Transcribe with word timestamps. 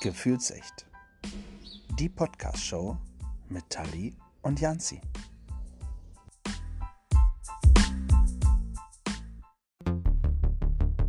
Gefühlsecht. 0.00 0.86
Die 1.98 2.08
Podcast-Show 2.08 2.96
mit 3.50 3.68
Tali 3.68 4.14
und 4.40 4.58
Janzi. 4.58 4.98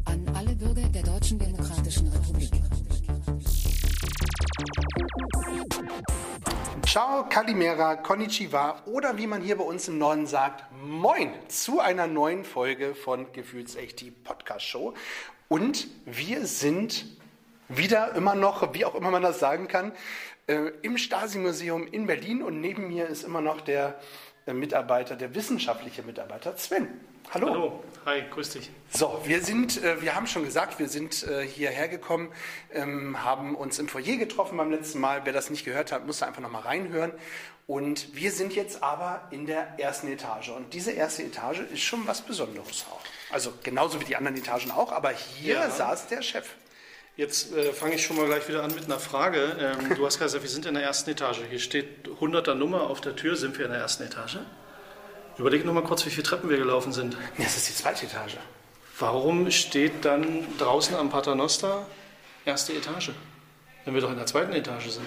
An 0.03 0.27
alle 0.35 0.53
Bürger 0.57 0.89
der 0.89 1.03
Deutschen 1.03 1.39
Demokratischen 1.39 2.09
Republik. 2.09 2.51
Ciao, 6.85 7.29
Kalimera, 7.29 7.95
Konnichiwa 7.95 8.83
oder 8.87 9.17
wie 9.17 9.27
man 9.27 9.41
hier 9.41 9.57
bei 9.57 9.63
uns 9.63 9.87
im 9.87 9.99
Norden 9.99 10.27
sagt, 10.27 10.65
Moin 10.83 11.31
zu 11.47 11.79
einer 11.79 12.07
neuen 12.07 12.43
Folge 12.43 12.93
von 12.93 13.31
Gefühlsecht, 13.31 14.01
die 14.01 14.11
Podcast-Show. 14.11 14.95
Und 15.47 15.87
wir 16.05 16.45
sind 16.45 17.20
wieder 17.77 18.13
immer 18.15 18.35
noch, 18.35 18.73
wie 18.73 18.85
auch 18.85 18.95
immer 18.95 19.11
man 19.11 19.21
das 19.23 19.39
sagen 19.39 19.67
kann, 19.67 19.91
äh, 20.47 20.71
im 20.81 20.97
Stasi-Museum 20.97 21.87
in 21.87 22.07
Berlin 22.07 22.41
und 22.43 22.59
neben 22.61 22.87
mir 22.87 23.07
ist 23.07 23.23
immer 23.23 23.41
noch 23.41 23.61
der 23.61 23.99
äh, 24.45 24.53
Mitarbeiter, 24.53 25.15
der 25.15 25.35
wissenschaftliche 25.35 26.03
Mitarbeiter 26.03 26.57
Sven. 26.57 26.87
Hallo. 27.33 27.47
Hallo, 27.49 27.83
hi, 28.05 28.23
grüß 28.29 28.49
dich. 28.51 28.71
So, 28.89 29.21
wir 29.23 29.41
sind, 29.41 29.81
äh, 29.83 30.01
wir 30.01 30.15
haben 30.15 30.27
schon 30.27 30.43
gesagt, 30.43 30.79
wir 30.79 30.89
sind 30.89 31.25
hierher 31.47 31.87
gekommen, 31.87 32.31
ähm, 32.73 33.23
haben 33.23 33.55
uns 33.55 33.79
im 33.79 33.87
Foyer 33.87 34.17
getroffen 34.17 34.57
beim 34.57 34.71
letzten 34.71 34.99
Mal. 34.99 35.21
Wer 35.23 35.33
das 35.33 35.49
nicht 35.49 35.63
gehört 35.63 35.91
hat, 35.91 36.05
muss 36.05 36.19
da 36.19 36.25
einfach 36.25 36.41
nochmal 36.41 36.63
reinhören. 36.63 37.11
Und 37.67 38.13
wir 38.15 38.31
sind 38.31 38.53
jetzt 38.53 38.83
aber 38.83 39.27
in 39.31 39.45
der 39.45 39.79
ersten 39.79 40.07
Etage. 40.11 40.49
Und 40.49 40.73
diese 40.73 40.91
erste 40.91 41.23
Etage 41.23 41.59
ist 41.71 41.81
schon 41.83 42.05
was 42.07 42.21
Besonderes 42.21 42.85
auch. 42.91 42.99
Also 43.33 43.53
genauso 43.63 44.01
wie 44.01 44.05
die 44.05 44.17
anderen 44.17 44.35
Etagen 44.35 44.71
auch, 44.71 44.91
aber 44.91 45.11
hier 45.11 45.53
Ja. 45.53 45.69
saß 45.69 46.07
der 46.07 46.21
Chef. 46.21 46.49
Jetzt 47.17 47.53
äh, 47.53 47.73
fange 47.73 47.95
ich 47.95 48.05
schon 48.05 48.15
mal 48.17 48.25
gleich 48.25 48.47
wieder 48.47 48.63
an 48.63 48.73
mit 48.73 48.85
einer 48.85 48.99
Frage. 48.99 49.55
Ähm, 49.59 49.95
du 49.95 50.05
hast 50.05 50.17
gesagt, 50.19 50.43
wir 50.43 50.49
sind 50.49 50.65
in 50.65 50.73
der 50.73 50.83
ersten 50.83 51.09
Etage. 51.09 51.39
Hier 51.49 51.59
steht 51.59 52.07
100er 52.07 52.53
Nummer 52.53 52.83
auf 52.83 53.01
der 53.01 53.15
Tür. 53.15 53.35
Sind 53.35 53.57
wir 53.57 53.65
in 53.65 53.71
der 53.71 53.81
ersten 53.81 54.03
Etage? 54.03 54.37
Überleg 55.37 55.65
nur 55.65 55.73
mal 55.73 55.83
kurz, 55.83 56.05
wie 56.05 56.09
viele 56.09 56.23
Treppen 56.23 56.49
wir 56.49 56.57
gelaufen 56.57 56.93
sind. 56.93 57.17
Das 57.37 57.57
ist 57.57 57.69
die 57.69 57.75
zweite 57.75 58.05
Etage. 58.05 58.37
Warum 58.99 59.49
steht 59.51 60.05
dann 60.05 60.45
draußen 60.57 60.95
am 60.95 61.09
Paternoster 61.09 61.85
erste 62.45 62.73
Etage, 62.73 63.11
wenn 63.85 63.93
wir 63.93 64.01
doch 64.01 64.11
in 64.11 64.17
der 64.17 64.25
zweiten 64.27 64.53
Etage 64.53 64.89
sind? 64.89 65.05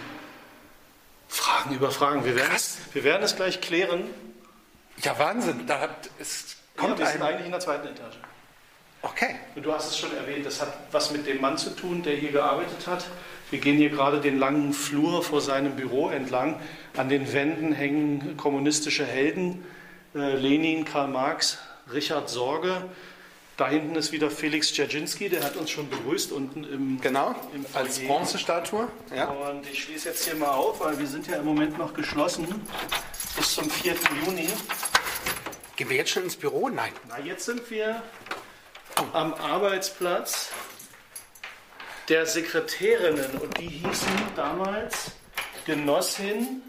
Fragen 1.29 1.75
über 1.75 1.91
Fragen. 1.91 2.25
Wir 2.25 2.37
werden, 2.37 2.51
Krass. 2.51 2.79
es, 2.89 2.95
wir 2.95 3.05
werden 3.05 3.23
es 3.23 3.37
gleich 3.37 3.61
klären. 3.61 4.05
Ja, 5.03 5.19
Wahnsinn. 5.19 5.67
Da 5.67 5.81
hat, 5.81 6.11
es 6.19 6.57
Ja, 6.77 6.83
kommt 6.83 6.99
wir 6.99 7.07
sind 7.07 7.23
eigentlich 7.23 7.47
in 7.47 7.53
der 7.53 7.61
zweiten 7.61 7.87
Etage. 7.89 8.15
Okay. 9.05 9.37
Und 9.55 9.65
du 9.65 9.73
hast 9.73 9.91
es 9.91 9.99
schon 9.99 10.17
erwähnt, 10.17 10.47
das 10.47 10.63
hat 10.63 10.73
was 10.91 11.11
mit 11.11 11.27
dem 11.27 11.41
Mann 11.41 11.59
zu 11.59 11.71
tun, 11.71 12.03
der 12.03 12.17
hier 12.17 12.33
gearbeitet 12.33 12.87
hat. 12.87 13.05
Wir 13.51 13.59
gehen 13.59 13.77
hier 13.77 13.91
gerade 13.91 14.21
den 14.21 14.39
langen 14.39 14.73
Flur 14.73 15.23
vor 15.23 15.43
seinem 15.43 15.77
Büro 15.77 16.09
entlang. 16.09 16.59
An 16.97 17.11
den 17.11 17.33
Wänden 17.33 17.73
hängen 17.73 18.37
kommunistische 18.39 19.05
Helden, 19.05 19.65
äh, 20.15 20.37
Lenin, 20.37 20.87
Karl 20.87 21.09
Marx, 21.09 21.59
Richard 21.93 22.31
Sorge. 22.31 22.83
Da 23.59 23.69
hinten 23.69 23.95
ist 23.95 24.11
wieder 24.11 24.31
Felix 24.31 24.73
Dzerzhinsky, 24.73 25.29
der 25.29 25.45
hat 25.45 25.57
uns 25.57 25.71
schon 25.71 25.89
begrüßt 25.89 26.33
unten 26.33 26.65
im 26.65 27.01
Genau. 27.01 27.35
Im 27.55 27.65
Als. 27.75 28.01
Bronzestatue. 28.01 28.89
Ja. 29.15 29.27
Und 29.27 29.69
ich 29.71 29.85
schließe 29.85 30.09
jetzt 30.09 30.25
hier 30.25 30.35
mal 30.35 30.51
auf, 30.51 30.81
weil 30.81 30.99
wir 30.99 31.07
sind 31.07 31.29
ja 31.29 31.37
im 31.37 31.45
Moment 31.45 31.79
noch 31.79 31.93
geschlossen 31.93 32.49
bis 33.37 33.55
zum 33.55 33.69
4. 33.69 33.95
Juni. 34.25 34.49
Gehen 35.77 35.91
wir 35.91 35.97
jetzt 35.97 36.11
schon 36.11 36.25
ins 36.25 36.37
Büro? 36.37 36.69
Nein. 36.69 36.93
Na, 37.09 37.21
jetzt 37.21 37.45
sind 37.45 37.71
wir 37.71 38.03
am 39.13 39.35
Arbeitsplatz 39.35 40.51
der 42.09 42.27
Sekretärinnen 42.27 43.39
und 43.39 43.59
die 43.59 43.69
hießen 43.69 44.19
damals 44.37 45.13
Genossin, 45.65 46.63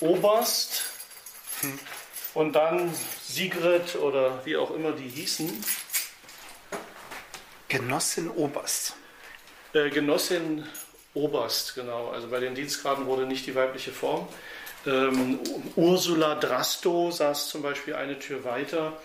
Oberst 0.00 0.84
und 2.34 2.52
dann 2.54 2.92
Sigrid 3.22 3.96
oder 3.96 4.44
wie 4.44 4.56
auch 4.56 4.70
immer 4.70 4.92
die 4.92 5.08
hießen. 5.08 5.64
Genossin 7.68 8.28
Oberst. 8.30 8.94
Äh, 9.72 9.90
Genossin 9.90 10.66
Oberst, 11.14 11.74
genau. 11.74 12.10
Also 12.10 12.28
bei 12.28 12.40
den 12.40 12.54
Dienstgraden 12.54 13.06
wurde 13.06 13.26
nicht 13.26 13.46
die 13.46 13.54
weibliche 13.54 13.92
Form. 13.92 14.28
Ähm, 14.86 15.38
Ursula 15.76 16.34
Drasto 16.36 17.10
saß 17.10 17.48
zum 17.48 17.62
Beispiel 17.62 17.94
eine 17.94 18.18
Tür 18.18 18.44
weiter. 18.44 18.96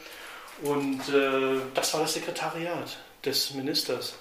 Und 0.63 1.09
äh, 1.09 1.61
das 1.73 1.93
war 1.93 2.01
das 2.01 2.13
Sekretariat 2.13 2.97
des 3.23 3.53
Ministers. 3.53 4.15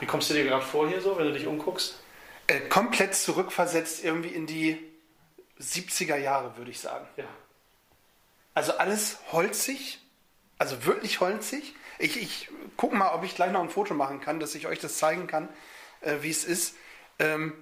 Wie 0.00 0.06
kommst 0.06 0.28
du 0.30 0.34
dir 0.34 0.44
gerade 0.44 0.64
vor 0.64 0.88
hier 0.88 1.00
so, 1.00 1.16
wenn 1.16 1.26
du 1.26 1.32
dich 1.32 1.46
umguckst? 1.46 1.98
Äh, 2.46 2.60
komplett 2.60 3.14
zurückversetzt 3.14 4.04
irgendwie 4.04 4.28
in 4.28 4.46
die 4.46 4.78
70er 5.60 6.16
Jahre, 6.16 6.56
würde 6.56 6.70
ich 6.70 6.80
sagen. 6.80 7.06
Ja. 7.16 7.24
Also 8.54 8.72
alles 8.72 9.18
holzig, 9.30 10.00
also 10.58 10.84
wirklich 10.84 11.20
holzig. 11.20 11.74
Ich, 11.98 12.20
ich 12.20 12.50
gucke 12.76 12.96
mal, 12.96 13.14
ob 13.14 13.24
ich 13.24 13.34
gleich 13.34 13.52
noch 13.52 13.62
ein 13.62 13.70
Foto 13.70 13.94
machen 13.94 14.20
kann, 14.20 14.40
dass 14.40 14.54
ich 14.54 14.66
euch 14.66 14.80
das 14.80 14.98
zeigen 14.98 15.26
kann, 15.26 15.48
äh, 16.00 16.16
wie 16.20 16.30
es 16.30 16.44
ist. 16.44 16.74
Ähm, 17.18 17.54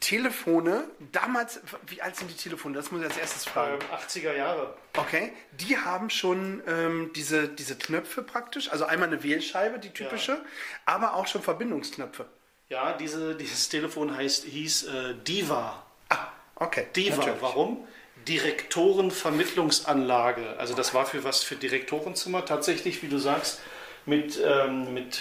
Telefone, 0.00 0.84
damals, 1.12 1.60
wie 1.86 2.02
alt 2.02 2.16
sind 2.16 2.28
die 2.30 2.36
Telefone? 2.36 2.74
Das 2.74 2.90
muss 2.90 3.00
ich 3.00 3.06
als 3.06 3.16
erstes 3.16 3.44
fragen. 3.44 3.74
Ähm, 3.74 3.80
80er 3.96 4.34
Jahre. 4.34 4.74
Okay, 4.96 5.32
die 5.52 5.78
haben 5.78 6.10
schon 6.10 6.60
ähm, 6.66 7.12
diese, 7.14 7.48
diese 7.48 7.76
Knöpfe 7.76 8.22
praktisch, 8.22 8.68
also 8.70 8.84
einmal 8.84 9.06
eine 9.08 9.22
Wählscheibe, 9.22 9.78
die 9.78 9.90
typische, 9.90 10.40
aber 10.84 11.14
auch 11.14 11.28
schon 11.28 11.42
Verbindungsknöpfe. 11.42 12.26
Ja, 12.68 12.94
diese, 12.94 13.36
dieses 13.36 13.68
Telefon 13.68 14.16
heißt, 14.16 14.42
hieß 14.44 14.88
äh, 14.88 15.14
Diva. 15.26 15.84
Ah, 16.08 16.26
okay. 16.56 16.88
Diva, 16.94 17.18
natürlich. 17.18 17.42
warum? 17.42 17.86
Direktorenvermittlungsanlage. 18.26 20.56
Also 20.58 20.74
das 20.74 20.94
war 20.94 21.06
für 21.06 21.22
was? 21.22 21.44
Für 21.44 21.54
Direktorenzimmer 21.54 22.44
tatsächlich, 22.44 23.04
wie 23.04 23.08
du 23.08 23.18
sagst, 23.18 23.60
mit, 24.04 24.40
ähm, 24.44 24.92
mit, 24.94 25.16
äh, 25.16 25.20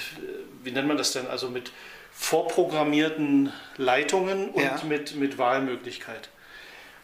wie 0.64 0.72
nennt 0.72 0.88
man 0.88 0.98
das 0.98 1.12
denn? 1.12 1.28
Also 1.28 1.50
mit 1.50 1.72
vorprogrammierten 2.18 3.52
Leitungen 3.78 4.50
und 4.50 4.64
Ja. 4.64 4.80
mit, 4.84 5.16
mit 5.16 5.38
Wahlmöglichkeit. 5.38 6.30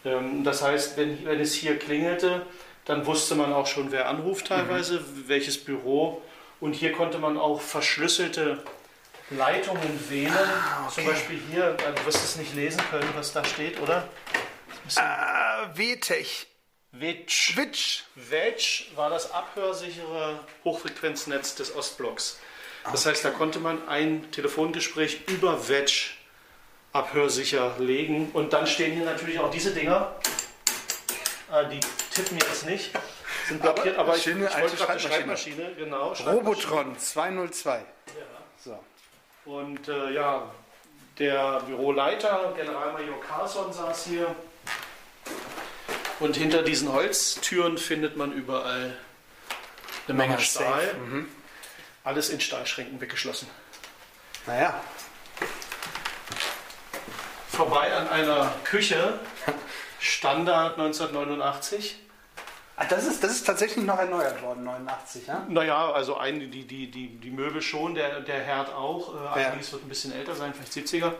Ähm, 0.05 0.43
das 0.43 0.61
heißt, 0.61 0.97
wenn, 0.97 1.25
wenn 1.25 1.39
es 1.39 1.53
hier 1.53 1.77
klingelte, 1.77 2.45
dann 2.85 3.05
wusste 3.05 3.35
man 3.35 3.53
auch 3.53 3.67
schon, 3.67 3.91
wer 3.91 4.07
anruft 4.09 4.47
teilweise, 4.47 5.03
welches 5.27 5.63
Büro. 5.63 6.21
Und 6.59 6.73
hier 6.73 6.91
konnte 6.93 7.17
man 7.19 7.37
auch 7.37 7.61
verschlüsselte 7.61 8.63
Leitungen 9.29 10.09
wählen. 10.09 10.33
Zum 10.93 11.05
Beispiel 11.05 11.39
hier, 11.51 11.75
äh, 11.87 11.93
du 11.93 12.05
wirst 12.05 12.23
es 12.23 12.35
nicht 12.37 12.55
lesen 12.55 12.81
können, 12.89 13.09
was 13.15 13.33
da 13.33 13.43
steht, 13.43 13.79
oder? 13.79 14.07
Äh, 14.95 15.77
WTech. 15.77 16.47
Witsch. 16.93 17.55
Witch. 17.55 18.03
Wedge 18.15 18.83
war 18.95 19.09
das 19.09 19.31
abhörsichere 19.31 20.39
Hochfrequenznetz 20.65 21.55
des 21.55 21.73
Ostblocks. 21.75 22.39
Das 22.89 23.05
heißt, 23.05 23.23
da 23.23 23.29
konnte 23.29 23.59
man 23.59 23.87
ein 23.87 24.31
Telefongespräch 24.31 25.27
über 25.27 25.67
Wedge 25.69 26.11
abhörsicher 26.93 27.75
legen. 27.79 28.31
Und 28.33 28.53
dann 28.53 28.67
stehen 28.67 28.93
hier 28.93 29.05
natürlich 29.05 29.39
auch 29.39 29.51
diese 29.51 29.71
Dinger. 29.71 30.15
Äh, 31.51 31.69
die 31.69 31.79
tippen 32.13 32.37
jetzt 32.37 32.65
nicht. 32.65 32.91
Sind 33.47 33.61
blockiert, 33.61 33.97
aber, 33.97 34.15
ich, 34.15 34.19
ich 34.19 34.33
schöne 34.33 34.49
wollte 34.59 34.75
gerade 34.75 34.99
Schreibmaschine. 34.99 35.55
Schreibmaschine. 35.55 35.75
Genau. 35.77 36.13
Robotron 36.25 36.97
202. 36.97 37.81
So. 38.63 38.79
Und 39.45 39.87
äh, 39.87 40.11
ja, 40.11 40.51
der 41.17 41.61
Büroleiter, 41.61 42.53
Generalmajor 42.55 43.19
Carlson, 43.21 43.73
saß 43.73 44.05
hier. 44.05 44.35
Und 46.19 46.35
hinter 46.37 46.61
diesen 46.61 46.91
Holztüren 46.93 47.77
findet 47.77 48.15
man 48.15 48.31
überall 48.31 48.95
eine 50.07 50.17
Menge 50.17 50.39
Stahl. 50.39 50.93
Mhm. 50.93 51.29
Alles 52.03 52.29
in 52.29 52.39
Stahlschränken 52.39 52.99
weggeschlossen. 52.99 53.47
Naja, 54.47 54.81
Vorbei 57.49 57.93
an 57.93 58.07
einer 58.07 58.53
Küche, 58.63 59.19
Standard 59.99 60.79
1989. 60.79 61.99
ah, 62.77 62.85
das, 62.85 63.05
ist, 63.05 63.23
das 63.23 63.31
ist 63.31 63.43
tatsächlich 63.45 63.85
noch 63.85 63.99
erneuert 63.99 64.41
worden, 64.41 64.63
89, 64.63 65.27
ja? 65.27 65.45
Naja, 65.49 65.91
also 65.91 66.17
ein, 66.17 66.39
die, 66.39 66.65
die, 66.65 66.89
die, 66.89 67.07
die 67.19 67.29
Möbel 67.29 67.61
schon, 67.61 67.93
der, 67.93 68.21
der 68.21 68.39
Herd 68.39 68.73
auch. 68.73 69.13
Äh, 69.13 69.41
Ja. 69.41 69.49
Einiges 69.49 69.73
wird 69.73 69.83
ein 69.83 69.89
bisschen 69.89 70.13
älter 70.13 70.33
sein, 70.33 70.53
vielleicht 70.53 70.71
70er. 70.73 71.11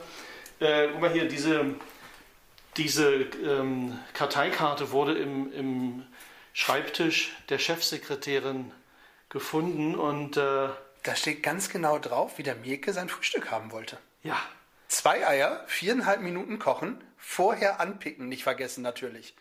Äh, 0.61 0.88
guck 0.94 1.01
mal 1.01 1.11
hier, 1.11 1.27
diese, 1.27 1.75
diese 2.77 3.11
ähm, 3.13 4.00
Karteikarte 4.13 4.91
wurde 4.91 5.17
im, 5.17 5.51
im 5.53 6.07
Schreibtisch 6.53 7.35
der 7.50 7.59
Chefsekretärin 7.59 8.71
gefunden 9.31 9.95
und 9.95 10.37
äh, 10.37 10.69
Da 11.03 11.15
steht 11.15 11.41
ganz 11.41 11.69
genau 11.69 11.97
drauf, 11.97 12.37
wie 12.37 12.43
der 12.43 12.55
Mirke 12.55 12.93
sein 12.93 13.09
Frühstück 13.09 13.49
haben 13.49 13.71
wollte. 13.71 13.97
ja, 14.21 14.37
Zwei 14.87 15.25
Eier, 15.25 15.63
viereinhalb 15.67 16.19
Minuten 16.21 16.59
kochen, 16.59 17.01
vorher 17.17 17.79
anpicken, 17.79 18.27
nicht 18.27 18.43
vergessen 18.43 18.81
natürlich. 18.81 19.35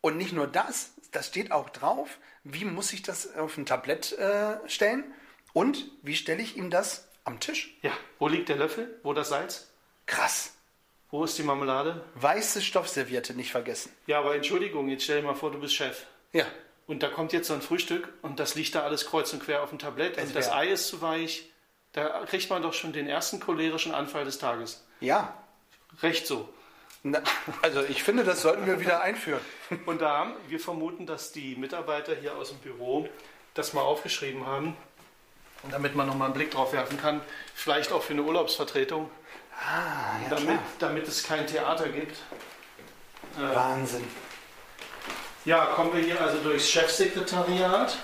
Und 0.00 0.16
nicht 0.16 0.32
nur 0.32 0.46
das, 0.46 0.92
da 1.12 1.22
steht 1.22 1.52
auch 1.52 1.68
drauf, 1.68 2.16
wie 2.44 2.64
muss 2.64 2.94
ich 2.94 3.02
das 3.02 3.36
auf 3.36 3.58
ein 3.58 3.66
Tablett 3.66 4.12
äh, 4.12 4.56
stellen 4.68 5.04
und 5.52 5.84
wie 6.00 6.16
stelle 6.16 6.40
ich 6.42 6.56
ihm 6.56 6.70
das 6.70 7.06
Am 7.24 7.38
Tisch? 7.40 7.76
Ja. 7.82 7.92
Wo 8.18 8.26
liegt 8.28 8.48
der 8.48 8.56
Löffel? 8.56 8.98
Wo 9.02 9.12
das 9.12 9.28
Salz? 9.28 9.70
Krass. 10.06 10.54
Wo 11.10 11.24
ist 11.24 11.36
die 11.36 11.42
Marmelade? 11.42 12.02
Weiße 12.14 12.62
Stoffserviette, 12.62 13.34
nicht 13.34 13.50
vergessen. 13.50 13.92
Ja, 14.06 14.20
aber 14.20 14.34
Entschuldigung, 14.34 14.88
jetzt 14.88 15.04
stell 15.04 15.20
dir 15.20 15.26
mal 15.26 15.34
vor, 15.34 15.50
du 15.52 15.60
bist 15.60 15.74
Chef. 15.74 16.06
Ja. 16.32 16.46
Und 16.90 17.04
da 17.04 17.08
kommt 17.08 17.32
jetzt 17.32 17.46
so 17.46 17.54
ein 17.54 17.62
Frühstück 17.62 18.12
und 18.20 18.40
das 18.40 18.56
liegt 18.56 18.74
da 18.74 18.82
alles 18.82 19.06
kreuz 19.06 19.32
und 19.32 19.40
quer 19.40 19.62
auf 19.62 19.68
dem 19.68 19.78
Tablett 19.78 20.18
Es 20.18 20.24
und 20.24 20.34
das 20.34 20.50
Ei 20.50 20.70
ist 20.70 20.88
zu 20.88 21.00
weich. 21.00 21.48
Da 21.92 22.24
kriegt 22.26 22.50
man 22.50 22.62
doch 22.62 22.74
schon 22.74 22.92
den 22.92 23.06
ersten 23.06 23.38
cholerischen 23.38 23.94
Anfall 23.94 24.24
des 24.24 24.38
Tages. 24.40 24.84
Ja. 24.98 25.32
Recht 26.02 26.26
so. 26.26 26.48
Na, 27.04 27.22
also 27.62 27.84
ich 27.84 28.02
finde, 28.02 28.24
das 28.24 28.42
sollten 28.42 28.66
wir 28.66 28.80
wieder 28.80 29.02
einführen. 29.02 29.40
Und 29.86 30.00
da 30.00 30.18
haben 30.18 30.34
wir 30.48 30.58
vermuten, 30.58 31.06
dass 31.06 31.30
die 31.30 31.54
Mitarbeiter 31.54 32.12
hier 32.16 32.34
aus 32.36 32.48
dem 32.48 32.58
Büro 32.58 33.08
das 33.54 33.72
mal 33.72 33.82
aufgeschrieben 33.82 34.44
haben, 34.44 34.76
damit 35.70 35.94
man 35.94 36.08
nochmal 36.08 36.26
einen 36.26 36.34
Blick 36.34 36.50
drauf 36.50 36.72
werfen 36.72 37.00
kann. 37.00 37.20
Vielleicht 37.54 37.92
auch 37.92 38.02
für 38.02 38.14
eine 38.14 38.24
Urlaubsvertretung, 38.24 39.08
Ah, 39.64 40.18
ja, 40.24 40.28
damit, 40.30 40.58
damit 40.80 41.06
es 41.06 41.22
kein 41.22 41.46
Theater 41.46 41.88
gibt. 41.88 42.16
Wahnsinn. 43.38 44.02
Ja, 45.44 45.66
kommen 45.66 45.94
wir 45.94 46.02
hier 46.02 46.20
also 46.20 46.38
durchs 46.38 46.68
Chefsekretariat. 46.68 47.96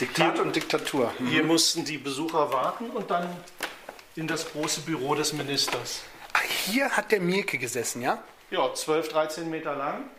Diktat 0.00 0.38
und 0.38 0.54
Diktatur. 0.54 1.12
Hier 1.28 1.42
mussten 1.44 1.84
die 1.84 1.98
Besucher 1.98 2.52
warten 2.52 2.90
und 2.90 3.10
dann 3.10 3.36
in 4.16 4.26
das 4.26 4.50
große 4.52 4.82
Büro 4.82 5.14
des 5.14 5.32
Ministers. 5.32 6.02
Ach, 6.32 6.42
hier 6.42 6.90
hat 6.90 7.10
der 7.10 7.20
Mirke 7.20 7.58
gesessen, 7.58 8.02
ja? 8.02 8.22
Ja, 8.50 8.72
12, 8.72 9.08
13 9.08 9.50
Meter 9.50 9.76
lang. 9.76 10.10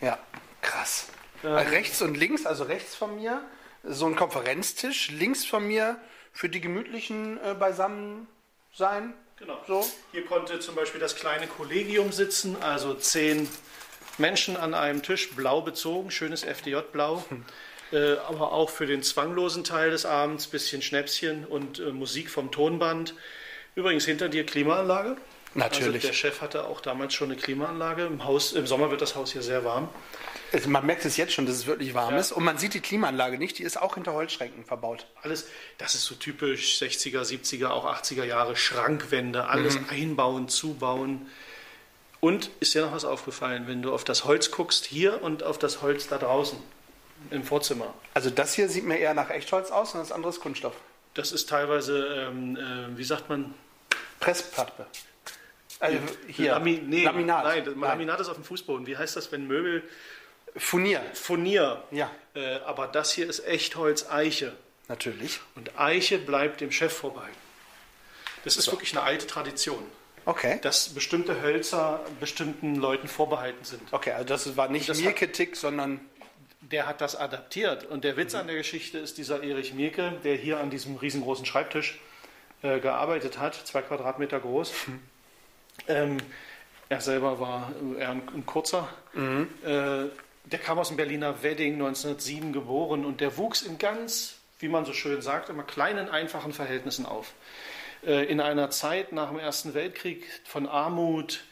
Ja. 0.00 0.18
Krass. 0.62 1.08
Ähm. 1.42 1.54
Rechts 1.54 2.00
und 2.02 2.16
links, 2.16 2.46
also 2.46 2.64
rechts 2.64 2.94
von 2.94 3.16
mir, 3.16 3.42
so 3.82 4.06
ein 4.06 4.14
Konferenztisch. 4.14 5.10
Links 5.10 5.44
von 5.44 5.66
mir 5.66 5.96
für 6.32 6.48
die 6.48 6.60
gemütlichen 6.60 7.42
äh, 7.42 7.54
beisammen 7.54 8.28
sein. 8.74 9.14
Genau. 9.38 9.58
So. 9.66 9.84
Hier 10.12 10.24
konnte 10.26 10.60
zum 10.60 10.74
Beispiel 10.74 11.00
das 11.00 11.16
kleine 11.16 11.46
Kollegium 11.46 12.12
sitzen, 12.12 12.56
also 12.62 12.94
zehn 12.94 13.48
Menschen 14.20 14.56
an 14.56 14.74
einem 14.74 15.02
Tisch, 15.02 15.30
blau 15.30 15.62
bezogen, 15.62 16.10
schönes 16.10 16.44
FDJ-Blau. 16.44 17.24
Äh, 17.92 18.18
aber 18.28 18.52
auch 18.52 18.70
für 18.70 18.86
den 18.86 19.02
zwanglosen 19.02 19.64
Teil 19.64 19.90
des 19.90 20.06
Abends 20.06 20.46
bisschen 20.46 20.80
Schnäpschen 20.80 21.44
und 21.44 21.80
äh, 21.80 21.90
Musik 21.90 22.30
vom 22.30 22.52
Tonband. 22.52 23.14
Übrigens 23.74 24.04
hinter 24.04 24.28
dir 24.28 24.46
Klimaanlage. 24.46 25.16
Natürlich. 25.54 25.96
Also 25.96 26.06
der 26.06 26.12
Chef 26.12 26.40
hatte 26.40 26.66
auch 26.66 26.80
damals 26.80 27.14
schon 27.14 27.32
eine 27.32 27.40
Klimaanlage. 27.40 28.06
Im, 28.06 28.24
Haus, 28.24 28.52
Im 28.52 28.68
Sommer 28.68 28.92
wird 28.92 29.00
das 29.02 29.16
Haus 29.16 29.32
hier 29.32 29.42
sehr 29.42 29.64
warm. 29.64 29.88
Also 30.52 30.68
man 30.68 30.86
merkt 30.86 31.04
es 31.04 31.16
jetzt 31.16 31.32
schon, 31.32 31.46
dass 31.46 31.56
es 31.56 31.66
wirklich 31.66 31.92
warm 31.92 32.14
Ja. 32.14 32.20
ist. 32.20 32.30
Und 32.30 32.44
man 32.44 32.58
sieht 32.58 32.74
die 32.74 32.80
Klimaanlage 32.80 33.38
nicht, 33.38 33.58
die 33.58 33.64
ist 33.64 33.80
auch 33.80 33.96
hinter 33.96 34.12
Holzschränken 34.12 34.64
verbaut. 34.64 35.08
Alles, 35.22 35.48
das 35.78 35.96
ist 35.96 36.04
so 36.04 36.14
typisch 36.14 36.80
60er, 36.80 37.22
70er, 37.22 37.70
auch 37.70 37.86
80er 37.92 38.22
Jahre. 38.24 38.54
Schrankwände, 38.54 39.48
alles 39.48 39.76
einbauen, 39.88 40.48
zubauen. 40.48 41.26
Und 42.20 42.50
ist 42.60 42.74
dir 42.74 42.82
noch 42.84 42.92
was 42.92 43.04
aufgefallen, 43.04 43.66
wenn 43.66 43.80
du 43.82 43.92
auf 43.94 44.04
das 44.04 44.24
Holz 44.24 44.50
guckst, 44.50 44.84
hier 44.84 45.22
und 45.22 45.42
auf 45.42 45.58
das 45.58 45.80
Holz 45.80 46.06
da 46.08 46.18
draußen 46.18 46.58
im 47.30 47.44
Vorzimmer? 47.44 47.94
Also 48.14 48.28
das 48.30 48.54
hier 48.54 48.68
sieht 48.68 48.84
mir 48.84 48.98
eher 48.98 49.14
nach 49.14 49.30
Echtholz 49.30 49.70
aus 49.70 49.94
und 49.94 50.00
das 50.00 50.12
andere 50.12 50.30
ist 50.30 50.40
Kunststoff. 50.40 50.74
Das 51.14 51.32
ist 51.32 51.48
teilweise, 51.48 52.28
ähm, 52.30 52.56
äh, 52.56 52.96
wie 52.98 53.04
sagt 53.04 53.28
man? 53.30 53.54
Presspappe. 54.20 54.86
Also 55.78 55.96
hier, 56.28 56.52
Lami 56.52 56.82
nee, 56.84 57.04
Laminat. 57.04 57.44
Nein, 57.44 57.64
das- 57.64 57.74
Laminat 57.74 58.20
ist 58.20 58.28
auf 58.28 58.34
dem 58.36 58.44
Fußboden. 58.44 58.86
Wie 58.86 58.96
heißt 58.98 59.16
das, 59.16 59.32
wenn 59.32 59.46
Möbel 59.46 59.82
Furnier. 60.56 61.00
Furnier? 61.14 61.82
Ja, 61.90 62.10
Äh, 62.34 62.56
aber 62.66 62.86
das 62.86 63.12
hier 63.12 63.28
ist 63.28 63.46
Echtholz 63.46 64.08
Eiche. 64.10 64.52
natürlich. 64.88 65.40
Und 65.54 65.78
Eiche 65.78 66.18
bleibt 66.18 66.60
dem 66.60 66.70
Chef 66.70 66.92
vorbehalten. 66.92 67.36
Das 68.44 68.56
ist 68.56 68.70
wirklich 68.70 68.92
eine 68.92 69.02
alte 69.02 69.26
Tradition. 69.26 69.82
Okay. 70.30 70.58
dass 70.62 70.88
bestimmte 70.90 71.42
Hölzer 71.42 72.00
bestimmten 72.20 72.76
Leuten 72.76 73.08
vorbehalten 73.08 73.64
sind. 73.64 73.82
Okay, 73.90 74.12
also 74.12 74.24
das 74.26 74.56
war 74.56 74.68
nicht 74.68 74.88
Das 74.88 74.98
hat- 74.98 75.04
Mirke-Tick, 75.04 75.56
sondern 75.56 76.00
Der 76.62 76.86
hat 76.86 77.00
das 77.00 77.16
adaptiert. 77.16 77.84
Und 77.84 78.04
der 78.04 78.16
Witz 78.16 78.34
an 78.36 78.46
der 78.46 78.54
Geschichte 78.56 78.98
ist 78.98 79.18
dieser 79.18 79.42
Erich 79.42 79.74
Mirke, 79.74 80.12
der 80.22 80.36
hier 80.36 80.60
an 80.60 80.70
diesem 80.70 80.94
riesengroßen 80.96 81.44
Schreibtisch 81.44 81.98
äh, 82.62 82.78
gearbeitet 82.78 83.38
hat, 83.38 83.54
zwei 83.56 83.82
Quadratmeter 83.82 84.38
groß. 84.38 84.72
Ähm, 85.88 86.18
er 86.88 87.00
selber 87.00 87.40
war 87.40 87.72
äh, 87.96 88.00
eher 88.00 88.10
ein, 88.10 88.22
ein 88.34 88.46
kurzer. 88.46 88.88
Äh, 89.14 90.10
der 90.44 90.58
kam 90.62 90.78
aus 90.78 90.88
dem 90.88 90.96
Berliner 90.96 91.42
Wedding, 91.42 91.74
1907 91.74 92.52
geboren 92.52 93.04
und 93.04 93.20
der 93.20 93.36
wuchs 93.36 93.62
in 93.62 93.78
ganz, 93.78 94.34
wie 94.60 94.68
man 94.68 94.84
so 94.84 94.92
schön 94.92 95.22
sagt, 95.22 95.48
immer 95.48 95.62
kleinen, 95.64 96.08
einfachen 96.08 96.52
Verhältnissen 96.52 97.06
auf. 97.06 97.32
Äh, 98.06 98.24
in 98.26 98.40
einer 98.40 98.70
Zeit 98.70 99.12
nach 99.12 99.28
dem 99.28 99.38
Ersten 99.38 99.74
Weltkrieg 99.74 100.24
von 100.44 100.66
Armut, 100.66 101.44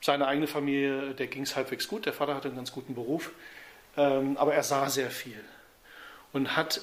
seine 0.00 0.26
eigene 0.26 0.46
Familie, 0.46 1.14
der 1.14 1.26
ging 1.28 1.42
es 1.44 1.56
halbwegs 1.56 1.88
gut, 1.88 2.04
der 2.06 2.12
Vater 2.12 2.34
hatte 2.34 2.48
einen 2.48 2.56
ganz 2.56 2.72
guten 2.72 2.94
Beruf, 2.94 3.30
ähm, 3.96 4.36
aber 4.36 4.54
er 4.54 4.62
sah 4.62 4.90
sehr 4.90 5.10
viel 5.10 5.40
und 6.32 6.56
hat 6.56 6.82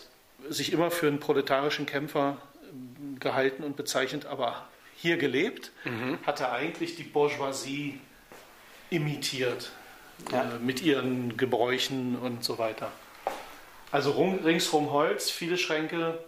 sich 0.49 0.71
immer 0.73 0.89
für 0.89 1.07
einen 1.07 1.19
proletarischen 1.19 1.85
Kämpfer 1.85 2.37
ähm, 2.71 3.19
gehalten 3.19 3.63
und 3.63 3.75
bezeichnet, 3.75 4.25
aber 4.25 4.67
hier 4.95 5.17
gelebt, 5.17 5.71
hat 6.27 6.41
er 6.41 6.51
eigentlich 6.53 6.95
die 6.95 7.03
Bourgeoisie 7.03 7.99
imitiert 8.91 9.71
Ja. 10.31 10.43
äh, 10.43 10.59
mit 10.59 10.81
ihren 10.83 11.37
Gebräuchen 11.37 12.17
und 12.17 12.43
so 12.43 12.57
weiter. 12.59 12.91
Also 13.91 14.11
rum, 14.11 14.39
ringsrum 14.43 14.91
Holz, 14.91 15.29
viele 15.31 15.57
Schränke, 15.57 16.19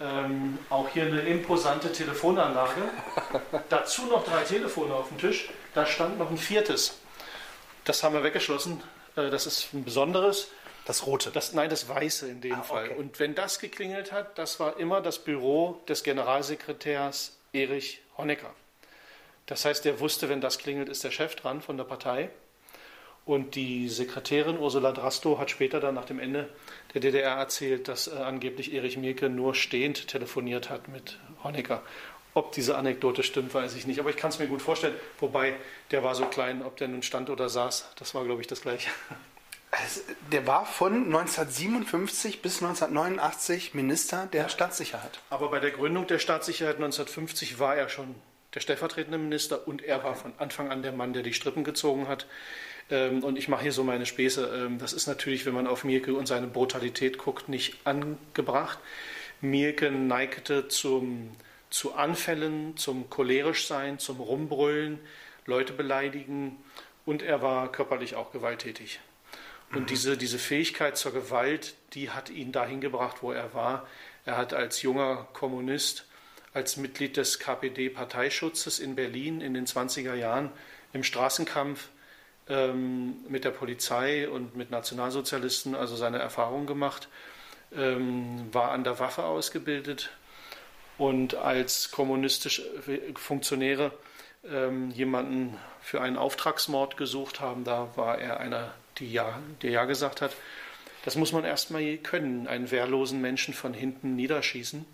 ähm, 0.00 0.58
auch 0.70 0.88
hier 0.88 1.04
eine 1.04 1.20
imposante 1.20 1.90
Telefonanlage. 1.92 2.82
Dazu 3.68 4.06
noch 4.06 4.24
drei 4.24 4.42
Telefone 4.42 4.94
auf 4.94 5.08
dem 5.08 5.18
Tisch. 5.18 5.48
Da 5.74 5.86
stand 5.86 6.18
noch 6.18 6.30
ein 6.30 6.36
viertes. 6.38 6.98
Das 7.84 8.02
haben 8.02 8.14
wir 8.14 8.22
weggeschlossen. 8.24 8.82
Äh, 9.16 9.30
das 9.30 9.46
ist 9.46 9.72
ein 9.72 9.84
besonderes. 9.84 10.48
das 10.84 11.06
Rote. 11.06 11.30
Das, 11.30 11.52
nein, 11.52 11.68
das 11.70 11.88
Weiße 11.88 12.28
in 12.28 12.40
dem 12.40 12.54
Ah, 12.60 12.62
Fall. 12.62 12.84
okay. 12.90 12.94
Und 12.96 13.18
wenn 13.18 13.34
das 13.34 13.58
geklingelt 13.58 14.12
hat, 14.12 14.38
das 14.38 14.60
war 14.60 14.78
immer 14.78 15.00
das 15.00 15.18
Büro 15.18 15.80
des 15.88 16.02
Generalsekretärs 16.02 17.36
Erich 17.52 18.02
Honecker. 18.18 18.50
Das 19.46 19.64
heißt, 19.64 19.84
der 19.84 19.98
wusste, 20.00 20.28
wenn 20.28 20.40
das 20.40 20.58
klingelt, 20.58 20.88
ist 20.88 21.04
der 21.04 21.10
Chef 21.10 21.36
dran 21.36 21.60
von 21.62 21.76
der 21.76 21.84
Partei. 21.84 22.30
Und 23.26 23.56
die 23.56 23.88
Sekretärin 23.88 24.56
Ursula 24.56 24.92
Drasto 24.92 25.40
hat 25.40 25.50
später 25.50 25.80
dann 25.80 25.96
nach 25.96 26.04
dem 26.04 26.20
Ende 26.20 26.48
der 26.94 27.00
DDR 27.00 27.32
erzählt, 27.32 27.88
dass 27.88 28.06
äh, 28.06 28.12
angeblich 28.12 28.72
Erich 28.72 28.96
Mielke 28.96 29.28
nur 29.28 29.56
stehend 29.56 30.06
telefoniert 30.06 30.70
hat 30.70 30.86
mit 30.86 31.18
Honecker. 31.42 31.82
Ob 32.34 32.52
diese 32.52 32.78
Anekdote 32.78 33.24
stimmt, 33.24 33.52
weiß 33.52 33.74
ich 33.74 33.84
nicht. 33.88 33.98
Aber 33.98 34.10
ich 34.10 34.16
kann 34.16 34.30
es 34.30 34.38
mir 34.38 34.46
gut 34.46 34.62
vorstellen. 34.62 34.94
Wobei, 35.18 35.56
der 35.90 36.04
war 36.04 36.14
so 36.14 36.26
klein, 36.26 36.62
ob 36.62 36.76
der 36.76 36.86
nun 36.86 37.02
stand 37.02 37.28
oder 37.28 37.48
saß, 37.48 37.90
das 37.98 38.14
war, 38.14 38.24
glaube 38.24 38.42
ich, 38.42 38.46
das 38.46 38.60
Gleiche. 38.60 38.90
Also, 39.72 40.02
der 40.30 40.46
war 40.46 40.64
von 40.64 41.06
1957 41.06 42.42
bis 42.42 42.62
1989 42.62 43.74
Minister 43.74 44.26
der 44.26 44.48
Staatssicherheit. 44.48 45.18
Aber 45.30 45.50
bei 45.50 45.58
der 45.58 45.72
Gründung 45.72 46.06
der 46.06 46.20
Staatssicherheit 46.20 46.76
1950 46.76 47.58
war 47.58 47.74
er 47.74 47.88
schon 47.88 48.14
der 48.54 48.60
stellvertretende 48.60 49.18
Minister 49.18 49.66
und 49.66 49.82
er 49.82 50.04
war 50.04 50.14
von 50.14 50.32
Anfang 50.38 50.70
an 50.70 50.82
der 50.82 50.92
Mann, 50.92 51.12
der 51.12 51.22
die 51.22 51.34
Strippen 51.34 51.64
gezogen 51.64 52.06
hat. 52.06 52.26
Ähm, 52.90 53.22
Und 53.24 53.36
ich 53.38 53.48
mache 53.48 53.62
hier 53.62 53.72
so 53.72 53.84
meine 53.84 54.06
Späße. 54.06 54.64
Ähm, 54.66 54.78
Das 54.78 54.92
ist 54.92 55.06
natürlich, 55.06 55.46
wenn 55.46 55.54
man 55.54 55.66
auf 55.66 55.84
Mielke 55.84 56.14
und 56.14 56.26
seine 56.26 56.46
Brutalität 56.46 57.18
guckt, 57.18 57.48
nicht 57.48 57.76
angebracht. 57.84 58.78
Mielke 59.40 59.90
neigte 59.90 60.68
zum, 60.68 61.30
zu 61.70 61.94
Anfällen, 61.94 62.76
zum 62.76 63.10
cholerisch 63.10 63.66
sein, 63.66 63.98
zum 63.98 64.20
Rumbrüllen, 64.20 64.98
Leute 65.44 65.72
beleidigen 65.72 66.56
und 67.04 67.22
er 67.22 67.42
war 67.42 67.70
körperlich 67.70 68.14
auch 68.16 68.32
gewalttätig. 68.32 69.00
Und 69.72 69.90
diese, 69.90 70.16
diese 70.16 70.38
Fähigkeit 70.38 70.96
zur 70.96 71.12
Gewalt, 71.12 71.74
die 71.92 72.10
hat 72.10 72.30
ihn 72.30 72.52
dahin 72.52 72.80
gebracht, 72.80 73.18
wo 73.20 73.32
er 73.32 73.52
war. 73.52 73.86
Er 74.24 74.36
hat 74.36 74.54
als 74.54 74.82
junger 74.82 75.28
Kommunist, 75.32 76.06
als 76.54 76.76
Mitglied 76.76 77.16
des 77.16 77.38
KPD-Parteischutzes 77.38 78.78
in 78.78 78.94
Berlin 78.94 79.40
in 79.40 79.54
den 79.54 79.66
20er 79.66 80.14
Jahren 80.14 80.50
im 80.92 81.02
Straßenkampf 81.02 81.88
ähm, 82.48 83.16
mit 83.28 83.44
der 83.44 83.50
Polizei 83.50 84.28
und 84.28 84.56
mit 84.56 84.70
Nationalsozialisten 84.70 85.74
also 85.74 85.96
seine 85.96 86.18
Erfahrungen 86.18 86.66
gemacht, 86.66 87.08
ähm, 87.74 88.52
war 88.52 88.70
an 88.70 88.84
der 88.84 88.98
Waffe 88.98 89.24
ausgebildet 89.24 90.10
und 90.98 91.34
als 91.34 91.90
kommunistische 91.90 92.62
Funktionäre 93.16 93.92
ähm, 94.50 94.90
jemanden 94.90 95.56
für 95.80 96.00
einen 96.00 96.16
Auftragsmord 96.16 96.96
gesucht 96.96 97.40
haben, 97.40 97.64
da 97.64 97.88
war 97.96 98.18
er 98.18 98.40
einer, 98.40 98.72
die 98.98 99.12
ja, 99.12 99.38
der 99.62 99.70
ja 99.70 99.84
gesagt 99.84 100.20
hat. 100.22 100.34
Das 101.04 101.16
muss 101.16 101.32
man 101.32 101.44
erstmal 101.44 101.96
können, 101.98 102.48
einen 102.48 102.70
wehrlosen 102.70 103.20
Menschen 103.20 103.54
von 103.54 103.72
hinten 103.74 104.16
niederschießen. 104.16 104.84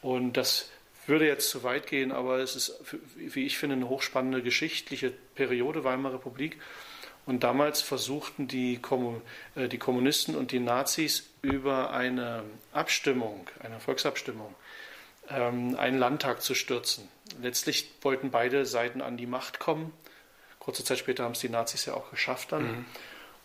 Und 0.00 0.34
das 0.34 0.70
würde 1.08 1.26
jetzt 1.26 1.50
zu 1.50 1.62
weit 1.62 1.86
gehen, 1.86 2.12
aber 2.12 2.38
es 2.38 2.56
ist, 2.56 2.80
wie 3.16 3.46
ich 3.46 3.58
finde, 3.58 3.76
eine 3.76 3.88
hochspannende 3.88 4.42
geschichtliche 4.42 5.12
Periode 5.34 5.84
Weimarer 5.84 6.14
Republik. 6.14 6.58
Und 7.26 7.42
damals 7.42 7.80
versuchten 7.80 8.48
die, 8.48 8.80
äh, 9.54 9.68
die 9.68 9.78
Kommunisten 9.78 10.34
und 10.34 10.52
die 10.52 10.60
Nazis 10.60 11.30
über 11.40 11.92
eine 11.92 12.42
Abstimmung, 12.72 13.48
eine 13.60 13.80
Volksabstimmung, 13.80 14.54
ähm, 15.30 15.76
einen 15.76 15.98
Landtag 15.98 16.42
zu 16.42 16.54
stürzen. 16.54 17.08
Letztlich 17.40 17.90
wollten 18.02 18.30
beide 18.30 18.66
Seiten 18.66 19.00
an 19.00 19.16
die 19.16 19.26
Macht 19.26 19.58
kommen. 19.58 19.92
Kurze 20.58 20.84
Zeit 20.84 20.98
später 20.98 21.24
haben 21.24 21.32
es 21.32 21.40
die 21.40 21.48
Nazis 21.48 21.86
ja 21.86 21.94
auch 21.94 22.10
geschafft 22.10 22.52
dann. 22.52 22.62
Mhm. 22.62 22.84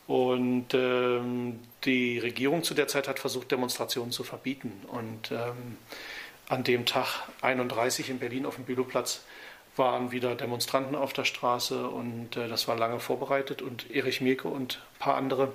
Und 0.08 0.74
ähm, 0.74 1.60
die 1.86 2.18
Regierung 2.18 2.64
zu 2.64 2.74
der 2.74 2.88
Zeit 2.88 3.08
hat 3.08 3.20
versucht, 3.20 3.52
Demonstrationen 3.52 4.12
zu 4.12 4.24
verbieten. 4.24 4.72
Und 4.88 5.32
ähm, 5.32 5.78
an 6.50 6.64
dem 6.64 6.86
Tag 6.86 7.08
31 7.42 8.10
in 8.10 8.20
Berlin 8.20 8.46
auf 8.46 8.56
dem 8.56 8.66
Bülowplatz 8.66 9.22
waren 9.76 10.12
wieder 10.12 10.36
Demonstranten 10.36 10.96
auf 10.96 11.14
der 11.14 11.24
Straße 11.24 11.88
und 11.88 12.36
äh, 12.36 12.48
das 12.48 12.68
war 12.68 12.76
lange 12.76 13.00
vorbereitet. 13.00 13.62
Und 13.62 13.90
Erich 13.92 14.20
Mielke 14.20 14.48
und 14.48 14.82
ein 14.96 15.00
paar 15.00 15.16
andere 15.16 15.54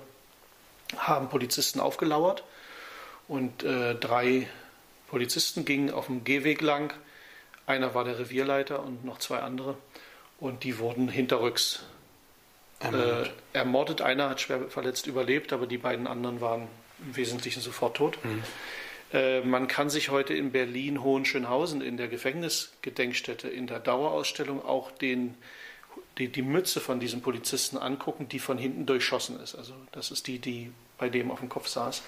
haben 0.97 1.29
Polizisten 1.29 1.79
aufgelauert 1.79 2.43
und 3.27 3.63
äh, 3.63 3.95
drei 3.95 4.47
Polizisten 5.07 5.65
gingen 5.65 5.91
auf 5.91 6.07
dem 6.07 6.23
Gehweg 6.23 6.61
lang. 6.61 6.93
Einer 7.67 7.93
war 7.93 8.03
der 8.03 8.17
Revierleiter 8.17 8.81
und 8.81 9.05
noch 9.05 9.19
zwei 9.19 9.39
andere. 9.39 9.77
Und 10.39 10.63
die 10.63 10.79
wurden 10.79 11.07
hinterrücks 11.07 11.83
ermordet. 12.79 13.31
Äh, 13.53 13.57
ermordet. 13.57 14.01
Einer 14.01 14.29
hat 14.29 14.41
schwer 14.41 14.69
verletzt 14.69 15.07
überlebt, 15.07 15.53
aber 15.53 15.67
die 15.67 15.77
beiden 15.77 16.07
anderen 16.07 16.41
waren 16.41 16.67
im 16.99 17.15
Wesentlichen 17.15 17.61
sofort 17.61 17.97
tot. 17.97 18.23
Mhm. 18.23 18.43
Äh, 19.15 19.41
man 19.41 19.67
kann 19.67 19.89
sich 19.89 20.09
heute 20.09 20.33
in 20.33 20.51
Berlin 20.51 21.01
Hohenschönhausen 21.01 21.81
in 21.81 21.95
der 21.95 22.09
Gefängnisgedenkstätte 22.09 23.47
in 23.47 23.65
der 23.65 23.79
Dauerausstellung 23.79 24.63
auch 24.63 24.91
den, 24.91 25.35
die, 26.17 26.27
die 26.27 26.41
Mütze 26.41 26.81
von 26.81 26.99
diesem 26.99 27.21
Polizisten 27.21 27.77
angucken, 27.77 28.27
die 28.27 28.39
von 28.39 28.57
hinten 28.57 28.85
durchschossen 28.85 29.39
ist. 29.39 29.55
Also 29.55 29.73
das 29.93 30.11
ist 30.11 30.27
die, 30.27 30.39
die 30.39 30.71
bei 30.97 31.09
dem 31.09 31.31
auf 31.31 31.39
dem 31.39 31.49
Kopf 31.49 31.67
saß. 31.67 32.03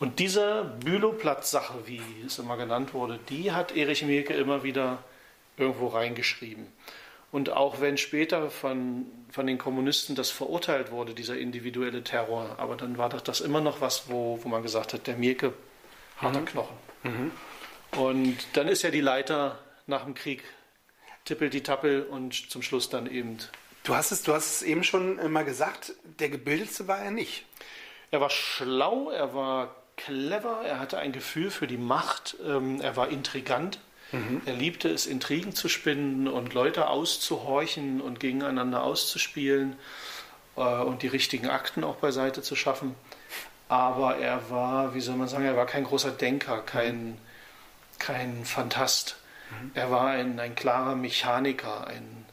Und 0.00 0.18
diese 0.18 0.74
Bülowplatz-Sache, 0.82 1.74
wie 1.86 2.00
es 2.26 2.38
immer 2.38 2.56
genannt 2.56 2.94
wurde, 2.94 3.20
die 3.28 3.52
hat 3.52 3.76
Erich 3.76 4.02
Mielke 4.04 4.32
immer 4.32 4.64
wieder 4.64 5.04
irgendwo 5.56 5.88
reingeschrieben. 5.88 6.66
Und 7.30 7.50
auch 7.50 7.80
wenn 7.80 7.96
später 7.96 8.50
von, 8.50 9.06
von 9.30 9.46
den 9.46 9.58
Kommunisten 9.58 10.14
das 10.14 10.30
verurteilt 10.30 10.90
wurde, 10.90 11.14
dieser 11.14 11.36
individuelle 11.36 12.02
Terror, 12.02 12.56
aber 12.58 12.76
dann 12.76 12.96
war 12.96 13.08
das, 13.08 13.24
das 13.24 13.40
immer 13.40 13.60
noch 13.60 13.80
was, 13.80 14.08
wo, 14.08 14.38
wo 14.42 14.48
man 14.48 14.62
gesagt 14.62 14.94
hat, 14.94 15.06
der 15.06 15.16
Mielke, 15.16 15.52
harter 16.16 16.40
mhm. 16.40 16.46
Knochen. 16.46 16.76
Mhm. 17.02 17.30
Und 17.98 18.36
dann 18.54 18.68
ist 18.68 18.82
ja 18.82 18.90
die 18.90 19.00
Leiter 19.00 19.58
nach 19.86 20.04
dem 20.04 20.14
Krieg 20.14 20.42
tippel 21.24 21.50
die 21.50 21.62
Tappel 21.62 22.02
und 22.02 22.50
zum 22.50 22.62
Schluss 22.62 22.90
dann 22.90 23.06
eben. 23.06 23.38
Du 23.82 23.94
hast 23.94 24.12
es, 24.12 24.22
du 24.22 24.32
hast 24.32 24.56
es 24.56 24.62
eben 24.62 24.84
schon 24.84 25.30
mal 25.30 25.44
gesagt, 25.44 25.92
der 26.18 26.28
Gebildete 26.28 26.88
war 26.88 26.98
er 26.98 27.10
nicht. 27.10 27.44
Er 28.10 28.20
war 28.20 28.30
schlau, 28.30 29.10
er 29.10 29.34
war 29.34 29.74
clever, 29.96 30.62
er 30.64 30.78
hatte 30.78 30.98
ein 30.98 31.12
Gefühl 31.12 31.50
für 31.50 31.66
die 31.66 31.76
Macht, 31.76 32.36
ähm, 32.44 32.80
er 32.80 32.96
war 32.96 33.08
intrigant. 33.08 33.78
Mhm. 34.12 34.42
Er 34.44 34.54
liebte 34.54 34.88
es, 34.88 35.06
Intrigen 35.06 35.54
zu 35.54 35.68
spinnen 35.68 36.28
und 36.28 36.54
Leute 36.54 36.88
auszuhorchen 36.88 38.00
und 38.00 38.20
gegeneinander 38.20 38.82
auszuspielen 38.82 39.76
äh, 40.56 40.60
und 40.60 41.02
die 41.02 41.08
richtigen 41.08 41.48
Akten 41.48 41.84
auch 41.84 41.96
beiseite 41.96 42.42
zu 42.42 42.56
schaffen. 42.56 42.94
Aber 43.68 44.18
er 44.18 44.50
war, 44.50 44.94
wie 44.94 45.00
soll 45.00 45.16
man 45.16 45.28
sagen, 45.28 45.44
er 45.44 45.56
war 45.56 45.66
kein 45.66 45.84
großer 45.84 46.10
Denker, 46.10 46.58
kein, 46.58 47.18
kein 47.98 48.44
Fantast. 48.44 49.16
Mhm. 49.50 49.70
Er 49.74 49.90
war 49.90 50.08
ein, 50.08 50.38
ein 50.38 50.54
klarer 50.54 50.94
Mechaniker, 50.94 51.86
ein 51.86 52.26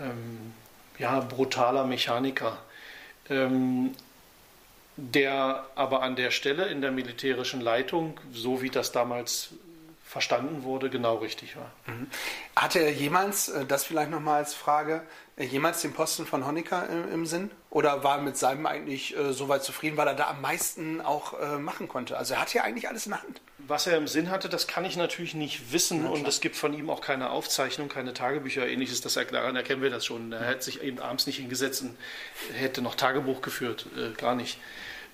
ähm, 0.00 0.52
ja, 0.98 1.20
brutaler 1.20 1.84
Mechaniker. 1.84 2.58
Ähm, 3.30 3.94
der 4.96 5.64
aber 5.76 6.02
an 6.02 6.16
der 6.16 6.32
Stelle 6.32 6.66
in 6.66 6.80
der 6.80 6.90
militärischen 6.90 7.60
Leitung, 7.60 8.18
so 8.32 8.62
wie 8.62 8.70
das 8.70 8.90
damals 8.90 9.50
verstanden 10.08 10.62
wurde, 10.62 10.88
genau 10.88 11.16
richtig 11.16 11.56
war. 11.56 11.70
Mhm. 11.86 12.06
Hatte 12.56 12.78
er 12.78 12.92
jemals, 12.92 13.50
äh, 13.50 13.66
das 13.66 13.84
vielleicht 13.84 14.10
nochmal 14.10 14.38
als 14.38 14.54
Frage, 14.54 15.02
äh, 15.36 15.44
jemals 15.44 15.82
den 15.82 15.92
Posten 15.92 16.24
von 16.24 16.46
Honecker 16.46 16.88
im, 16.88 17.12
im 17.12 17.26
Sinn? 17.26 17.50
Oder 17.68 18.02
war 18.04 18.18
mit 18.18 18.38
seinem 18.38 18.64
eigentlich 18.64 19.14
äh, 19.16 19.34
so 19.34 19.50
weit 19.50 19.62
zufrieden, 19.62 19.98
weil 19.98 20.08
er 20.08 20.14
da 20.14 20.28
am 20.28 20.40
meisten 20.40 21.02
auch 21.02 21.38
äh, 21.38 21.58
machen 21.58 21.88
konnte? 21.88 22.16
Also 22.16 22.34
er 22.34 22.40
hat 22.40 22.54
ja 22.54 22.62
eigentlich 22.62 22.88
alles 22.88 23.04
in 23.04 23.12
der 23.12 23.22
Hand. 23.22 23.42
Was 23.58 23.86
er 23.86 23.98
im 23.98 24.08
Sinn 24.08 24.30
hatte, 24.30 24.48
das 24.48 24.66
kann 24.66 24.86
ich 24.86 24.96
natürlich 24.96 25.34
nicht 25.34 25.72
wissen 25.72 26.06
und 26.06 26.26
es 26.26 26.40
gibt 26.40 26.56
von 26.56 26.72
ihm 26.72 26.88
auch 26.88 27.02
keine 27.02 27.28
Aufzeichnung, 27.28 27.90
keine 27.90 28.14
Tagebücher, 28.14 28.66
ähnliches. 28.66 29.02
Das 29.02 29.12
daran 29.12 29.56
erkennen 29.56 29.82
wir 29.82 29.90
das 29.90 30.06
schon. 30.06 30.32
Er 30.32 30.46
hätte 30.46 30.64
sich 30.64 30.82
eben 30.82 31.00
abends 31.00 31.26
nicht 31.26 31.36
hingesetzt 31.36 31.82
und 31.82 31.98
hätte 32.54 32.80
noch 32.80 32.94
Tagebuch 32.94 33.42
geführt, 33.42 33.84
äh, 33.94 34.14
gar 34.14 34.34
nicht. 34.34 34.58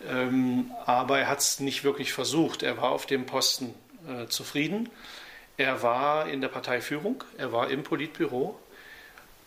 Ähm, 0.08 0.70
aber 0.86 1.18
er 1.18 1.28
hat 1.28 1.40
es 1.40 1.58
nicht 1.58 1.82
wirklich 1.82 2.12
versucht. 2.12 2.62
Er 2.62 2.76
war 2.76 2.90
auf 2.90 3.06
dem 3.06 3.26
Posten 3.26 3.74
äh, 4.08 4.26
zufrieden. 4.28 4.88
Er 5.56 5.82
war 5.82 6.28
in 6.28 6.40
der 6.40 6.48
Parteiführung, 6.48 7.22
er 7.38 7.52
war 7.52 7.70
im 7.70 7.82
Politbüro. 7.82 8.58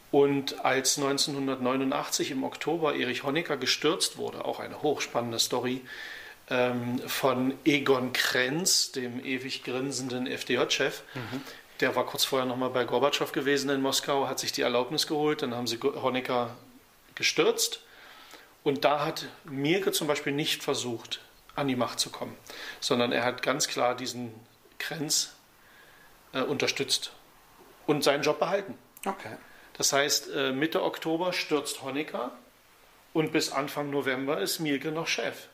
Und 0.09 0.63
als 0.63 0.97
1989 0.97 2.31
im 2.31 2.43
Oktober 2.43 2.95
Erich 2.95 3.23
Honecker 3.23 3.57
gestürzt 3.57 4.17
wurde, 4.17 4.45
auch 4.45 4.61
eine 4.61 4.81
hochspannende 4.81 5.37
Story, 5.37 5.81
ähm, 6.49 6.99
von 7.05 7.53
Egon 7.65 8.13
Krenz, 8.13 8.93
dem 8.93 9.23
ewig 9.23 9.63
grinsenden 9.63 10.27
FDJ-Chef. 10.27 11.01
Mhm. 11.13 11.41
Der 11.81 11.95
war 11.95 12.05
kurz 12.05 12.23
vorher 12.23 12.47
nochmal 12.47 12.69
bei 12.69 12.85
Gorbatschow 12.85 13.31
gewesen 13.31 13.69
in 13.69 13.81
Moskau, 13.81 14.27
hat 14.27 14.39
sich 14.39 14.51
die 14.51 14.61
Erlaubnis 14.61 15.07
geholt, 15.07 15.41
dann 15.41 15.53
haben 15.53 15.67
sie 15.67 15.77
Honecker 15.77 16.55
gestürzt. 17.15 17.81
Und 18.63 18.85
da 18.85 19.05
hat 19.05 19.27
Mirke 19.45 19.91
zum 19.91 20.07
Beispiel 20.07 20.33
nicht 20.33 20.63
versucht, 20.63 21.21
an 21.55 21.67
die 21.67 21.75
Macht 21.75 21.99
zu 21.99 22.09
kommen, 22.09 22.35
sondern 22.79 23.11
er 23.11 23.23
hat 23.23 23.41
ganz 23.41 23.67
klar 23.67 23.95
diesen 23.95 24.33
Krenz 24.79 25.33
äh, 26.33 26.41
unterstützt 26.41 27.11
und 27.85 28.03
seinen 28.03 28.23
Job 28.23 28.39
behalten. 28.39 28.77
Okay. 29.05 29.37
Das 29.73 29.93
heißt, 29.93 30.29
äh, 30.33 30.51
Mitte 30.51 30.83
Oktober 30.83 31.33
stürzt 31.33 31.83
Honecker 31.83 32.31
und 33.13 33.31
bis 33.31 33.51
Anfang 33.51 33.89
November 33.89 34.39
ist 34.39 34.59
Mielke 34.59 34.91
noch 34.91 35.07
Chef. 35.07 35.47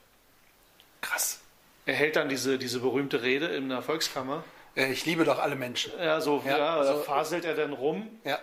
Krass. 1.02 1.40
Er 1.86 1.96
hält 1.96 2.16
dann 2.16 2.30
diese, 2.30 2.58
diese 2.58 2.80
berühmte 2.80 3.22
Rede 3.22 3.48
in 3.48 3.70
der 3.70 3.82
Volkskammer. 3.82 4.44
Äh, 4.76 4.92
ich 4.92 5.06
liebe 5.06 5.26
doch 5.26 5.40
alle 5.40 5.56
Menschen. 5.56 5.92
Ja, 6.00 6.22
so 6.22 6.42
ja, 6.46 6.58
ja 6.58 6.84
so, 6.84 7.00
faselt 7.04 7.46
er 7.46 7.56
dann 7.56 7.74
rum. 7.74 8.08
Ja. 8.24 8.40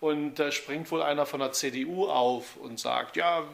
Und 0.00 0.36
da 0.36 0.52
springt 0.52 0.90
wohl 0.90 1.02
einer 1.02 1.26
von 1.26 1.40
der 1.40 1.52
CDU 1.52 2.06
auf 2.08 2.56
und 2.56 2.78
sagt, 2.78 3.16
ja, 3.16 3.44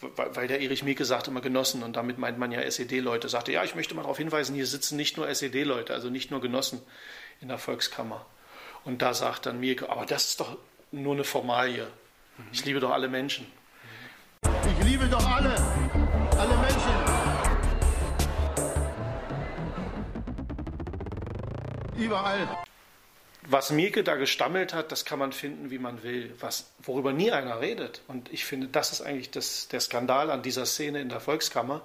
weil 0.00 0.46
der 0.46 0.60
Erich 0.60 0.84
Mieke 0.84 1.04
sagte 1.04 1.30
immer 1.30 1.40
Genossen 1.40 1.82
und 1.82 1.96
damit 1.96 2.18
meint 2.18 2.38
man 2.38 2.52
ja 2.52 2.60
SED-Leute, 2.60 3.28
sagte, 3.28 3.52
ja, 3.52 3.64
ich 3.64 3.74
möchte 3.74 3.94
mal 3.94 4.02
darauf 4.02 4.18
hinweisen, 4.18 4.54
hier 4.54 4.66
sitzen 4.66 4.96
nicht 4.96 5.16
nur 5.16 5.28
SED-Leute, 5.28 5.92
also 5.92 6.08
nicht 6.08 6.30
nur 6.30 6.40
Genossen 6.40 6.80
in 7.40 7.48
der 7.48 7.58
Volkskammer. 7.58 8.24
Und 8.84 9.02
da 9.02 9.12
sagt 9.12 9.46
dann 9.46 9.58
Mieke, 9.58 9.90
aber 9.90 10.06
das 10.06 10.28
ist 10.28 10.40
doch 10.40 10.56
nur 10.92 11.14
eine 11.14 11.24
Formalie. 11.24 11.88
Ich 12.52 12.64
liebe 12.64 12.78
doch 12.78 12.90
alle 12.90 13.08
Menschen. 13.08 13.46
Ich 14.44 14.84
liebe 14.86 15.06
doch 15.06 15.26
alle, 15.28 15.54
alle 16.36 16.56
Menschen. 16.58 16.92
Überall 21.96 22.48
was 23.50 23.70
Mielke 23.70 24.04
da 24.04 24.16
gestammelt 24.16 24.74
hat, 24.74 24.92
das 24.92 25.06
kann 25.06 25.18
man 25.18 25.32
finden, 25.32 25.70
wie 25.70 25.78
man 25.78 26.02
will, 26.02 26.34
was, 26.38 26.70
worüber 26.82 27.12
nie 27.12 27.32
einer 27.32 27.60
redet. 27.60 28.02
Und 28.06 28.30
ich 28.32 28.44
finde, 28.44 28.68
das 28.68 28.92
ist 28.92 29.00
eigentlich 29.00 29.30
das, 29.30 29.68
der 29.68 29.80
Skandal 29.80 30.30
an 30.30 30.42
dieser 30.42 30.66
Szene 30.66 31.00
in 31.00 31.08
der 31.08 31.20
Volkskammer, 31.20 31.80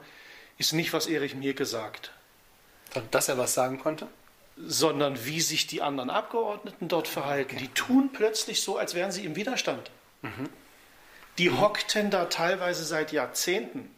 ist 0.58 0.74
nicht, 0.74 0.92
was 0.92 1.08
Erich 1.08 1.36
Mielke 1.36 1.66
sagt. 1.66 2.12
Dass 3.12 3.30
er 3.30 3.38
was 3.38 3.54
sagen 3.54 3.80
konnte? 3.80 4.08
Sondern 4.58 5.26
wie 5.26 5.42
sich 5.42 5.66
die 5.66 5.82
anderen 5.82 6.10
Abgeordneten 6.10 6.90
dort 6.90 7.08
verhalten. 7.08 7.56
Okay. 7.56 7.66
Die 7.66 7.74
tun 7.74 8.10
plötzlich 8.12 8.62
so, 8.62 8.78
als 8.78 8.94
wären 8.94 9.12
sie 9.12 9.24
im 9.24 9.36
Widerstand. 9.36 9.90
Mhm. 10.22 10.50
Die 11.38 11.50
mhm. 11.50 11.62
hockten 11.62 12.12
da 12.12 12.26
teilweise 12.26 12.84
seit 12.84 13.14
Jahrzehnten 13.14 13.90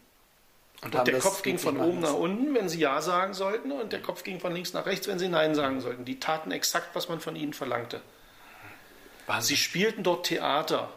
und, 0.86 0.94
und 0.94 1.08
der 1.08 1.18
Kopf 1.18 1.42
ging 1.42 1.58
von 1.58 1.78
oben 1.78 2.00
nach 2.00 2.14
unten, 2.14 2.54
wenn 2.54 2.70
sie 2.70 2.80
Ja 2.80 3.02
sagen 3.02 3.34
sollten, 3.34 3.72
und 3.72 3.92
der 3.92 4.04
Kopf 4.04 4.24
ging 4.24 4.40
von 4.40 4.54
links 4.54 4.72
nach 4.74 4.86
rechts, 4.86 5.08
wenn 5.08 5.18
sie 5.18 5.28
Nein 5.28 5.56
sagen 5.56 5.82
sollten. 5.82 6.06
Die 6.06 6.20
taten 6.20 6.52
exakt, 6.52 6.90
was 6.94 7.10
man 7.10 7.20
von 7.20 7.36
ihnen 7.36 7.54
verlangte. 7.54 8.02
Sie 9.40 9.58
spielten 9.58 10.04
dort 10.04 10.28
Theater. 10.28 10.94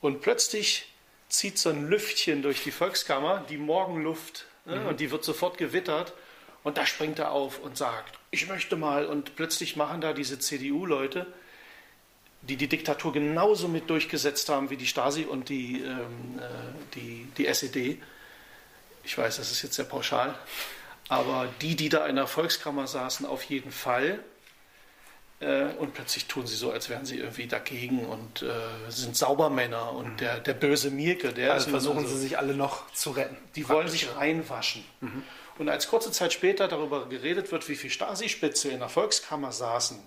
Und 0.00 0.20
plötzlich 0.20 0.92
zieht 1.28 1.58
so 1.58 1.70
ein 1.70 1.88
Lüftchen 1.88 2.42
durch 2.42 2.62
die 2.62 2.70
Volkskammer, 2.70 3.44
die 3.48 3.56
Morgenluft, 3.56 4.46
ne, 4.64 4.76
mhm. 4.76 4.86
und 4.86 5.00
die 5.00 5.10
wird 5.10 5.24
sofort 5.24 5.58
gewittert. 5.58 6.12
Und 6.62 6.78
da 6.78 6.86
springt 6.86 7.18
er 7.18 7.32
auf 7.32 7.58
und 7.58 7.76
sagt, 7.76 8.16
ich 8.30 8.48
möchte 8.48 8.76
mal. 8.76 9.06
Und 9.06 9.34
plötzlich 9.34 9.74
machen 9.74 10.00
da 10.02 10.12
diese 10.12 10.38
CDU-Leute, 10.38 11.26
die 12.42 12.54
die 12.54 12.68
Diktatur 12.68 13.12
genauso 13.12 13.66
mit 13.66 13.90
durchgesetzt 13.90 14.48
haben 14.50 14.70
wie 14.70 14.76
die 14.76 14.86
Stasi 14.86 15.24
und 15.24 15.48
die, 15.48 15.80
ähm, 15.80 16.38
äh, 16.38 16.94
die, 16.94 17.26
die 17.36 17.46
SED, 17.46 17.98
ich 19.04 19.16
weiß, 19.16 19.36
das 19.36 19.50
ist 19.50 19.62
jetzt 19.62 19.74
sehr 19.74 19.84
pauschal, 19.84 20.34
aber 21.08 21.48
die, 21.60 21.76
die 21.76 21.88
da 21.88 22.06
in 22.06 22.16
der 22.16 22.26
Volkskammer 22.26 22.86
saßen, 22.86 23.26
auf 23.26 23.42
jeden 23.44 23.70
Fall. 23.70 24.18
Äh, 25.40 25.64
und 25.78 25.94
plötzlich 25.94 26.26
tun 26.26 26.46
sie 26.46 26.56
so, 26.56 26.70
als 26.70 26.88
wären 26.88 27.04
sie 27.04 27.18
irgendwie 27.18 27.46
dagegen 27.46 28.06
und 28.06 28.42
äh, 28.42 28.50
sind 28.88 29.16
Saubermänner 29.16 29.92
und 29.92 30.12
mhm. 30.12 30.16
der, 30.16 30.40
der 30.40 30.54
böse 30.54 30.90
Mirke, 30.90 31.32
der 31.32 31.52
also 31.52 31.70
versuchen 31.70 32.06
so, 32.06 32.14
sie 32.14 32.20
sich 32.20 32.38
alle 32.38 32.54
noch 32.54 32.90
zu 32.92 33.10
retten. 33.10 33.36
Die 33.56 33.68
wollen 33.68 33.88
sich 33.88 34.14
reinwaschen. 34.16 34.84
Mhm. 35.00 35.22
Und 35.58 35.68
als 35.68 35.88
kurze 35.88 36.10
Zeit 36.10 36.32
später 36.32 36.66
darüber 36.66 37.08
geredet 37.08 37.52
wird, 37.52 37.68
wie 37.68 37.76
viele 37.76 37.92
Stasi-Spitze 37.92 38.70
in 38.70 38.80
der 38.80 38.88
Volkskammer 38.88 39.52
saßen 39.52 39.98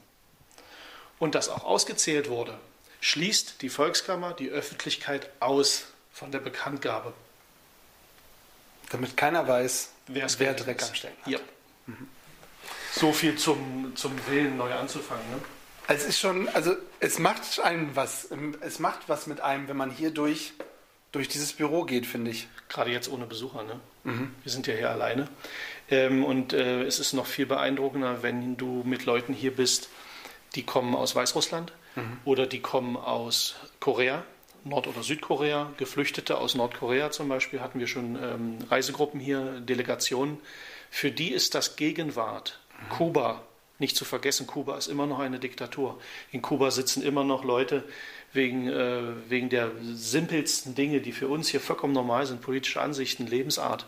und 1.20 1.36
das 1.36 1.50
auch 1.50 1.63
ausgezählt 1.63 2.30
wurde, 2.30 2.58
schließt 3.00 3.62
die 3.62 3.70
Volkskammer 3.70 4.34
die 4.34 4.50
Öffentlichkeit 4.50 5.30
aus 5.39 5.86
von 6.12 6.32
der 6.32 6.39
Bekanntgabe. 6.39 7.13
Damit 8.89 9.17
keiner 9.17 9.48
weiß, 9.48 9.91
Wer 10.08 10.27
wer 10.38 10.53
Dreck 10.53 10.82
ist. 10.82 10.89
am 10.89 10.96
Stecken 10.96 11.22
hat. 11.25 11.32
Ja. 11.32 11.39
So 12.94 13.12
viel 13.12 13.36
zum, 13.36 13.94
zum 13.96 14.13
Willen, 14.27 14.58
neu 14.58 14.74
anzufangen. 14.74 15.24
Ne? 15.32 15.39
Es 15.88 16.06
ist 16.06 16.20
schon, 16.20 16.50
also 16.50 16.75
es 17.00 17.20
macht 17.20 17.60
einem 17.60 17.96
was. 17.96 18.29
Es 18.62 18.79
macht 18.79 19.08
was 19.08 19.27
mit 19.27 19.41
einem, 19.41 19.67
wenn 19.67 19.77
man 19.77 19.91
hier 19.91 20.12
durch, 20.12 20.53
durch 21.12 21.27
dieses 21.27 21.53
Büro 21.53 21.84
geht, 21.84 22.06
finde 22.06 22.32
ich. 22.32 22.48
Gerade 22.70 22.91
jetzt 22.91 23.10
ohne 23.10 23.25
Besucher. 23.25 23.63
Ne? 23.63 23.79
Wir 24.44 24.51
sind 24.51 24.67
ja 24.67 24.74
hier 24.74 24.89
alleine. 24.89 25.27
Ähm, 25.89 26.24
und 26.25 26.53
äh, 26.53 26.84
es 26.84 27.00
ist 27.00 27.13
noch 27.13 27.25
viel 27.25 27.46
beeindruckender, 27.46 28.24
wenn 28.24 28.58
du 28.58 28.84
mit 28.86 29.06
Leuten 29.06 29.34
hier 29.34 29.56
bist, 29.56 29.89
die 30.56 30.63
kommen 30.63 30.96
aus 30.96 31.15
Weißrussland 31.15 31.74
oder 32.25 32.46
die 32.46 32.62
kommen 32.62 32.96
aus 32.96 33.56
Korea, 33.79 34.24
Nord- 34.69 34.88
oder 34.88 35.03
Südkorea, 35.03 35.71
Geflüchtete 35.77 36.38
aus 36.38 36.55
Nordkorea 36.55 37.12
zum 37.12 37.29
Beispiel, 37.29 37.62
hatten 37.62 37.79
wir 37.79 37.88
schon 37.88 38.15
ähm, 38.15 38.57
Reisegruppen 38.69 39.19
hier, 39.19 39.62
Delegationen. 39.62 40.38
Für 40.89 41.12
die 41.12 41.31
ist 41.31 41.55
das 41.55 41.75
Gegenwart. 41.75 42.59
Kuba, 42.89 43.43
nicht 43.79 43.95
zu 43.95 44.05
vergessen, 44.05 44.47
Kuba 44.47 44.77
ist 44.77 44.88
immer 44.88 45.05
noch 45.05 45.19
eine 45.19 45.39
Diktatur. 45.39 46.00
In 46.31 46.41
Kuba 46.41 46.71
sitzen 46.71 47.03
immer 47.03 47.24
noch 47.24 47.43
Leute 47.43 47.83
wegen, 48.33 48.67
äh, 48.67 49.29
wegen 49.29 49.50
der 49.50 49.71
simpelsten 49.81 50.75
Dinge, 50.75 51.01
die 51.01 51.12
für 51.12 51.27
uns 51.27 51.50
hier 51.50 51.59
vollkommen 51.59 51.93
normal 51.93 52.25
sind, 52.25 52.41
politische 52.41 52.81
Ansichten, 52.81 53.27
Lebensart. 53.27 53.86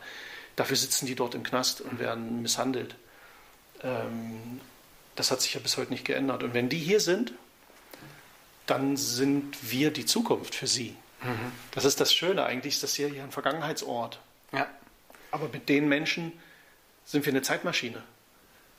Dafür 0.55 0.75
sitzen 0.75 1.05
die 1.05 1.15
dort 1.15 1.36
im 1.36 1.43
Knast 1.43 1.81
und 1.81 2.00
werden 2.00 2.41
misshandelt. 2.41 2.95
Ähm, 3.81 4.59
das 5.15 5.31
hat 5.31 5.41
sich 5.41 5.53
ja 5.53 5.59
bis 5.59 5.77
heute 5.77 5.91
nicht 5.91 6.05
geändert. 6.05 6.43
Und 6.43 6.53
wenn 6.53 6.69
die 6.69 6.77
hier 6.77 7.00
sind, 7.00 7.33
dann 8.70 8.98
sind 8.98 9.72
wir 9.72 9.92
die 9.92 10.06
Zukunft 10.06 10.56
für 10.56 10.68
sie. 10.68 10.96
Das 11.72 11.86
ist 11.86 12.00
das 12.00 12.14
Schöne 12.14 12.46
eigentlich, 12.46 12.76
ist 12.76 12.84
das 12.84 12.96
hier 12.96 13.10
hier 13.10 13.24
ein 13.24 13.32
Vergangenheitsort. 13.32 14.20
Ja. 14.54 14.68
Aber 15.32 15.50
mit 15.50 15.68
den 15.70 15.88
Menschen 15.90 16.32
sind 17.06 17.26
wir 17.26 17.34
eine 17.34 17.42
Zeitmaschine. 17.42 18.02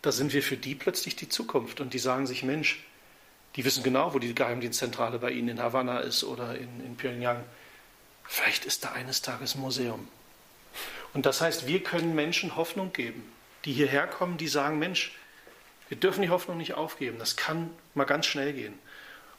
Da 0.02 0.12
sind 0.12 0.32
wir 0.32 0.42
für 0.42 0.56
die 0.56 0.74
plötzlich 0.74 1.16
die 1.16 1.28
Zukunft. 1.28 1.80
Und 1.80 1.92
die 1.92 1.98
sagen 1.98 2.26
sich, 2.26 2.42
Mensch, 2.42 2.84
die 3.56 3.64
wissen 3.64 3.82
genau, 3.82 4.14
wo 4.14 4.18
die 4.18 4.34
Geheimdienstzentrale 4.34 5.18
bei 5.18 5.32
ihnen 5.32 5.48
in 5.48 5.60
Havanna 5.60 5.98
ist 6.00 6.24
oder 6.24 6.56
in, 6.56 6.84
in 6.84 6.96
Pyongyang. 6.96 7.44
Vielleicht 8.24 8.64
ist 8.64 8.84
da 8.84 8.92
eines 8.92 9.22
Tages 9.22 9.54
ein 9.54 9.60
Museum. 9.60 10.08
Und 11.12 11.26
das 11.26 11.40
heißt, 11.40 11.66
wir 11.66 11.82
können 11.82 12.14
Menschen 12.14 12.56
Hoffnung 12.56 12.92
geben, 12.92 13.30
die 13.64 13.72
hierher 13.72 14.06
kommen, 14.06 14.38
die 14.38 14.48
sagen, 14.48 14.78
Mensch, 14.78 15.12
wir 15.88 15.98
dürfen 15.98 16.22
die 16.22 16.30
Hoffnung 16.30 16.56
nicht 16.56 16.74
aufgeben. 16.74 17.18
Das 17.18 17.36
kann 17.36 17.70
mal 17.94 18.04
ganz 18.04 18.26
schnell 18.26 18.52
gehen. 18.52 18.78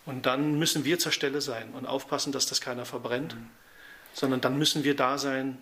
Und 0.05 0.25
dann 0.25 0.57
müssen 0.57 0.83
wir 0.83 0.99
zur 0.99 1.11
Stelle 1.11 1.41
sein 1.41 1.71
und 1.73 1.85
aufpassen, 1.85 2.31
dass 2.31 2.45
das 2.45 2.61
keiner 2.61 2.85
verbrennt, 2.85 3.35
sondern 4.13 4.41
dann 4.41 4.57
müssen 4.57 4.83
wir 4.83 4.95
da 4.95 5.17
sein, 5.17 5.57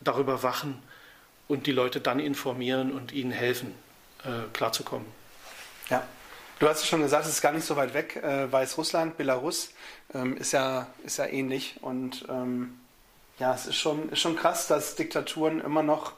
darüber 0.00 0.42
wachen 0.42 0.80
und 1.48 1.66
die 1.66 1.72
Leute 1.72 2.00
dann 2.00 2.20
informieren 2.20 2.92
und 2.92 3.12
ihnen 3.12 3.32
helfen, 3.32 3.74
äh, 4.24 4.48
klarzukommen. 4.52 5.06
Ja. 5.88 6.06
Du 6.60 6.68
hast 6.68 6.80
es 6.80 6.88
schon 6.88 7.02
gesagt, 7.02 7.24
es 7.24 7.32
ist 7.32 7.40
gar 7.40 7.52
nicht 7.52 7.64
so 7.64 7.76
weit 7.76 7.94
weg. 7.94 8.16
Äh, 8.16 8.50
Weißrussland, 8.50 9.16
Belarus 9.16 9.70
ähm, 10.12 10.36
ist, 10.36 10.52
ja, 10.52 10.88
ist 11.04 11.18
ja 11.18 11.26
ähnlich. 11.26 11.76
Und 11.82 12.26
ähm, 12.28 12.80
ja, 13.38 13.54
es 13.54 13.66
ist 13.66 13.76
schon, 13.76 14.08
ist 14.10 14.18
schon 14.20 14.34
krass, 14.34 14.66
dass 14.66 14.96
Diktaturen 14.96 15.60
immer 15.60 15.84
noch, 15.84 16.14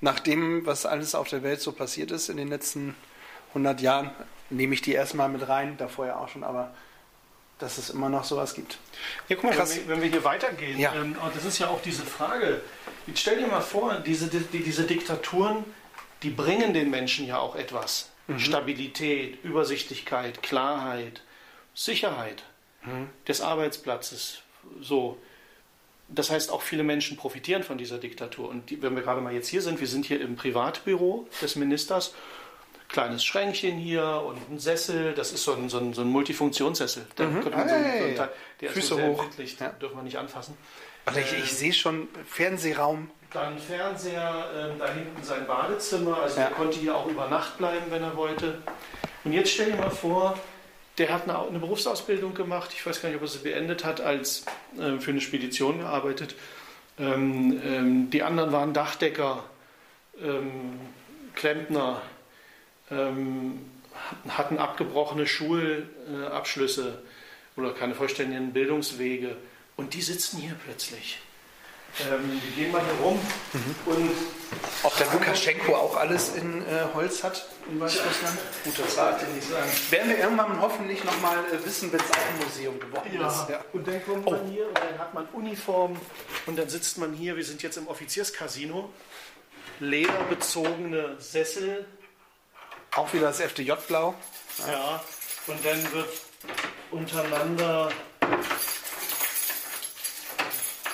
nach 0.00 0.20
dem, 0.20 0.66
was 0.66 0.86
alles 0.86 1.14
auf 1.14 1.28
der 1.28 1.42
Welt 1.42 1.60
so 1.60 1.72
passiert 1.72 2.10
ist 2.10 2.28
in 2.28 2.36
den 2.36 2.48
letzten 2.48 2.94
100 3.54 3.80
Jahren, 3.80 4.10
nehme 4.50 4.74
ich 4.74 4.82
die 4.82 4.92
erstmal 4.92 5.28
mit 5.28 5.48
rein, 5.48 5.76
davor 5.78 6.06
ja 6.06 6.16
auch 6.18 6.28
schon, 6.28 6.44
aber 6.44 6.72
dass 7.58 7.78
es 7.78 7.90
immer 7.90 8.08
noch 8.08 8.24
sowas 8.24 8.54
gibt. 8.54 8.78
Ja, 9.28 9.36
guck 9.36 9.44
mal, 9.44 9.56
wenn 9.58 9.68
wir, 9.68 9.88
wenn 9.88 10.02
wir 10.02 10.08
hier 10.10 10.24
weitergehen, 10.24 10.78
Ja. 10.78 10.92
ähm, 10.94 11.16
und 11.24 11.36
das 11.36 11.44
ist 11.44 11.58
ja 11.60 11.68
auch 11.68 11.80
diese 11.80 12.02
Frage. 12.04 12.60
Jetzt 13.06 13.20
stell 13.20 13.38
dir 13.38 13.46
mal 13.46 13.60
vor, 13.60 13.94
diese, 14.00 14.26
die, 14.26 14.58
diese 14.62 14.84
Diktaturen, 14.84 15.64
die 16.22 16.30
bringen 16.30 16.74
den 16.74 16.90
Menschen 16.90 17.26
ja 17.26 17.38
auch 17.38 17.54
etwas. 17.56 18.10
Stabilität, 18.38 19.44
Übersichtlichkeit, 19.44 20.42
Klarheit, 20.42 21.20
Sicherheit 21.74 22.42
des 23.28 23.40
Arbeitsplatzes. 23.42 24.38
So. 24.80 25.18
Das 26.08 26.30
heißt, 26.30 26.50
auch 26.50 26.62
viele 26.62 26.84
Menschen 26.84 27.16
profitieren 27.18 27.62
von 27.62 27.76
dieser 27.76 27.98
Diktatur. 27.98 28.48
Und 28.48 28.70
die, 28.70 28.80
wenn 28.82 28.94
wir 28.96 29.02
gerade 29.02 29.20
mal 29.20 29.32
jetzt 29.34 29.48
hier 29.48 29.60
sind, 29.62 29.78
wir 29.80 29.86
sind 29.88 30.06
hier 30.06 30.20
im 30.22 30.36
Privatbüro 30.36 31.28
des 31.42 31.56
Ministers. 31.56 32.14
Kleines 32.88 33.24
Schränkchen 33.24 33.76
hier 33.76 34.22
und 34.26 34.38
ein 34.50 34.58
Sessel, 34.58 35.14
das 35.14 35.32
ist 35.32 35.42
so 35.44 35.54
ein, 35.54 35.68
so 35.68 35.78
ein, 35.78 35.94
so 35.94 36.02
ein 36.02 36.08
Multifunktionssessel. 36.08 37.06
Da 37.16 37.24
könnte 37.26 37.50
man 37.50 37.68
so, 37.68 37.74
so 37.74 37.80
Hey. 37.80 38.14
Teil- 38.14 38.28
der 38.60 38.68
ist 38.68 38.74
Füße 38.74 38.86
so 38.88 38.96
sehr 38.96 39.06
hoch. 39.08 39.22
empfindlich, 39.24 39.58
Ja. 39.58 39.68
dürfen 39.70 39.96
wir 39.96 40.02
nicht 40.02 40.16
anfassen. 40.18 40.56
Also 41.06 41.20
ich, 41.20 41.32
ich 41.32 41.52
sehe 41.52 41.72
schon 41.72 42.08
Fernsehraum. 42.28 43.10
Dann 43.32 43.58
Fernseher, 43.58 44.46
ähm, 44.56 44.78
da 44.78 44.92
hinten 44.92 45.22
sein 45.22 45.46
Badezimmer, 45.46 46.18
also 46.22 46.38
Ja. 46.38 46.46
er 46.46 46.50
konnte 46.52 46.78
hier 46.78 46.94
auch 46.96 47.06
über 47.06 47.28
Nacht 47.28 47.58
bleiben, 47.58 47.86
wenn 47.90 48.02
er 48.02 48.16
wollte. 48.16 48.62
Und 49.24 49.32
jetzt 49.32 49.50
stell 49.50 49.72
dir 49.72 49.76
mal 49.78 49.90
vor, 49.90 50.38
der 50.98 51.12
hat 51.12 51.24
eine, 51.24 51.36
eine 51.40 51.58
Berufsausbildung 51.58 52.32
gemacht, 52.34 52.70
ich 52.72 52.86
weiß 52.86 53.02
gar 53.02 53.08
nicht, 53.08 53.16
ob 53.16 53.22
er 53.22 53.28
sie 53.28 53.38
beendet 53.40 53.84
hat, 53.84 54.00
als 54.00 54.44
ähm, 54.78 55.00
für 55.00 55.10
eine 55.10 55.20
Spedition 55.20 55.78
gearbeitet. 55.80 56.36
Ähm, 56.98 57.60
ähm, 57.64 58.10
die 58.10 58.22
anderen 58.22 58.52
waren 58.52 58.72
Dachdecker, 58.72 59.42
ähm, 60.22 60.78
Klempner, 61.34 62.00
ähm, 62.00 62.13
hatten 62.90 64.58
abgebrochene 64.58 65.26
Schulabschlüsse 65.26 67.02
oder 67.56 67.72
keine 67.72 67.94
vollständigen 67.94 68.52
Bildungswege. 68.52 69.36
Und 69.76 69.94
die 69.94 70.02
sitzen 70.02 70.38
hier 70.38 70.54
plötzlich. 70.64 71.18
Ähm, 72.00 72.40
die 72.44 72.60
gehen 72.60 72.72
mal 72.72 72.82
hier 72.82 73.04
rum 73.04 73.20
und 73.86 74.10
Ob 74.82 74.96
der 74.98 75.06
Lukaschenko 75.12 75.76
auch 75.76 75.96
alles 75.96 76.34
in 76.34 76.62
äh, 76.62 76.86
Holz 76.92 77.22
hat 77.22 77.46
in 77.70 77.78
Weißrussland? 77.78 78.36
Guter 78.64 78.88
Zart, 78.88 79.22
den 79.22 79.38
ich 79.38 79.44
sagen. 79.44 79.70
Werden 79.90 80.10
wir 80.10 80.18
irgendwann 80.18 80.60
hoffentlich 80.60 81.04
nochmal 81.04 81.38
äh, 81.52 81.64
wissen, 81.64 81.92
wenn 81.92 82.00
es 82.00 82.10
auch 82.10 82.16
ein 82.16 82.44
Museum 82.44 82.80
geworden 82.80 83.12
ist. 83.14 83.48
Ja. 83.48 83.64
Und 83.72 83.86
dann 83.86 84.04
kommt 84.04 84.28
man 84.28 84.44
hier 84.48 84.66
und 84.66 84.76
dann 84.76 84.98
hat 84.98 85.14
man 85.14 85.26
Uniform 85.26 85.96
und 86.46 86.58
dann 86.58 86.68
sitzt 86.68 86.98
man 86.98 87.12
hier, 87.12 87.36
wir 87.36 87.44
sind 87.44 87.62
jetzt 87.62 87.76
im 87.76 87.86
Offizierscasino, 87.86 88.90
lederbezogene 89.78 91.14
Sessel, 91.20 91.86
Auch 92.96 93.12
wieder 93.12 93.28
das 93.28 93.40
FDJ-Blau. 93.40 94.14
ja, 94.68 95.02
und 95.46 95.64
dann 95.64 95.92
wird 95.92 96.08
untereinander, 96.90 97.90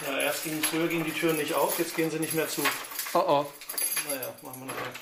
ja, 0.07 0.19
erst 0.19 0.45
ging 0.45 0.63
früher 0.63 0.89
gingen 0.89 1.05
die 1.05 1.13
Türen 1.13 1.37
nicht 1.37 1.55
auf, 1.55 1.79
jetzt 1.79 1.95
gehen 1.95 2.11
sie 2.11 2.19
nicht 2.19 2.33
mehr 2.35 2.49
zu. 2.49 2.63
Oh 3.13 3.19
oh. 3.19 3.53
Naja, 4.09 4.35
machen 4.43 4.61
wir 4.61 4.67
noch 4.67 4.75
mal. 4.75 4.93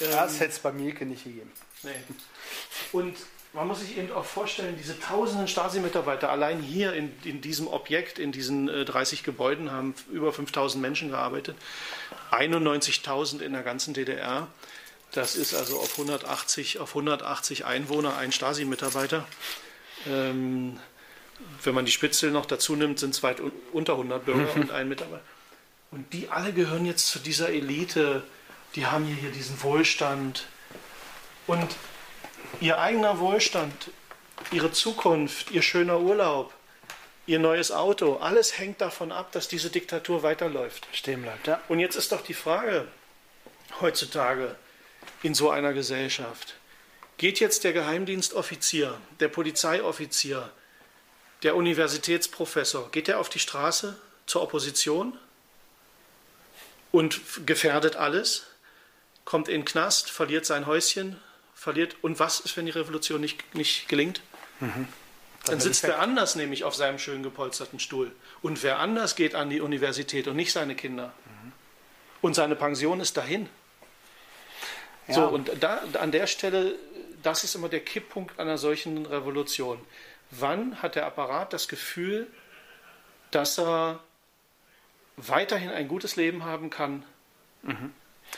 Das 0.00 0.40
hätte 0.40 0.52
es 0.52 0.58
bei 0.58 0.72
Mielke 0.72 1.06
nicht 1.06 1.24
gegeben. 1.24 1.52
Nee. 1.82 1.90
Und 2.92 3.16
man 3.52 3.66
muss 3.66 3.80
sich 3.80 3.96
eben 3.96 4.12
auch 4.12 4.24
vorstellen, 4.24 4.76
diese 4.76 4.98
tausenden 5.00 5.48
Stasi-Mitarbeiter 5.48 6.30
allein 6.30 6.60
hier 6.60 6.92
in, 6.92 7.12
in 7.24 7.40
diesem 7.40 7.66
Objekt, 7.66 8.18
in 8.18 8.30
diesen 8.32 8.68
äh, 8.68 8.84
30 8.84 9.24
Gebäuden, 9.24 9.72
haben 9.72 9.94
über 10.10 10.32
5000 10.32 10.80
Menschen 10.82 11.10
gearbeitet. 11.10 11.56
91.000 12.30 13.40
in 13.40 13.52
der 13.52 13.62
ganzen 13.62 13.94
DDR. 13.94 14.48
Das 15.12 15.36
ist 15.36 15.54
also 15.54 15.78
auf 15.78 15.92
180, 15.92 16.80
auf 16.80 16.90
180 16.90 17.64
Einwohner 17.64 18.16
ein 18.16 18.32
Stasi-Mitarbeiter. 18.32 19.26
Ähm, 20.06 20.78
wenn 21.62 21.74
man 21.74 21.86
die 21.86 21.92
Spitzel 21.92 22.30
noch 22.30 22.46
dazu 22.46 22.76
nimmt, 22.76 22.98
sind 22.98 23.14
es 23.14 23.22
weit 23.22 23.40
un 23.40 23.52
unter 23.72 23.94
100 23.94 24.24
Bürger 24.24 24.54
und 24.54 24.70
ein 24.70 24.88
Mitarbeiter. 24.88 25.22
Und 25.90 26.12
die 26.12 26.28
alle 26.28 26.52
gehören 26.52 26.84
jetzt 26.84 27.08
zu 27.08 27.18
dieser 27.18 27.48
Elite. 27.48 28.22
Die 28.74 28.86
haben 28.86 29.06
hier, 29.06 29.16
hier 29.16 29.30
diesen 29.30 29.62
Wohlstand. 29.62 30.46
Und 31.46 31.76
ihr 32.60 32.78
eigener 32.78 33.18
Wohlstand, 33.18 33.90
ihre 34.50 34.70
Zukunft, 34.72 35.50
ihr 35.50 35.62
schöner 35.62 36.00
Urlaub, 36.00 36.52
ihr 37.26 37.38
neues 37.38 37.72
Auto, 37.72 38.16
alles 38.16 38.58
hängt 38.58 38.82
davon 38.82 39.12
ab, 39.12 39.32
dass 39.32 39.48
diese 39.48 39.70
Diktatur 39.70 40.22
weiterläuft. 40.22 40.86
Stehen 40.92 41.22
bleibt, 41.22 41.46
ja. 41.46 41.60
Und 41.68 41.78
jetzt 41.78 41.96
ist 41.96 42.12
doch 42.12 42.20
die 42.20 42.34
Frage 42.34 42.86
heutzutage 43.80 44.56
in 45.22 45.34
so 45.34 45.50
einer 45.50 45.72
Gesellschaft, 45.72 46.54
geht 47.16 47.40
jetzt 47.40 47.64
der 47.64 47.72
Geheimdienstoffizier, 47.72 48.96
der 49.20 49.28
Polizeioffizier, 49.28 50.50
der 51.42 51.56
Universitätsprofessor, 51.56 52.90
geht 52.90 53.08
er 53.08 53.18
auf 53.18 53.28
die 53.28 53.38
Straße 53.38 53.96
zur 54.26 54.42
Opposition 54.42 55.16
und 56.90 57.20
gefährdet 57.46 57.96
alles, 57.96 58.46
kommt 59.24 59.48
in 59.48 59.60
den 59.60 59.64
Knast, 59.64 60.10
verliert 60.10 60.46
sein 60.46 60.66
Häuschen, 60.66 61.20
verliert. 61.54 61.96
Und 62.02 62.18
was 62.18 62.40
ist, 62.40 62.56
wenn 62.56 62.66
die 62.66 62.72
Revolution 62.72 63.20
nicht, 63.20 63.54
nicht 63.54 63.88
gelingt? 63.88 64.22
Dann 65.44 65.60
sitzt 65.60 65.82
wer 65.82 66.00
anders 66.00 66.34
nämlich 66.34 66.64
auf 66.64 66.74
seinem 66.74 66.98
schön 66.98 67.22
gepolsterten 67.22 67.78
Stuhl. 67.78 68.12
Und 68.42 68.62
wer 68.62 68.78
anders 68.78 69.16
geht 69.16 69.34
an 69.34 69.50
die 69.50 69.60
Universität 69.60 70.28
und 70.28 70.36
nicht 70.36 70.52
seine 70.52 70.74
Kinder. 70.74 71.12
Und 72.20 72.34
seine 72.34 72.56
Pension 72.56 73.00
ist 73.00 73.16
dahin. 73.16 73.48
Ja. 75.08 75.14
So, 75.14 75.28
und 75.28 75.50
da, 75.60 75.82
an 75.98 76.12
der 76.12 76.26
Stelle, 76.26 76.74
das 77.22 77.44
ist 77.44 77.54
immer 77.54 77.68
der 77.68 77.80
Kipppunkt 77.80 78.38
einer 78.38 78.58
solchen 78.58 79.06
Revolution. 79.06 79.78
Wann 80.30 80.82
hat 80.82 80.94
der 80.94 81.06
Apparat 81.06 81.52
das 81.52 81.68
Gefühl, 81.68 82.26
dass 83.30 83.58
er 83.58 84.00
weiterhin 85.16 85.70
ein 85.70 85.88
gutes 85.88 86.16
Leben 86.16 86.44
haben 86.44 86.70
kann, 86.70 87.04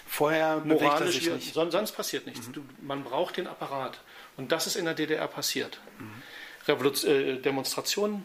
Vorher 0.07 0.59
bewegt 0.61 0.83
er 0.83 0.89
moralisch, 0.89 1.15
sich 1.17 1.31
nicht. 1.31 1.53
son- 1.55 1.71
sonst 1.73 1.93
passiert 1.93 2.27
nichts. 2.27 2.49
Du, 2.53 2.65
man 2.81 3.03
braucht 3.05 3.37
den 3.37 3.47
Apparat. 3.49 3.99
Und 4.37 4.53
das 4.53 4.67
ist 4.69 4.77
in 4.77 4.85
der 4.85 4.95
DDR 4.95 5.27
passiert. 5.27 5.81
Revolution, 6.69 7.11
äh, 7.13 7.37
Demonstrationen, 7.39 8.25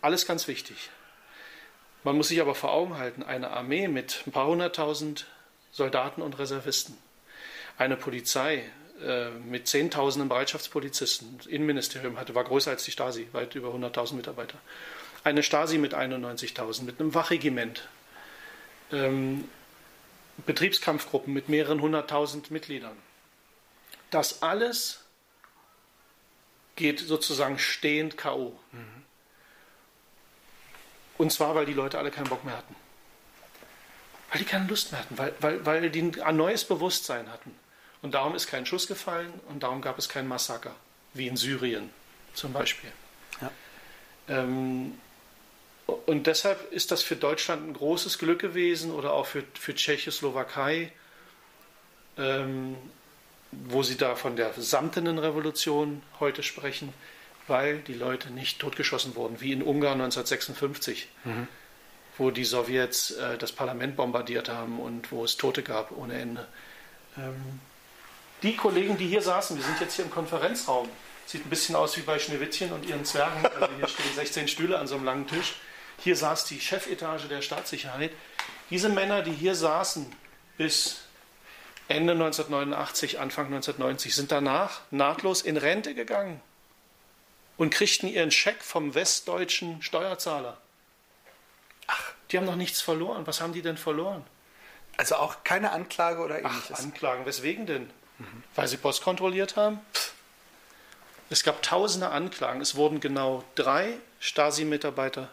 alles 0.00 0.26
ganz 0.26 0.48
wichtig. 0.48 0.90
Man 2.02 2.16
muss 2.16 2.28
sich 2.28 2.40
aber 2.40 2.54
vor 2.54 2.72
Augen 2.72 2.98
halten, 2.98 3.22
eine 3.22 3.50
Armee 3.50 3.86
mit 3.88 4.22
ein 4.26 4.32
paar 4.32 4.46
hunderttausend 4.48 5.26
Soldaten 5.72 6.20
und 6.20 6.38
Reservisten, 6.38 6.98
eine 7.78 7.96
Polizei 7.96 8.64
äh, 9.02 9.30
mit 9.30 9.66
zehntausenden 9.66 10.28
Bereitschaftspolizisten, 10.28 11.38
das 11.38 11.46
Innenministerium 11.46 12.18
hatte, 12.18 12.34
war 12.34 12.44
größer 12.44 12.70
als 12.70 12.84
die 12.84 12.92
Stasi, 12.92 13.28
weit 13.32 13.54
über 13.54 13.68
100.000 13.68 14.14
Mitarbeiter. 14.14 14.58
Eine 15.24 15.42
Stasi 15.42 15.78
mit 15.78 15.94
91.000, 15.94 16.84
mit 16.84 17.00
einem 17.00 17.14
Wachregiment, 17.14 17.88
ähm, 18.92 19.48
Betriebskampfgruppen 20.46 21.32
mit 21.32 21.48
mehreren 21.48 21.80
hunderttausend 21.80 22.50
Mitgliedern. 22.50 22.96
Das 24.10 24.42
alles 24.42 25.04
geht 26.76 27.00
sozusagen 27.00 27.58
stehend 27.58 28.16
K.O. 28.16 28.58
Und 31.18 31.32
zwar, 31.32 31.54
weil 31.54 31.66
die 31.66 31.72
Leute 31.72 31.98
alle 31.98 32.10
keinen 32.10 32.28
Bock 32.28 32.44
mehr 32.44 32.56
hatten. 32.56 32.74
Weil 34.30 34.40
die 34.40 34.44
keine 34.44 34.66
Lust 34.66 34.92
mehr 34.92 35.00
hatten, 35.00 35.18
weil, 35.18 35.34
weil, 35.40 35.66
weil 35.66 35.90
die 35.90 36.20
ein 36.20 36.36
neues 36.36 36.64
Bewusstsein 36.64 37.30
hatten. 37.30 37.54
Und 38.04 38.12
darum 38.12 38.34
ist 38.34 38.48
kein 38.48 38.66
Schuss 38.66 38.86
gefallen 38.86 39.32
und 39.48 39.62
darum 39.62 39.80
gab 39.80 39.96
es 39.96 40.10
kein 40.10 40.28
Massaker, 40.28 40.76
wie 41.14 41.26
in 41.26 41.38
Syrien 41.38 41.88
zum 42.34 42.52
Beispiel. 42.52 42.92
Ja. 43.40 43.50
Ähm, 44.28 44.98
und 45.86 46.26
deshalb 46.26 46.70
ist 46.70 46.90
das 46.90 47.02
für 47.02 47.16
Deutschland 47.16 47.66
ein 47.66 47.72
großes 47.72 48.18
Glück 48.18 48.40
gewesen 48.40 48.92
oder 48.92 49.14
auch 49.14 49.24
für, 49.24 49.42
für 49.54 49.74
Tschechoslowakei, 49.74 50.92
ähm, 52.18 52.76
wo 53.52 53.82
sie 53.82 53.96
da 53.96 54.16
von 54.16 54.36
der 54.36 54.52
samtenen 54.52 55.18
Revolution 55.18 56.02
heute 56.20 56.42
sprechen, 56.42 56.92
weil 57.46 57.78
die 57.78 57.94
Leute 57.94 58.30
nicht 58.30 58.58
totgeschossen 58.58 59.16
wurden, 59.16 59.40
wie 59.40 59.52
in 59.52 59.62
Ungarn 59.62 60.02
1956, 60.02 61.08
wo 62.18 62.30
die 62.30 62.44
Sowjets 62.44 63.12
äh, 63.12 63.38
das 63.38 63.52
Parlament 63.52 63.96
bombardiert 63.96 64.50
haben 64.50 64.78
und 64.78 65.10
wo 65.10 65.24
es 65.24 65.38
Tote 65.38 65.62
gab 65.62 65.90
ohne 65.90 66.20
Ende. 66.20 66.46
Ähm, 67.16 67.60
die 68.44 68.56
Kollegen, 68.56 68.98
die 68.98 69.08
hier 69.08 69.22
saßen, 69.22 69.56
wir 69.56 69.64
sind 69.64 69.80
jetzt 69.80 69.96
hier 69.96 70.04
im 70.04 70.10
Konferenzraum, 70.10 70.88
sieht 71.26 71.46
ein 71.46 71.50
bisschen 71.50 71.74
aus 71.74 71.96
wie 71.96 72.02
bei 72.02 72.18
Schneewittchen 72.18 72.72
und 72.72 72.84
ihren 72.86 73.04
Zwergen, 73.04 73.44
also 73.46 73.68
hier 73.76 73.88
stehen 73.88 74.14
16 74.14 74.48
Stühle 74.48 74.78
an 74.78 74.86
so 74.86 74.96
einem 74.96 75.04
langen 75.04 75.26
Tisch. 75.26 75.54
Hier 75.98 76.14
saß 76.14 76.44
die 76.44 76.60
Chefetage 76.60 77.26
der 77.28 77.40
Staatssicherheit. 77.40 78.12
Diese 78.68 78.90
Männer, 78.90 79.22
die 79.22 79.32
hier 79.32 79.54
saßen 79.54 80.14
bis 80.58 81.00
Ende 81.88 82.12
1989, 82.12 83.18
Anfang 83.18 83.46
1990, 83.46 84.14
sind 84.14 84.30
danach 84.30 84.82
nahtlos 84.90 85.40
in 85.40 85.56
Rente 85.56 85.94
gegangen 85.94 86.40
und 87.56 87.70
kriegten 87.70 88.08
ihren 88.08 88.30
Scheck 88.30 88.62
vom 88.62 88.94
westdeutschen 88.94 89.80
Steuerzahler. 89.80 90.58
Ach, 91.86 92.12
die 92.30 92.36
haben 92.36 92.46
noch 92.46 92.56
nichts 92.56 92.82
verloren. 92.82 93.26
Was 93.26 93.40
haben 93.40 93.54
die 93.54 93.62
denn 93.62 93.76
verloren? 93.78 94.24
Also 94.96 95.16
auch 95.16 95.44
keine 95.44 95.72
Anklage 95.72 96.20
oder 96.20 96.40
Ach, 96.42 96.50
ähnliches. 96.50 96.80
Anklagen. 96.80 97.24
Weswegen 97.24 97.66
denn? 97.66 97.90
Weil 98.54 98.68
sie 98.68 98.76
Post 98.76 99.02
kontrolliert 99.02 99.56
haben? 99.56 99.80
Es 101.30 101.42
gab 101.42 101.62
tausende 101.62 102.10
Anklagen. 102.10 102.60
Es 102.60 102.76
wurden 102.76 103.00
genau 103.00 103.44
drei 103.54 103.94
Stasi-Mitarbeiter 104.20 105.28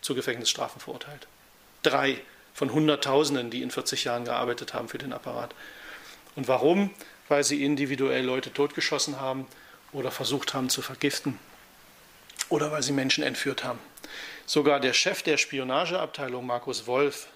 zu 0.00 0.14
Gefängnisstrafen 0.14 0.80
verurteilt. 0.80 1.26
Drei 1.82 2.20
von 2.54 2.72
Hunderttausenden, 2.72 3.50
die 3.50 3.62
in 3.62 3.70
40 3.70 4.04
Jahren 4.04 4.24
gearbeitet 4.24 4.74
haben 4.74 4.88
für 4.88 4.98
den 4.98 5.12
Apparat. 5.12 5.54
Und 6.36 6.46
warum? 6.48 6.90
Weil 7.28 7.44
sie 7.44 7.64
individuell 7.64 8.24
Leute 8.24 8.52
totgeschossen 8.52 9.20
haben 9.20 9.46
oder 9.92 10.10
versucht 10.10 10.54
haben 10.54 10.68
zu 10.68 10.82
vergiften. 10.82 11.38
Oder 12.48 12.70
weil 12.72 12.82
sie 12.82 12.92
Menschen 12.92 13.24
entführt 13.24 13.64
haben. 13.64 13.78
Sogar 14.46 14.80
der 14.80 14.92
Chef 14.92 15.22
der 15.22 15.36
Spionageabteilung, 15.36 16.44
Markus 16.44 16.86
Wolf, 16.86 17.28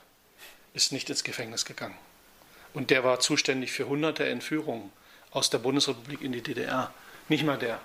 ist 0.72 0.92
nicht 0.92 1.08
ins 1.10 1.22
Gefängnis 1.22 1.64
gegangen. 1.64 1.96
Und 2.74 2.90
der 2.90 3.04
war 3.04 3.20
zuständig 3.20 3.72
für 3.72 3.86
hunderte 3.88 4.26
Entführungen 4.26 4.92
aus 5.30 5.48
der 5.50 5.58
Bundesrepublik 5.58 6.20
in 6.22 6.32
die 6.32 6.42
DDR. 6.42 6.92
Nicht 7.28 7.44
mal 7.44 7.56
der. 7.56 7.80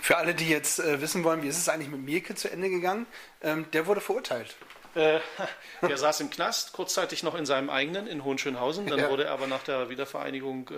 Für 0.00 0.18
alle, 0.18 0.34
die 0.34 0.48
jetzt 0.48 0.80
äh, 0.80 1.00
wissen 1.00 1.24
wollen, 1.24 1.42
wie 1.42 1.48
ist 1.48 1.56
es 1.58 1.68
eigentlich 1.68 1.88
mit 1.88 2.02
Mielke 2.02 2.34
zu 2.34 2.50
Ende 2.50 2.68
gegangen, 2.68 3.06
ähm, 3.42 3.64
der 3.72 3.86
wurde 3.86 4.00
verurteilt. 4.02 4.54
Äh, 4.94 5.20
der 5.82 5.96
saß 5.96 6.20
im 6.20 6.28
Knast, 6.30 6.72
kurzzeitig 6.72 7.22
noch 7.22 7.34
in 7.34 7.46
seinem 7.46 7.70
eigenen 7.70 8.06
in 8.06 8.22
Hohenschönhausen. 8.24 8.86
Dann 8.86 8.98
Ja. 8.98 9.10
wurde 9.10 9.24
er 9.24 9.32
aber 9.32 9.46
nach 9.46 9.62
der 9.62 9.88
Wiedervereinigung 9.88 10.70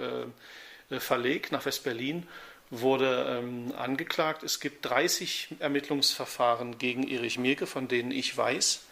äh, 0.91 0.95
äh, 0.95 1.01
verlegt 1.01 1.51
nach 1.53 1.65
West-Berlin, 1.65 2.29
wurde 2.71 3.39
ähm, 3.43 3.73
angeklagt. 3.77 4.43
Es 4.43 4.61
gibt 4.61 4.85
30 4.87 5.57
Ermittlungsverfahren 5.59 6.79
gegen 6.79 7.09
Erich 7.09 7.39
Mielke, 7.39 7.67
von 7.67 7.89
denen 7.89 8.11
ich 8.13 8.37
weiß. 8.37 8.83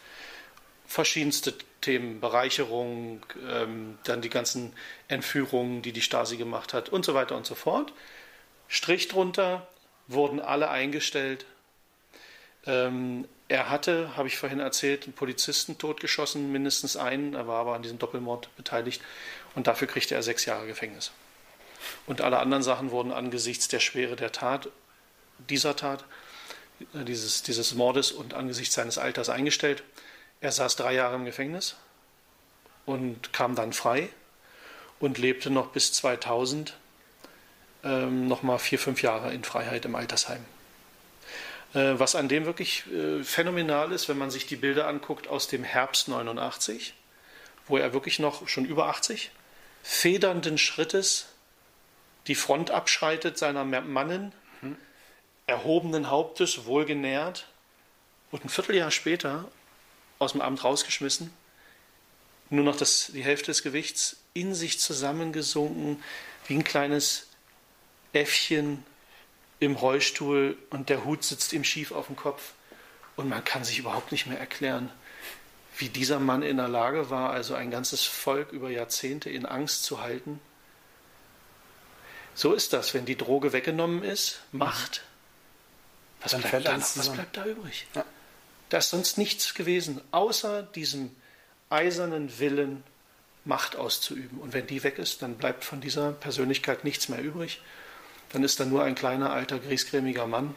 Verschiedenste 0.86 1.54
Themen, 1.80 2.20
Bereicherung, 2.20 3.24
ähm, 3.48 3.98
dann 4.04 4.22
die 4.22 4.30
ganzen 4.30 4.72
Entführungen, 5.08 5.82
die 5.82 5.92
die 5.92 6.02
Stasi 6.02 6.36
gemacht 6.36 6.72
hat 6.72 6.88
und 6.88 7.04
so 7.04 7.14
weiter 7.14 7.36
und 7.36 7.46
so 7.46 7.54
fort. 7.54 7.92
Strich 8.68 9.08
drunter, 9.08 9.66
wurden 10.08 10.40
alle 10.40 10.70
eingestellt. 10.70 11.46
Ähm, 12.66 13.26
er 13.48 13.68
hatte, 13.70 14.16
habe 14.16 14.28
ich 14.28 14.38
vorhin 14.38 14.60
erzählt, 14.60 15.04
einen 15.04 15.12
Polizisten 15.12 15.78
totgeschossen, 15.78 16.50
mindestens 16.50 16.96
einen. 16.96 17.34
Er 17.34 17.46
war 17.46 17.60
aber 17.60 17.74
an 17.74 17.82
diesem 17.82 17.98
Doppelmord 17.98 18.54
beteiligt. 18.56 19.02
Und 19.54 19.66
dafür 19.66 19.86
kriegte 19.86 20.14
er 20.14 20.22
sechs 20.22 20.44
Jahre 20.46 20.66
Gefängnis. 20.66 21.12
Und 22.06 22.22
alle 22.22 22.38
anderen 22.38 22.62
Sachen 22.62 22.90
wurden 22.90 23.12
angesichts 23.12 23.68
der 23.68 23.80
Schwere 23.80 24.16
der 24.16 24.32
Tat, 24.32 24.68
dieser 25.50 25.76
Tat, 25.76 26.04
äh, 26.94 27.04
dieses, 27.04 27.42
dieses 27.42 27.74
Mordes 27.74 28.12
und 28.12 28.34
angesichts 28.34 28.74
seines 28.74 28.98
Alters 28.98 29.28
eingestellt. 29.28 29.82
Er 30.44 30.52
saß 30.52 30.76
drei 30.76 30.92
Jahre 30.92 31.14
im 31.14 31.24
Gefängnis 31.24 31.74
und 32.84 33.32
kam 33.32 33.54
dann 33.54 33.72
frei 33.72 34.10
und 35.00 35.16
lebte 35.16 35.48
noch 35.48 35.68
bis 35.68 35.94
2000 35.94 36.74
ähm, 37.82 38.28
noch 38.28 38.42
mal 38.42 38.58
vier, 38.58 38.78
fünf 38.78 39.00
Jahre 39.00 39.32
in 39.32 39.42
Freiheit 39.42 39.86
im 39.86 39.94
Altersheim. 39.94 40.44
Äh, 41.72 41.94
was 41.98 42.14
an 42.14 42.28
dem 42.28 42.44
wirklich 42.44 42.84
äh, 42.92 43.24
phänomenal 43.24 43.90
ist, 43.90 44.10
wenn 44.10 44.18
man 44.18 44.30
sich 44.30 44.46
die 44.46 44.56
Bilder 44.56 44.86
anguckt 44.86 45.28
aus 45.28 45.48
dem 45.48 45.64
Herbst 45.64 46.08
89, 46.08 46.92
wo 47.66 47.78
er 47.78 47.94
wirklich 47.94 48.18
noch 48.18 48.46
schon 48.46 48.66
über 48.66 48.88
80 48.88 49.30
federnden 49.82 50.58
Schrittes 50.58 51.24
die 52.26 52.34
Front 52.34 52.70
abschreitet 52.70 53.38
seiner 53.38 53.64
Mannen, 53.64 54.34
erhobenen 55.46 56.10
Hauptes, 56.10 56.66
wohlgenährt 56.66 57.46
und 58.30 58.44
ein 58.44 58.50
Vierteljahr 58.50 58.90
später 58.90 59.46
aus 60.24 60.32
dem 60.32 60.40
Amt 60.40 60.64
rausgeschmissen, 60.64 61.32
nur 62.50 62.64
noch 62.64 62.76
das, 62.76 63.10
die 63.14 63.24
Hälfte 63.24 63.46
des 63.46 63.62
Gewichts 63.62 64.16
in 64.32 64.54
sich 64.54 64.80
zusammengesunken, 64.80 66.02
wie 66.46 66.54
ein 66.54 66.64
kleines 66.64 67.26
Äffchen 68.12 68.84
im 69.60 69.76
Rollstuhl 69.76 70.56
und 70.70 70.88
der 70.88 71.04
Hut 71.04 71.24
sitzt 71.24 71.52
ihm 71.52 71.64
schief 71.64 71.92
auf 71.92 72.06
dem 72.06 72.16
Kopf 72.16 72.52
und 73.16 73.28
man 73.28 73.44
kann 73.44 73.64
sich 73.64 73.78
überhaupt 73.78 74.12
nicht 74.12 74.26
mehr 74.26 74.38
erklären, 74.38 74.90
wie 75.78 75.88
dieser 75.88 76.20
Mann 76.20 76.42
in 76.42 76.56
der 76.56 76.68
Lage 76.68 77.10
war, 77.10 77.30
also 77.30 77.54
ein 77.54 77.70
ganzes 77.70 78.04
Volk 78.04 78.52
über 78.52 78.70
Jahrzehnte 78.70 79.30
in 79.30 79.46
Angst 79.46 79.84
zu 79.84 80.00
halten. 80.00 80.40
So 82.34 82.52
ist 82.52 82.72
das, 82.72 82.94
wenn 82.94 83.06
die 83.06 83.16
Droge 83.16 83.52
weggenommen 83.52 84.02
ist, 84.02 84.40
Macht. 84.52 85.02
Was, 86.20 86.32
Dann 86.32 86.40
bleibt, 86.40 86.50
fällt 86.50 86.66
da, 86.66 86.76
was 86.76 87.12
bleibt 87.12 87.36
da 87.36 87.44
übrig? 87.44 87.86
Ja. 87.94 88.04
Da 88.68 88.78
ist 88.78 88.90
sonst 88.90 89.18
nichts 89.18 89.54
gewesen, 89.54 90.00
außer 90.10 90.62
diesem 90.62 91.14
eisernen 91.70 92.38
Willen, 92.38 92.82
Macht 93.46 93.76
auszuüben. 93.76 94.38
Und 94.38 94.54
wenn 94.54 94.66
die 94.66 94.82
weg 94.84 94.98
ist, 94.98 95.20
dann 95.20 95.34
bleibt 95.34 95.64
von 95.64 95.82
dieser 95.82 96.12
Persönlichkeit 96.12 96.82
nichts 96.82 97.10
mehr 97.10 97.20
übrig. 97.20 97.60
Dann 98.32 98.42
ist 98.42 98.58
da 98.58 98.64
nur 98.64 98.82
ein 98.82 98.94
kleiner, 98.94 99.34
alter, 99.34 99.58
griesgrämiger 99.58 100.26
Mann. 100.26 100.54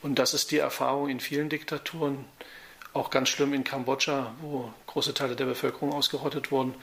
Und 0.00 0.18
das 0.18 0.32
ist 0.32 0.50
die 0.50 0.56
Erfahrung 0.56 1.10
in 1.10 1.20
vielen 1.20 1.50
Diktaturen, 1.50 2.24
auch 2.94 3.10
ganz 3.10 3.28
schlimm 3.28 3.52
in 3.52 3.64
Kambodscha, 3.64 4.34
wo 4.40 4.72
große 4.86 5.12
Teile 5.12 5.36
der 5.36 5.44
Bevölkerung 5.44 5.92
ausgerottet 5.92 6.50
wurden. 6.50 6.74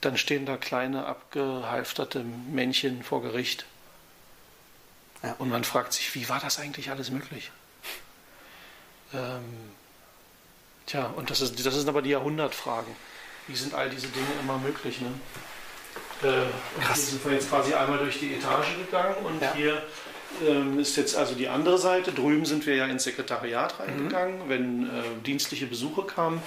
Dann 0.00 0.16
stehen 0.16 0.46
da 0.46 0.56
kleine, 0.56 1.06
abgehalfterte 1.06 2.22
Männchen 2.22 3.02
vor 3.02 3.22
Gericht. 3.22 3.66
Und 5.38 5.50
man 5.50 5.64
fragt 5.64 5.94
sich, 5.94 6.14
wie 6.14 6.28
war 6.28 6.38
das 6.38 6.60
eigentlich 6.60 6.90
alles 6.90 7.10
möglich? 7.10 7.50
Ähm, 9.12 9.44
tja, 10.86 11.06
und 11.16 11.30
das, 11.30 11.40
ist, 11.40 11.64
das 11.64 11.74
sind 11.74 11.88
aber 11.88 12.02
die 12.02 12.10
Jahrhundertfragen. 12.10 12.94
wie 13.48 13.56
sind 13.56 13.74
all 13.74 13.90
diese 13.90 14.08
Dinge 14.08 14.26
immer 14.40 14.58
möglich. 14.58 15.00
Ne? 15.00 15.08
Äh, 16.22 16.26
und 16.76 16.86
Hier 16.86 16.94
sind 16.96 17.24
wir 17.24 17.32
jetzt 17.32 17.48
quasi 17.50 17.74
einmal 17.74 17.98
durch 17.98 18.18
die 18.20 18.34
Etage 18.34 18.76
gegangen 18.84 19.16
und 19.24 19.40
Ja. 19.42 19.54
hier 19.54 19.82
ähm, 20.46 20.78
ist 20.78 20.96
jetzt 20.96 21.16
also 21.16 21.34
die 21.34 21.48
andere 21.48 21.78
Seite. 21.78 22.12
Drüben 22.12 22.44
sind 22.44 22.64
wir 22.66 22.76
ja 22.76 22.86
ins 22.86 23.02
Sekretariat 23.04 23.74
Mhm. 23.80 23.84
reingegangen, 23.84 24.48
wenn 24.48 24.84
äh, 24.84 24.88
dienstliche 25.26 25.66
Besuche 25.66 26.02
kamen. 26.04 26.40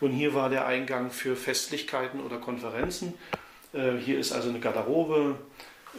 Und 0.00 0.12
hier 0.12 0.34
war 0.34 0.50
der 0.50 0.66
Eingang 0.66 1.10
für 1.10 1.34
Festlichkeiten 1.34 2.20
oder 2.20 2.36
Konferenzen. 2.38 3.14
Äh, 3.72 3.96
hier 3.98 4.18
ist 4.20 4.32
also 4.32 4.50
eine 4.50 4.60
Garderobe. 4.60 5.36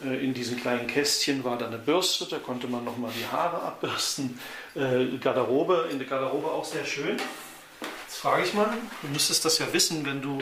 Äh, 0.04 0.24
in 0.24 0.34
diesen 0.34 0.60
kleinen 0.60 0.88
Kästchen 0.88 1.44
war 1.44 1.58
da 1.58 1.68
eine 1.68 1.78
Bürste, 1.78 2.26
da 2.26 2.38
konnte 2.40 2.68
man 2.68 2.84
nochmal 2.84 3.12
die 3.18 3.26
Haare 3.32 3.62
abbürsten. 3.62 4.40
Äh, 4.76 5.18
Garderobe, 5.18 5.88
in 5.92 6.00
der 6.00 6.08
Garderobe 6.08 6.48
auch 6.52 6.66
sehr 6.66 6.86
schön. 6.86 7.18
Jetzt 8.08 8.18
frage 8.18 8.44
ich 8.44 8.54
mal, 8.54 8.70
du 9.02 9.08
müsstest 9.10 9.46
das 9.46 9.58
ja 9.60 9.72
wissen, 9.72 10.06
wenn 10.06 10.22
du 10.22 10.40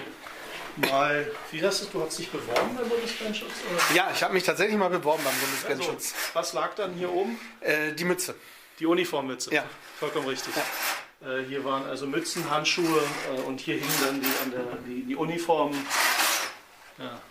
mal, 0.90 1.30
wie 1.52 1.64
hast 1.64 1.84
du, 1.84 1.86
du 1.88 2.04
hast 2.06 2.18
dich 2.18 2.30
beworben 2.30 2.76
beim 2.76 2.90
Bundesgrenzschutz? 2.90 3.52
oder? 3.72 3.96
Ja, 3.96 4.12
ich 4.14 4.24
habe 4.24 4.34
mich 4.34 4.44
tatsächlich 4.44 4.78
mal 4.78 4.90
beworben 4.90 5.24
beim 5.24 5.34
Also, 5.34 5.46
Bundesgrenzschutz. 5.46 6.14
was 6.34 6.54
lag 6.54 6.74
dann 6.76 6.94
hier 6.94 7.12
oben? 7.12 7.40
Äh, 7.62 7.94
die 7.94 8.06
Mütze. 8.06 8.36
Die 8.80 8.86
Uniformmütze. 8.88 9.54
Ja. 9.54 9.64
Vollkommen 10.00 10.28
richtig. 10.28 10.54
Äh, 11.22 11.44
hier 11.48 11.64
waren 11.64 11.86
also 11.86 12.08
Mützen, 12.08 12.50
Handschuhe 12.50 13.02
äh, 13.36 13.42
und 13.42 13.60
hier 13.60 13.76
hingen 13.76 13.94
dann 14.04 14.20
die, 14.20 14.28
an 14.44 14.52
der, 14.52 14.78
die, 14.88 15.04
die 15.04 15.16
Uniformen. 15.16 15.86
Ja. 16.98 17.22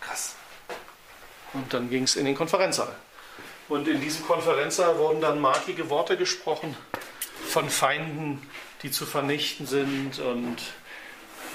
Krass. 0.00 0.36
Und 1.52 1.72
dann 1.72 1.90
ging 1.90 2.04
es 2.04 2.16
in 2.16 2.24
den 2.24 2.34
Konferenzsaal. 2.34 2.94
Und 3.68 3.86
in 3.86 4.00
diesem 4.00 4.26
Konferenzsaal 4.26 4.98
wurden 4.98 5.20
dann 5.20 5.40
markige 5.40 5.90
Worte 5.90 6.16
gesprochen 6.16 6.76
von 7.46 7.70
Feinden, 7.70 8.48
die 8.82 8.90
zu 8.90 9.06
vernichten 9.06 9.66
sind 9.66 10.18
und 10.18 10.56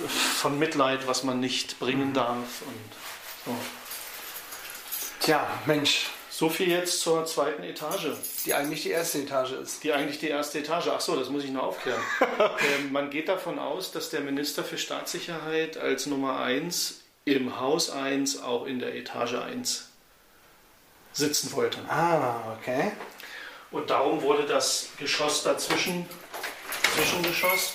von 0.08 0.60
Mitleid, 0.60 1.08
was 1.08 1.24
man 1.24 1.40
nicht 1.40 1.80
bringen 1.80 2.14
darf. 2.14 2.62
Und 2.66 2.92
so. 3.46 3.56
Tja, 5.20 5.48
Mensch, 5.66 6.08
so 6.30 6.50
viel 6.50 6.70
jetzt 6.70 7.00
zur 7.00 7.26
zweiten 7.26 7.64
Etage. 7.64 8.08
die 8.46 8.54
eigentlich 8.54 8.84
die 8.84 8.92
erste 8.92 9.20
Etage 9.20 9.54
ist. 9.54 9.84
Die 9.84 9.94
eigentlich 9.94 10.20
die 10.20 10.28
erste 10.28 10.60
Etage. 10.60 10.88
Ach 10.88 11.00
so, 11.00 11.16
das 11.16 11.30
muss 11.30 11.44
ich 11.44 11.52
noch 11.52 11.64
aufklären. 11.64 12.02
ähm, 12.80 12.92
man 12.92 13.10
geht 13.10 13.30
davon 13.30 13.58
aus, 13.58 13.92
dass 13.92 14.10
der 14.10 14.22
Minister 14.22 14.64
für 14.64 14.78
Staatssicherheit 14.78 15.78
als 15.78 16.06
Nummer 16.08 16.40
1 16.40 17.05
im 17.26 17.60
Haus 17.60 17.90
1 17.90 18.44
auch 18.44 18.66
in 18.66 18.80
der 18.80 18.96
Etage 18.96 19.34
1 19.34 19.90
sitzen 21.12 21.52
wollte. 21.54 21.80
Ah, 21.88 22.56
okay. 22.60 22.92
Und 23.72 23.90
darum 23.90 24.22
wurde 24.22 24.46
das 24.46 24.90
Geschoss 25.00 25.44
dazwischen, 25.44 26.08
Zwischengeschoss. 26.96 27.74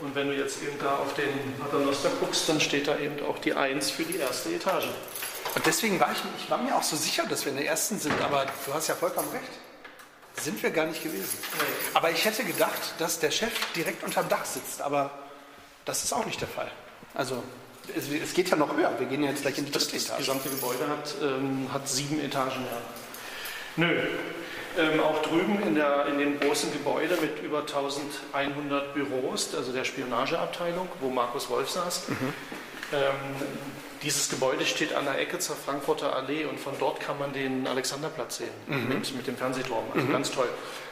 Und 0.00 0.14
wenn 0.14 0.28
du 0.28 0.34
jetzt 0.34 0.62
eben 0.62 0.78
da 0.80 0.96
auf 0.96 1.12
den 1.14 1.54
Paternoster 1.60 2.08
guckst, 2.18 2.48
dann 2.48 2.60
steht 2.60 2.88
da 2.88 2.98
eben 2.98 3.22
auch 3.26 3.38
die 3.38 3.52
1 3.52 3.90
für 3.90 4.04
die 4.04 4.16
erste 4.16 4.54
Etage. 4.54 4.88
Und 5.54 5.66
deswegen 5.66 6.00
war 6.00 6.10
ich, 6.10 6.18
ich 6.42 6.50
war 6.50 6.58
mir 6.58 6.74
auch 6.74 6.82
so 6.82 6.96
sicher, 6.96 7.26
dass 7.26 7.44
wir 7.44 7.52
in 7.52 7.58
der 7.58 7.66
ersten 7.66 7.98
sind, 7.98 8.18
aber 8.22 8.46
du 8.64 8.72
hast 8.72 8.88
ja 8.88 8.94
vollkommen 8.94 9.30
recht. 9.32 9.52
Sind 10.40 10.62
wir 10.62 10.70
gar 10.70 10.86
nicht 10.86 11.02
gewesen. 11.02 11.38
Aber 11.92 12.10
ich 12.10 12.24
hätte 12.24 12.42
gedacht, 12.42 12.94
dass 12.98 13.20
der 13.20 13.30
Chef 13.30 13.52
direkt 13.76 14.02
unterm 14.02 14.30
Dach 14.30 14.46
sitzt, 14.46 14.80
aber 14.80 15.10
das 15.84 16.04
ist 16.04 16.14
auch 16.14 16.24
nicht 16.24 16.40
der 16.40 16.48
Fall. 16.48 16.70
Also 17.12 17.42
es, 17.96 18.08
es 18.08 18.34
geht 18.34 18.50
ja 18.50 18.56
noch 18.56 18.76
höher. 18.76 18.92
Wir 18.98 19.06
gehen 19.06 19.22
ja 19.22 19.30
jetzt 19.30 19.42
gleich 19.42 19.58
in 19.58 19.66
die 19.66 19.72
Das, 19.72 19.84
dritte 19.84 19.96
das 19.96 20.06
Etage. 20.06 20.18
gesamte 20.18 20.48
Gebäude 20.50 20.88
hat, 20.88 21.14
ähm, 21.22 21.68
hat 21.72 21.88
sieben 21.88 22.20
Etagen. 22.20 22.62
Ja. 22.70 22.78
Nö. 23.76 24.00
Ähm, 24.78 25.00
auch 25.00 25.20
drüben 25.22 25.62
in, 25.62 25.74
der, 25.74 26.06
in 26.06 26.18
dem 26.18 26.40
großen 26.40 26.72
Gebäude 26.72 27.18
mit 27.20 27.42
über 27.42 27.60
1100 27.60 28.94
Büros, 28.94 29.54
also 29.54 29.70
der 29.70 29.84
Spionageabteilung, 29.84 30.88
wo 31.00 31.10
Markus 31.10 31.50
Wolf 31.50 31.68
saß. 31.68 32.04
Ähm, 32.94 32.98
dieses 34.02 34.30
Gebäude 34.30 34.64
steht 34.64 34.94
an 34.94 35.04
der 35.04 35.18
Ecke 35.20 35.38
zur 35.38 35.56
Frankfurter 35.56 36.16
Allee 36.16 36.46
und 36.46 36.58
von 36.58 36.72
dort 36.78 37.00
kann 37.00 37.18
man 37.18 37.32
den 37.34 37.66
Alexanderplatz 37.66 38.38
sehen 38.38 38.50
mit, 38.88 39.14
mit 39.14 39.26
dem 39.26 39.36
Fernsehturm. 39.36 39.84
Also 39.94 40.06
ganz 40.08 40.30
toll. 40.30 40.48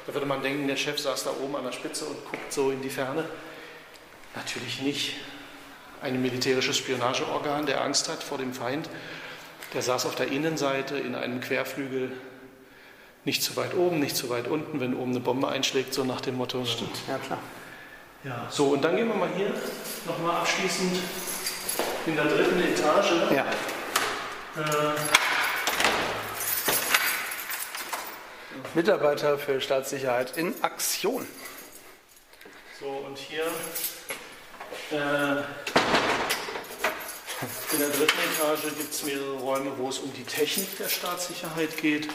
Da 0.06 0.12
würde 0.14 0.26
man 0.26 0.42
denken, 0.42 0.68
der 0.68 0.76
Chef 0.76 0.98
saß 0.98 1.24
da 1.24 1.30
oben 1.42 1.56
an 1.56 1.64
der 1.64 1.72
Spitze 1.72 2.04
und 2.04 2.16
guckt 2.30 2.52
so 2.52 2.70
in 2.70 2.82
die 2.82 2.90
Ferne. 2.90 3.24
Natürlich 4.36 4.82
nicht. 4.82 5.16
Ein 6.02 6.22
militärisches 6.22 6.78
Spionageorgan, 6.78 7.66
der 7.66 7.82
Angst 7.82 8.08
hat 8.08 8.22
vor 8.22 8.38
dem 8.38 8.54
Feind, 8.54 8.88
der 9.74 9.82
saß 9.82 10.06
auf 10.06 10.14
der 10.14 10.28
Innenseite 10.28 10.96
in 10.96 11.14
einem 11.14 11.40
Querflügel, 11.40 12.12
nicht 13.24 13.42
zu 13.42 13.54
weit 13.56 13.74
oben, 13.74 14.00
nicht 14.00 14.16
zu 14.16 14.30
weit 14.30 14.48
unten, 14.48 14.80
wenn 14.80 14.94
oben 14.94 15.10
eine 15.10 15.20
Bombe 15.20 15.48
einschlägt, 15.48 15.92
so 15.92 16.04
nach 16.04 16.22
dem 16.22 16.36
Motto. 16.36 16.64
Stimmt. 16.64 16.96
Ja, 17.06 17.18
klar. 17.18 17.38
Ja. 18.24 18.46
So, 18.50 18.68
und 18.68 18.82
dann 18.82 18.96
gehen 18.96 19.08
wir 19.08 19.14
mal 19.14 19.28
hier 19.36 19.52
nochmal 20.06 20.36
abschließend 20.40 20.98
in 22.06 22.16
der 22.16 22.24
dritten 22.24 22.60
Etage. 22.60 23.12
Ja. 23.30 23.44
Äh, 24.56 24.94
Mitarbeiter 28.74 29.38
für 29.38 29.60
Staatssicherheit 29.60 30.36
in 30.36 30.54
Aktion. 30.62 31.26
So, 32.78 32.86
und 32.86 33.18
hier 33.18 33.44
in 34.90 34.98
der 37.78 37.88
dritten 37.90 38.18
Etage 38.34 38.62
gibt 38.76 38.92
es 38.92 39.04
mehrere 39.04 39.34
Räume, 39.34 39.70
wo 39.78 39.88
es 39.88 39.98
um 39.98 40.12
die 40.14 40.24
Technik 40.24 40.76
der 40.78 40.88
Staatssicherheit 40.88 41.76
geht. 41.76 42.08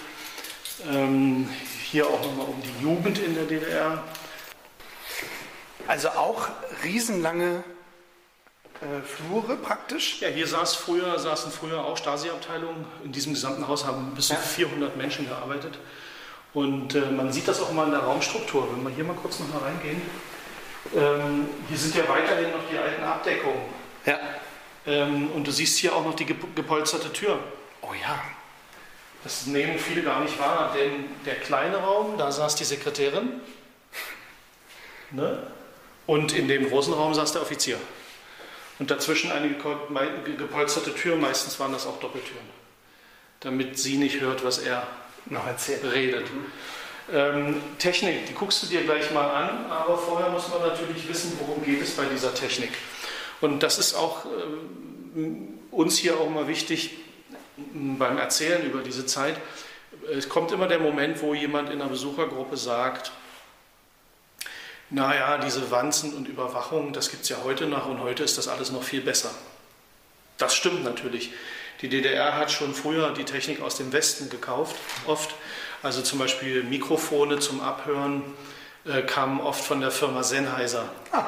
Ähm, 0.89 1.49
hier 1.83 2.07
auch 2.07 2.21
nochmal 2.21 2.47
um 2.47 2.61
die 2.61 2.83
Jugend 2.83 3.17
in 3.19 3.35
der 3.35 3.45
DDR. 3.45 4.03
Also 5.87 6.09
auch 6.09 6.49
riesenlange 6.83 7.63
äh, 8.81 9.01
Flure 9.03 9.55
praktisch. 9.55 10.19
Ja, 10.19 10.27
hier 10.27 10.47
saß 10.47 10.75
früher, 10.75 11.17
saßen 11.17 11.51
früher 11.51 11.85
auch 11.85 11.95
Stasi-Abteilungen. 11.95 12.85
In 13.05 13.13
diesem 13.13 13.33
gesamten 13.33 13.67
Haus 13.69 13.85
haben 13.85 14.13
bis 14.15 14.27
zu 14.27 14.33
Ja. 14.33 14.39
400 14.39 14.97
Menschen 14.97 15.27
gearbeitet. 15.27 15.79
Und 16.53 16.95
äh, 16.95 17.09
man 17.11 17.31
sieht 17.31 17.47
das 17.47 17.61
auch 17.61 17.71
mal 17.71 17.85
in 17.85 17.91
der 17.91 18.01
Raumstruktur. 18.01 18.67
Wenn 18.73 18.83
wir 18.83 18.89
hier 18.89 19.05
mal 19.05 19.15
kurz 19.15 19.39
noch 19.39 19.47
mal 19.47 19.59
reingehen. 19.59 20.01
Ähm, 20.93 21.47
hier 21.67 21.77
sind 21.77 21.95
ja 21.95 22.07
weiterhin 22.07 22.51
noch 22.51 22.69
die 22.71 22.77
alten 22.77 23.03
Abdeckungen. 23.03 23.61
Ja. 24.05 24.19
Ähm, 24.85 25.31
und 25.31 25.47
du 25.47 25.51
siehst 25.51 25.77
hier 25.79 25.95
auch 25.95 26.05
noch 26.05 26.15
die 26.15 26.25
gep- 26.25 26.53
gepolsterte 26.55 27.11
Tür. 27.11 27.39
Oh 27.81 27.93
ja. 27.99 28.21
Das 29.23 29.47
nehmen 29.47 29.79
viele 29.79 30.03
gar 30.03 30.21
nicht 30.21 30.37
wahr, 30.39 30.71
denn 30.77 31.05
der 31.25 31.35
kleine 31.35 31.77
Raum, 31.77 32.17
da 32.17 32.31
saß 32.31 32.55
die 32.55 32.63
Sekretärin. 32.63 33.41
Ne? 35.09 35.47
Und 36.05 36.33
in 36.33 36.47
dem 36.47 36.69
großen 36.69 36.93
Raum 36.93 37.15
saß 37.15 37.31
der 37.31 37.41
Offizier. 37.41 37.79
Und 38.77 38.91
dazwischen 38.91 39.31
eine 39.31 39.49
gepolsterte 40.37 40.93
Tür, 40.93 41.15
meistens 41.15 41.59
waren 41.59 41.71
das 41.71 41.87
auch 41.87 41.99
Doppeltüren. 41.99 42.45
Damit 43.39 43.79
sie 43.79 43.97
nicht 43.97 44.21
hört, 44.21 44.43
was 44.45 44.59
er 44.59 44.85
Noch 45.25 45.47
erzählt. 45.47 45.83
redet. 45.83 46.27
Ähm, 47.13 47.61
Technik, 47.77 48.25
die 48.25 48.33
guckst 48.33 48.63
du 48.63 48.67
dir 48.67 48.83
gleich 48.83 49.11
mal 49.11 49.29
an, 49.29 49.65
aber 49.69 49.97
vorher 49.97 50.29
muss 50.29 50.49
man 50.49 50.61
natürlich 50.61 51.07
wissen, 51.07 51.37
worum 51.39 51.63
geht 51.63 51.81
es 51.81 51.91
bei 51.91 52.05
dieser 52.05 52.33
Technik. 52.33 52.71
Und 53.41 53.61
das 53.61 53.77
ist 53.77 53.93
auch 53.93 54.25
ähm, 55.15 55.59
uns 55.69 55.97
hier 55.97 56.19
auch 56.19 56.29
mal 56.29 56.47
wichtig 56.47 56.91
beim 57.57 58.17
Erzählen 58.17 58.65
über 58.65 58.81
diese 58.81 59.05
Zeit. 59.05 59.39
Es 60.11 60.29
kommt 60.29 60.51
immer 60.51 60.67
der 60.67 60.79
Moment, 60.79 61.21
wo 61.21 61.33
jemand 61.33 61.69
in 61.69 61.81
einer 61.81 61.89
Besuchergruppe 61.89 62.57
sagt, 62.57 63.11
naja, 64.89 65.37
diese 65.37 65.71
Wanzen 65.71 66.13
und 66.13 66.27
Überwachung, 66.27 66.93
das 66.93 67.09
gibt 67.09 67.23
es 67.23 67.29
ja 67.29 67.37
heute 67.43 67.65
noch 67.65 67.87
und 67.87 67.99
heute 67.99 68.23
ist 68.23 68.37
das 68.37 68.47
alles 68.47 68.71
noch 68.71 68.83
viel 68.83 69.01
besser. 69.01 69.31
Das 70.37 70.55
stimmt 70.55 70.83
natürlich. 70.83 71.31
Die 71.81 71.89
DDR 71.89 72.35
hat 72.35 72.51
schon 72.51 72.73
früher 72.73 73.13
die 73.13 73.25
Technik 73.25 73.61
aus 73.61 73.77
dem 73.77 73.91
Westen 73.91 74.29
gekauft, 74.29 74.75
oft. 75.07 75.33
Also 75.85 76.01
zum 76.01 76.17
Beispiel 76.17 76.63
Mikrofone 76.63 77.37
zum 77.37 77.61
Abhören 77.61 78.23
äh, 78.87 79.03
kamen 79.03 79.39
oft 79.39 79.63
von 79.63 79.81
der 79.81 79.91
Firma 79.91 80.23
Sennheiser. 80.23 80.89
Ah, 81.11 81.25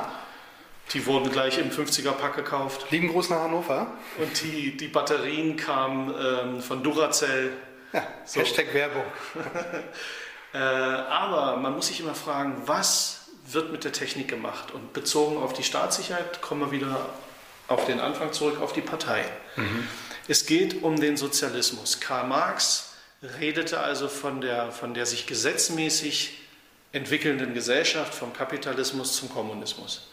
Die 0.94 1.06
wurden 1.06 1.32
gleich 1.32 1.60
im 1.60 1.70
50er-Pack 1.70 2.36
gekauft. 2.38 2.88
lieben 2.90 3.08
Gruß 3.10 3.30
nach 3.30 3.42
Hannover. 3.42 3.86
Und 4.18 4.42
die, 4.42 4.76
die 4.76 4.88
Batterien 4.88 5.58
kamen 5.58 6.12
ähm, 6.20 6.62
von 6.64 6.82
Duracell. 6.82 7.52
Ja, 7.94 8.08
So. 8.26 8.40
Hashtag 8.40 8.74
Werbung. 8.74 9.04
Äh, 10.54 10.60
aber 10.60 11.58
man 11.58 11.76
muss 11.76 11.88
sich 11.88 12.00
immer 12.00 12.16
fragen, 12.16 12.62
was 12.66 13.26
wird 13.48 13.70
mit 13.74 13.84
der 13.84 13.92
Technik 13.92 14.30
gemacht? 14.30 14.72
Und 14.72 14.94
bezogen 14.94 15.38
auf 15.38 15.52
die 15.52 15.62
Staatssicherheit 15.62 16.42
kommen 16.42 16.62
wir 16.62 16.72
wieder 16.72 17.06
auf 17.68 17.86
den 17.86 18.00
Anfang 18.00 18.32
zurück, 18.32 18.62
auf 18.62 18.72
die 18.72 18.80
Partei. 18.82 19.26
Es 20.30 20.46
geht 20.46 20.82
um 20.84 21.00
den 21.02 21.18
Sozialismus. 21.18 22.00
Karl 22.00 22.28
Marx 22.28 22.87
redete 23.22 23.80
also 23.80 24.08
von 24.08 24.42
der, 24.42 24.72
von 24.72 24.94
der 24.94 25.06
sich 25.06 25.26
gesetzmäßig 25.26 26.38
entwickelnden 26.92 27.54
Gesellschaft, 27.54 28.14
vom 28.14 28.34
Kapitalismus 28.34 29.16
zum 29.16 29.30
Kommunismus. 29.30 30.10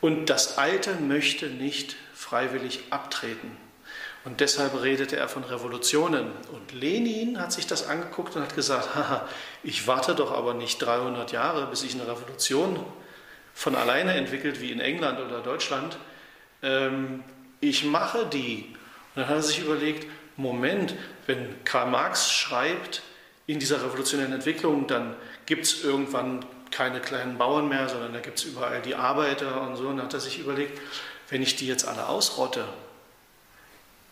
Und 0.00 0.26
das 0.26 0.58
Alte 0.58 0.94
möchte 0.96 1.46
nicht 1.46 1.96
freiwillig 2.14 2.80
abtreten. 2.90 3.56
Und 4.24 4.40
deshalb 4.40 4.82
redete 4.82 5.16
er 5.16 5.28
von 5.28 5.44
Revolutionen. 5.44 6.30
Und 6.52 6.72
Lenin 6.72 7.38
hat 7.38 7.52
sich 7.52 7.66
das 7.66 7.86
angeguckt 7.86 8.36
und 8.36 8.42
hat 8.42 8.54
gesagt, 8.54 8.94
haha, 8.94 9.28
ich 9.62 9.86
warte 9.86 10.14
doch 10.14 10.32
aber 10.32 10.54
nicht 10.54 10.78
300 10.78 11.32
Jahre, 11.32 11.66
bis 11.66 11.80
sich 11.80 11.94
eine 11.94 12.08
Revolution 12.08 12.84
von 13.54 13.74
alleine 13.74 14.14
entwickelt, 14.14 14.60
wie 14.60 14.72
in 14.72 14.80
England 14.80 15.20
oder 15.20 15.40
Deutschland. 15.40 15.96
ähm, 16.62 17.22
ich 17.60 17.84
mache 17.84 18.26
die. 18.26 18.66
Und 19.14 19.22
dann 19.22 19.28
hat 19.28 19.36
er 19.36 19.42
sich 19.42 19.60
überlegt, 19.60 20.06
Moment, 20.36 20.94
wenn 21.26 21.64
Karl 21.64 21.90
Marx 21.90 22.30
schreibt, 22.30 23.02
in 23.46 23.58
dieser 23.58 23.82
revolutionären 23.82 24.32
Entwicklung, 24.32 24.86
dann 24.86 25.14
gibt 25.46 25.64
es 25.64 25.84
irgendwann 25.84 26.44
keine 26.70 27.00
kleinen 27.00 27.38
Bauern 27.38 27.68
mehr, 27.68 27.88
sondern 27.88 28.12
da 28.12 28.20
gibt 28.20 28.38
es 28.38 28.44
überall 28.44 28.80
die 28.82 28.94
Arbeiter 28.94 29.60
und 29.62 29.76
so. 29.76 29.88
Und 29.88 29.98
dann 29.98 30.06
hat 30.06 30.14
er 30.14 30.20
sich 30.20 30.38
überlegt, 30.38 30.80
wenn 31.28 31.42
ich 31.42 31.56
die 31.56 31.66
jetzt 31.66 31.86
alle 31.86 32.08
ausrotte 32.08 32.64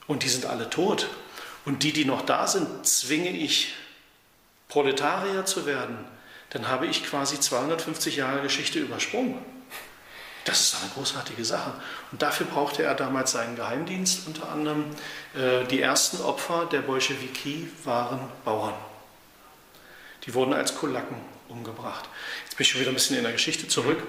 und 0.07 0.22
die 0.22 0.29
sind 0.29 0.46
alle 0.46 0.68
tot 0.70 1.09
und 1.64 1.83
die, 1.83 1.92
die 1.92 2.05
noch 2.05 2.22
da 2.22 2.46
sind, 2.46 2.87
zwinge 2.87 3.31
ich 3.31 3.75
Proletarier 4.68 5.44
zu 5.44 5.66
werden, 5.66 5.98
dann 6.51 6.68
habe 6.68 6.87
ich 6.87 7.05
quasi 7.05 7.40
250 7.40 8.16
Jahre 8.16 8.42
Geschichte 8.42 8.79
übersprungen. 8.79 9.38
Das 10.44 10.61
ist 10.61 10.76
eine 10.81 10.90
großartige 10.90 11.44
Sache. 11.44 11.72
Und 12.11 12.20
dafür 12.20 12.46
brauchte 12.46 12.83
er 12.83 12.94
damals 12.94 13.33
seinen 13.33 13.55
Geheimdienst 13.55 14.26
unter 14.26 14.48
anderem. 14.48 14.87
Äh, 15.35 15.64
die 15.66 15.81
ersten 15.81 16.20
Opfer 16.20 16.66
der 16.66 16.81
Bolschewiki 16.81 17.70
waren 17.85 18.20
Bauern. 18.44 18.74
Die 20.24 20.35
wurden 20.35 20.52
als 20.52 20.74
Kulaken 20.74 21.16
umgebracht. 21.48 22.09
Jetzt 22.44 22.57
bin 22.57 22.64
ich 22.64 22.70
schon 22.70 22.81
wieder 22.81 22.90
ein 22.90 22.94
bisschen 22.94 23.16
in 23.16 23.22
der 23.22 23.33
Geschichte 23.33 23.68
zurück. 23.68 24.02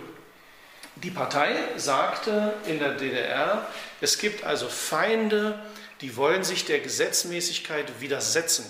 Die 0.95 1.11
Partei 1.11 1.55
sagte 1.75 2.53
in 2.65 2.79
der 2.79 2.93
DDR, 2.93 3.67
es 3.99 4.17
gibt 4.17 4.43
also 4.43 4.69
Feinde, 4.69 5.59
die 6.01 6.15
wollen 6.15 6.43
sich 6.43 6.65
der 6.65 6.79
Gesetzmäßigkeit 6.79 7.99
widersetzen. 7.99 8.65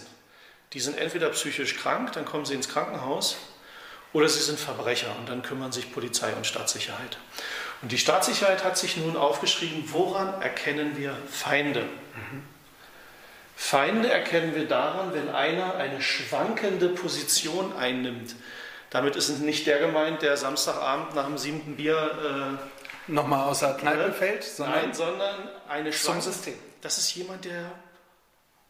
Die 0.73 0.80
sind 0.80 0.97
entweder 0.97 1.30
psychisch 1.30 1.78
krank, 1.78 2.13
dann 2.13 2.26
kommen 2.26 2.45
sie 2.45 2.54
ins 2.54 2.69
Krankenhaus, 2.69 3.38
oder 4.13 4.30
sie 4.30 4.41
sind 4.41 4.60
Verbrecher 4.60 5.15
und 5.19 5.28
dann 5.28 5.41
kümmern 5.41 5.71
sich 5.71 5.91
Polizei 5.91 6.32
und 6.34 6.45
Staatssicherheit. 6.45 7.17
Und 7.82 7.91
die 7.91 7.97
Staatssicherheit 7.97 8.63
hat 8.63 8.78
sich 8.78 8.95
nun 8.95 9.17
aufgeschrieben, 9.17 9.84
woran 9.88 10.41
erkennen 10.41 10.95
wir 10.95 11.17
Feinde? 11.30 11.82
Mhm. 11.82 12.43
Feinde 13.56 14.10
erkennen 14.10 14.56
wir 14.56 14.67
daran, 14.67 15.13
wenn 15.13 15.30
einer 15.30 15.76
eine 15.76 16.02
schwankende 16.02 16.89
Position 16.89 17.76
einnimmt. 17.76 18.36
Damit 18.89 19.15
ist 19.15 19.30
nicht 19.39 19.67
der 19.67 19.80
gemeint, 19.80 20.21
der 20.21 20.38
Samstagabend 20.38 21.15
nach 21.15 21.26
dem 21.26 21.38
siebten 21.38 21.76
Bier 21.76 22.60
äh, 23.08 23.12
nochmal 23.12 23.49
aus 23.49 23.60
der 23.60 23.73
Kneipe 23.73 24.13
fällt, 24.13 24.43
sondern, 24.43 24.82
nein, 24.82 24.93
sondern 24.93 25.49
eine 25.67 25.91
zum 25.91 26.21
System. 26.21 26.56
Das 26.82 26.97
ist 26.97 27.13
jemand, 27.15 27.45
der, 27.45 27.71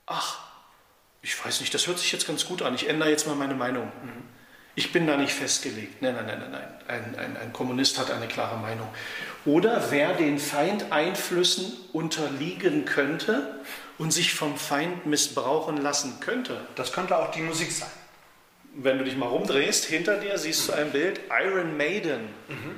ach, 0.06 0.40
ich 1.22 1.44
weiß 1.44 1.60
nicht, 1.60 1.74
das 1.74 1.88
hört 1.88 2.00
sich 2.00 2.12
jetzt 2.12 2.26
ganz 2.26 2.46
gut 2.46 2.62
an. 2.62 2.76
Ich 2.76 2.88
ändere 2.88 3.10
jetzt 3.10 3.28
mal 3.28 3.36
meine 3.36 3.56
Meinung. 3.56 3.92
Mhm. 4.02 4.33
Ich 4.76 4.92
bin 4.92 5.06
da 5.06 5.18
nicht 5.18 5.34
festgelegt. 5.34 6.02
Nein, 6.02 6.16
nein, 6.16 6.26
nein, 6.26 6.40
nein, 6.40 6.52
nein. 6.52 6.68
Ein, 6.88 7.20
ein, 7.20 7.38
ein 7.38 7.54
Kommunist 7.54 8.00
hat 8.00 8.10
eine 8.10 8.28
klare 8.28 8.58
Meinung. 8.58 8.88
Oder 9.46 9.92
wer 9.92 10.14
den 10.14 10.40
Feindeinflüssen 10.40 11.74
unterliegen 11.92 12.86
könnte 12.86 13.60
und 13.98 14.12
sich 14.12 14.34
vom 14.34 14.58
Feind 14.58 15.06
missbrauchen 15.06 15.78
lassen 15.78 16.20
könnte. 16.20 16.60
Das 16.76 16.92
könnte 16.92 17.18
auch 17.18 17.32
die 17.32 17.42
Musik 17.42 17.72
sein. 17.72 17.90
Wenn 18.76 18.98
du 18.98 19.04
dich 19.04 19.16
mal 19.16 19.28
rumdrehst, 19.28 19.86
hinter 19.86 20.18
dir 20.18 20.40
siehst 20.40 20.68
du 20.68 20.74
ein 20.74 20.92
Bild 20.92 21.20
Iron 21.30 21.78
Maiden. 21.78 22.22
Mhm. 22.48 22.78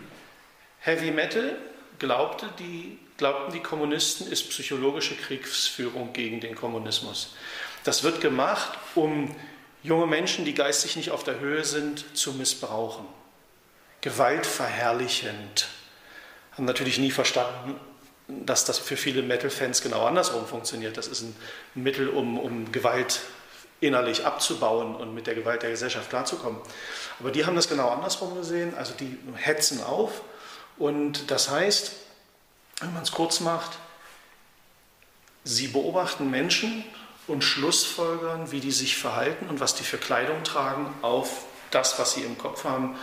Heavy 0.79 1.11
Metal 1.11 1.55
glaubte 1.99 2.49
die, 2.59 2.99
glaubten 3.17 3.53
die 3.53 3.61
Kommunisten, 3.61 4.29
ist 4.29 4.49
psychologische 4.49 5.15
Kriegsführung 5.15 6.11
gegen 6.11 6.41
den 6.41 6.55
Kommunismus. 6.55 7.35
Das 7.85 8.03
wird 8.03 8.19
gemacht, 8.19 8.77
um 8.95 9.33
junge 9.85 10.07
Menschen, 10.07 10.45
die 10.45 10.53
geistig 10.53 10.95
nicht 10.95 11.11
auf 11.11 11.23
der 11.23 11.39
Höhe 11.39 11.63
sind, 11.63 12.17
zu 12.17 12.33
missbrauchen. 12.33 13.05
Gewaltverherrlichend. 14.01 15.67
Haben 16.53 16.65
natürlich 16.65 16.97
nie 16.97 17.11
verstanden, 17.11 17.79
dass 18.27 18.65
das 18.65 18.79
für 18.79 18.97
viele 18.97 19.21
Metal-Fans 19.21 19.81
genau 19.81 20.05
andersrum 20.05 20.47
funktioniert. 20.47 20.97
Das 20.97 21.07
ist 21.07 21.21
ein 21.21 21.35
Mittel, 21.75 22.09
um, 22.09 22.39
um 22.39 22.71
Gewalt 22.71 23.21
innerlich 23.81 24.25
abzubauen 24.25 24.95
und 24.95 25.13
mit 25.13 25.27
der 25.27 25.35
Gewalt 25.35 25.61
der 25.61 25.69
Gesellschaft 25.69 26.09
klarzukommen. 26.09 26.59
Aber 27.19 27.31
die 27.31 27.45
haben 27.45 27.55
das 27.55 27.69
genau 27.69 27.89
andersrum 27.89 28.35
gesehen. 28.35 28.73
Also 28.75 28.93
die 28.93 29.17
hetzen 29.35 29.83
auf. 29.83 30.21
Und 30.77 31.29
das 31.29 31.49
heißt, 31.49 31.91
wenn 32.79 32.93
man 32.93 33.03
es 33.03 33.11
kurz 33.11 33.39
macht, 33.39 33.77
sie 35.43 35.67
beobachten 35.67 36.31
Menschen, 36.31 36.83
und 37.27 37.43
Schlussfolgern, 37.43 38.51
wie 38.51 38.59
die 38.59 38.71
sich 38.71 38.97
verhalten 38.97 39.47
und 39.49 39.59
was 39.59 39.75
die 39.75 39.83
für 39.83 39.97
Kleidung 39.97 40.43
tragen, 40.43 40.93
auf 41.01 41.45
das, 41.71 41.99
was 41.99 42.13
sie 42.13 42.21
im 42.21 42.37
Kopf 42.37 42.63
haben. 42.63 42.95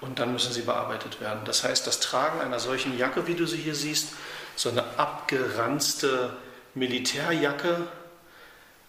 Und 0.00 0.18
dann 0.18 0.32
müssen 0.32 0.52
sie 0.52 0.62
bearbeitet 0.62 1.20
werden. 1.20 1.40
Das 1.44 1.64
heißt, 1.64 1.86
das 1.86 2.00
Tragen 2.00 2.40
einer 2.40 2.58
solchen 2.58 2.96
Jacke, 2.96 3.26
wie 3.26 3.34
du 3.34 3.46
sie 3.46 3.58
hier 3.58 3.74
siehst, 3.74 4.14
so 4.56 4.70
eine 4.70 4.84
abgeranzte 4.98 6.36
Militärjacke, 6.74 7.86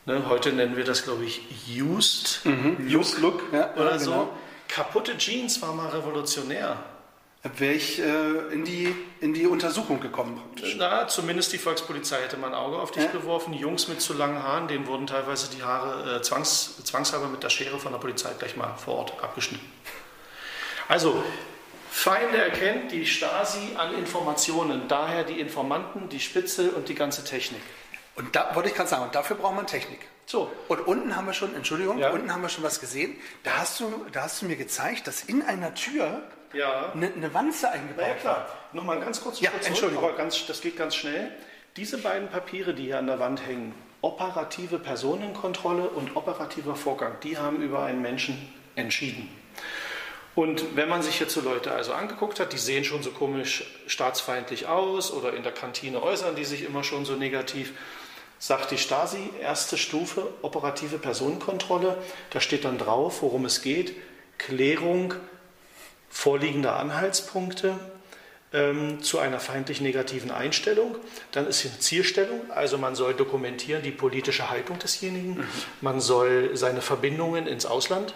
ne, 0.05 0.23
heute 0.29 0.53
nennen 0.53 0.77
wir 0.77 0.83
das, 0.83 1.03
glaube 1.03 1.25
ich, 1.25 1.41
Used, 1.81 2.41
mhm, 2.45 2.77
Used 2.89 3.19
Look, 3.19 3.41
ja, 3.51 3.73
oder 3.75 3.97
genau. 3.97 3.99
so. 3.99 4.33
Kaputte 4.67 5.17
Jeans 5.17 5.61
war 5.61 5.73
mal 5.73 5.89
revolutionär 5.89 6.77
wäre 7.57 7.73
ich 7.73 7.99
äh, 7.99 8.53
in, 8.53 8.65
die, 8.65 8.95
in 9.19 9.33
die 9.33 9.47
Untersuchung 9.47 9.99
gekommen 9.99 10.35
praktisch. 10.37 10.75
Na, 10.77 11.07
zumindest 11.07 11.51
die 11.53 11.57
Volkspolizei 11.57 12.21
hätte 12.21 12.37
mal 12.37 12.47
ein 12.47 12.53
Auge 12.53 12.77
auf 12.77 12.91
dich 12.91 13.03
ja. 13.03 13.11
geworfen. 13.11 13.53
Jungs 13.53 13.87
mit 13.87 13.99
zu 13.99 14.13
langen 14.13 14.43
Haaren, 14.43 14.67
denen 14.67 14.85
wurden 14.85 15.07
teilweise 15.07 15.49
die 15.49 15.63
Haare 15.63 16.17
äh, 16.17 16.21
zwangs, 16.21 16.83
zwangshalber 16.83 17.27
mit 17.27 17.41
der 17.41 17.49
Schere 17.49 17.79
von 17.79 17.91
der 17.91 17.99
Polizei 17.99 18.29
gleich 18.37 18.55
mal 18.55 18.75
vor 18.75 18.95
Ort 18.95 19.23
abgeschnitten. 19.23 19.65
Also, 20.87 21.23
Feinde 21.89 22.37
erkennt 22.37 22.91
die 22.91 23.05
Stasi 23.05 23.75
an 23.75 23.95
Informationen, 23.95 24.87
daher 24.87 25.23
die 25.23 25.39
Informanten, 25.39 26.09
die 26.09 26.19
Spitze 26.19 26.71
und 26.71 26.89
die 26.89 26.95
ganze 26.95 27.23
Technik. 27.23 27.61
Und 28.15 28.35
da 28.35 28.53
wollte 28.55 28.69
ich 28.69 28.75
gerade 28.75 28.89
sagen, 28.89 29.03
und 29.03 29.15
dafür 29.15 29.35
braucht 29.35 29.55
man 29.55 29.67
Technik. 29.67 29.99
So. 30.25 30.51
Und 30.67 30.81
unten 30.81 31.15
haben 31.15 31.25
wir 31.25 31.33
schon, 31.33 31.55
Entschuldigung, 31.55 31.97
ja. 31.97 32.11
unten 32.11 32.31
haben 32.31 32.41
wir 32.41 32.49
schon 32.49 32.63
was 32.63 32.79
gesehen. 32.79 33.15
Da 33.43 33.57
hast 33.57 33.79
du, 33.79 34.05
da 34.11 34.23
hast 34.23 34.41
du 34.41 34.45
mir 34.45 34.57
gezeigt, 34.57 35.07
dass 35.07 35.23
in 35.23 35.41
einer 35.41 35.73
Tür 35.73 36.23
ja. 36.53 36.91
eine, 36.93 37.13
eine 37.13 37.33
Wanze 37.33 37.69
eingebaut 37.71 38.07
ja, 38.07 38.13
klar. 38.15 38.47
Nochmal 38.73 38.99
ganz 38.99 39.21
kurz. 39.21 39.39
Ja, 39.39 39.51
Entschuldigung. 39.65 40.03
Aber 40.03 40.15
ganz, 40.15 40.45
das 40.45 40.61
geht 40.61 40.77
ganz 40.77 40.95
schnell. 40.95 41.31
Diese 41.77 41.97
beiden 41.97 42.29
Papiere, 42.29 42.73
die 42.73 42.83
hier 42.83 42.99
an 42.99 43.07
der 43.07 43.19
Wand 43.19 43.45
hängen, 43.45 43.73
operative 44.01 44.79
Personenkontrolle 44.79 45.89
und 45.89 46.15
operativer 46.15 46.75
Vorgang, 46.75 47.15
die 47.23 47.37
haben 47.37 47.61
über 47.61 47.83
einen 47.83 48.01
Menschen 48.01 48.53
entschieden. 48.75 49.29
Und 50.33 50.75
wenn 50.75 50.87
man 50.87 51.01
sich 51.01 51.19
jetzt 51.19 51.33
so 51.33 51.41
Leute 51.41 51.71
also 51.71 51.93
angeguckt 51.93 52.39
hat, 52.39 52.53
die 52.53 52.57
sehen 52.57 52.85
schon 52.85 53.03
so 53.03 53.11
komisch 53.11 53.65
staatsfeindlich 53.87 54.67
aus 54.67 55.11
oder 55.11 55.33
in 55.33 55.43
der 55.43 55.51
Kantine 55.51 56.01
äußern 56.01 56.35
die 56.35 56.45
sich 56.45 56.63
immer 56.63 56.83
schon 56.83 57.03
so 57.03 57.15
negativ, 57.15 57.73
sagt 58.39 58.71
die 58.71 58.77
Stasi, 58.77 59.29
erste 59.41 59.77
Stufe, 59.77 60.27
operative 60.41 60.97
Personenkontrolle, 60.97 61.97
da 62.29 62.39
steht 62.39 62.65
dann 62.65 62.77
drauf, 62.77 63.21
worum 63.21 63.45
es 63.45 63.61
geht, 63.61 63.93
Klärung 64.37 65.13
vorliegender 66.11 66.75
Anhaltspunkte 66.75 67.79
ähm, 68.53 69.01
zu 69.01 69.19
einer 69.19 69.39
feindlich 69.39 69.81
negativen 69.81 70.29
Einstellung. 70.29 70.95
Dann 71.31 71.47
ist 71.47 71.61
hier 71.61 71.71
eine 71.71 71.79
Zielstellung, 71.79 72.51
also 72.51 72.77
man 72.77 72.95
soll 72.95 73.13
dokumentieren 73.13 73.81
die 73.81 73.91
politische 73.91 74.49
Haltung 74.49 74.77
desjenigen, 74.77 75.37
mhm. 75.37 75.47
man 75.79 76.01
soll 76.01 76.55
seine 76.55 76.81
Verbindungen 76.81 77.47
ins 77.47 77.65
Ausland 77.65 78.13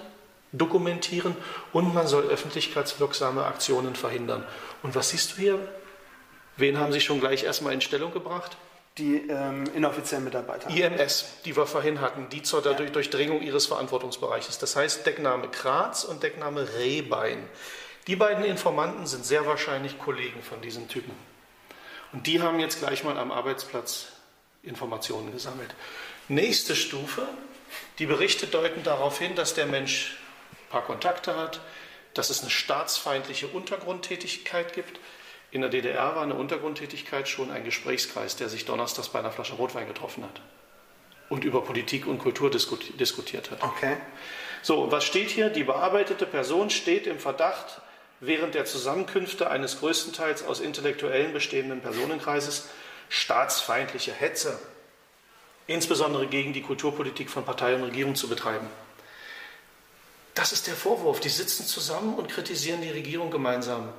dokumentieren 0.51 1.35
und 1.73 1.93
man 1.93 2.07
soll 2.07 2.27
öffentlichkeitswirksame 2.27 3.45
Aktionen 3.45 3.95
verhindern. 3.95 4.43
Und 4.83 4.95
was 4.95 5.09
siehst 5.09 5.33
du 5.33 5.41
hier? 5.41 5.59
Wen 6.57 6.79
haben 6.79 6.93
Sie 6.93 7.01
schon 7.01 7.19
gleich 7.19 7.43
erstmal 7.43 7.73
in 7.73 7.81
Stellung 7.81 8.13
gebracht? 8.13 8.55
Die 8.97 9.27
ähm, 9.27 9.65
inoffiziellen 9.75 10.23
Mitarbeiter. 10.23 10.69
IMS, 10.69 11.25
die 11.43 11.57
wir 11.57 11.65
vorhin 11.65 11.99
hatten, 11.99 12.29
die 12.29 12.43
zur 12.43 12.63
ja. 12.63 12.71
Durchdringung 12.73 13.41
ihres 13.41 13.65
Verantwortungsbereiches. 13.65 14.57
Das 14.57 14.77
heißt 14.77 15.05
Deckname 15.05 15.49
Kratz 15.49 16.05
und 16.05 16.23
Deckname 16.23 16.65
Rehbein. 16.77 17.39
Die 18.07 18.15
beiden 18.15 18.45
Informanten 18.45 19.07
sind 19.07 19.25
sehr 19.25 19.45
wahrscheinlich 19.45 19.97
Kollegen 19.97 20.41
von 20.43 20.61
diesen 20.61 20.87
Typen. 20.87 21.11
Und 22.13 22.27
die 22.27 22.41
haben 22.41 22.59
jetzt 22.59 22.79
gleich 22.79 23.03
mal 23.03 23.17
am 23.17 23.31
Arbeitsplatz 23.31 24.07
Informationen 24.61 25.31
gesammelt. 25.31 25.73
Nächste 26.27 26.75
Stufe, 26.75 27.27
die 27.99 28.05
Berichte 28.05 28.47
deuten 28.47 28.83
darauf 28.83 29.19
hin, 29.19 29.35
dass 29.35 29.53
der 29.53 29.65
Mensch 29.65 30.17
ein 30.51 30.69
paar 30.69 30.83
Kontakte 30.83 31.35
hat, 31.35 31.61
dass 32.13 32.29
es 32.29 32.41
eine 32.41 32.49
staatsfeindliche 32.49 33.47
Untergrundtätigkeit 33.47 34.73
gibt. 34.73 34.99
In 35.51 35.61
der 35.61 35.69
DDR 35.69 36.15
war 36.15 36.23
eine 36.23 36.35
Untergrundtätigkeit 36.35 37.27
schon 37.27 37.51
ein 37.51 37.63
Gesprächskreis, 37.63 38.35
der 38.35 38.49
sich 38.49 38.65
donnerstags 38.65 39.09
bei 39.09 39.19
einer 39.19 39.31
Flasche 39.31 39.55
Rotwein 39.55 39.87
getroffen 39.87 40.23
hat 40.23 40.41
und 41.29 41.43
über 41.43 41.63
Politik 41.63 42.05
und 42.07 42.19
Kultur 42.19 42.51
diskutiert 42.51 43.51
hat. 43.51 43.63
Okay. 43.63 43.97
So, 44.61 44.91
was 44.91 45.03
steht 45.03 45.29
hier? 45.29 45.49
Die 45.49 45.63
bearbeitete 45.63 46.25
Person 46.25 46.69
steht 46.69 47.07
im 47.07 47.19
Verdacht, 47.19 47.81
während 48.19 48.55
der 48.55 48.65
Zusammenkünfte 48.65 49.49
eines 49.49 49.79
größtenteils 49.79 50.43
aus 50.45 50.59
Intellektuellen 50.59 51.33
bestehenden 51.33 51.81
Personenkreises 51.81 52.69
staatsfeindliche 53.09 54.13
Hetze, 54.13 54.59
insbesondere 55.67 56.27
gegen 56.27 56.53
die 56.53 56.61
Kulturpolitik 56.61 57.29
von 57.29 57.45
Partei 57.45 57.75
und 57.75 57.83
Regierung 57.83 58.15
zu 58.15 58.27
betreiben. 58.27 58.67
Das 60.33 60.51
ist 60.51 60.67
der 60.67 60.75
Vorwurf. 60.75 61.19
Die 61.19 61.29
sitzen 61.29 61.65
zusammen 61.65 62.15
und 62.15 62.29
kritisieren 62.29 62.81
die 62.81 62.89
Regierung 62.89 63.31
gemeinsam. 63.31 63.89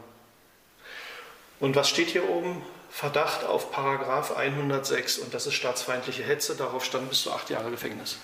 Und 1.60 1.74
was 1.74 1.88
steht 1.88 2.08
hier 2.08 2.28
oben? 2.28 2.62
Verdacht 2.90 3.44
auf 3.44 3.72
Paragraph 3.72 4.36
106 4.36 5.18
und 5.18 5.34
das 5.34 5.46
ist 5.46 5.54
staatsfeindliche 5.54 6.22
Hetze. 6.22 6.54
Darauf 6.54 6.84
standen 6.84 7.08
bis 7.08 7.22
zu 7.22 7.32
acht 7.32 7.50
Jahre 7.50 7.70
Gefängnis. 7.70 8.18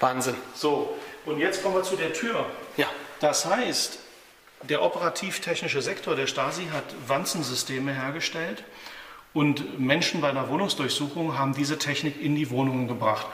Wahnsinn. 0.00 0.36
So, 0.54 0.96
und 1.24 1.38
jetzt 1.38 1.62
kommen 1.62 1.74
wir 1.74 1.82
zu 1.82 1.96
der 1.96 2.12
Tür. 2.12 2.46
Ja. 2.76 2.88
Das 3.20 3.46
heißt, 3.46 3.98
der 4.62 4.82
operativ-technische 4.82 5.82
Sektor 5.82 6.16
der 6.16 6.26
Stasi 6.26 6.68
hat 6.72 6.84
Wanzensysteme 7.06 7.92
hergestellt 7.92 8.64
und 9.32 9.78
Menschen 9.78 10.20
bei 10.20 10.30
einer 10.30 10.48
Wohnungsdurchsuchung 10.48 11.38
haben 11.38 11.54
diese 11.54 11.78
Technik 11.78 12.20
in 12.20 12.34
die 12.36 12.50
Wohnungen 12.50 12.88
gebracht. 12.88 13.26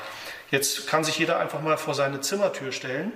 Jetzt 0.51 0.87
kann 0.87 1.05
sich 1.05 1.19
jeder 1.19 1.39
einfach 1.39 1.63
mal 1.63 1.79
vor 1.79 1.95
seine 1.95 2.21
Zimmertür 2.21 2.73
stellen. 2.73 3.13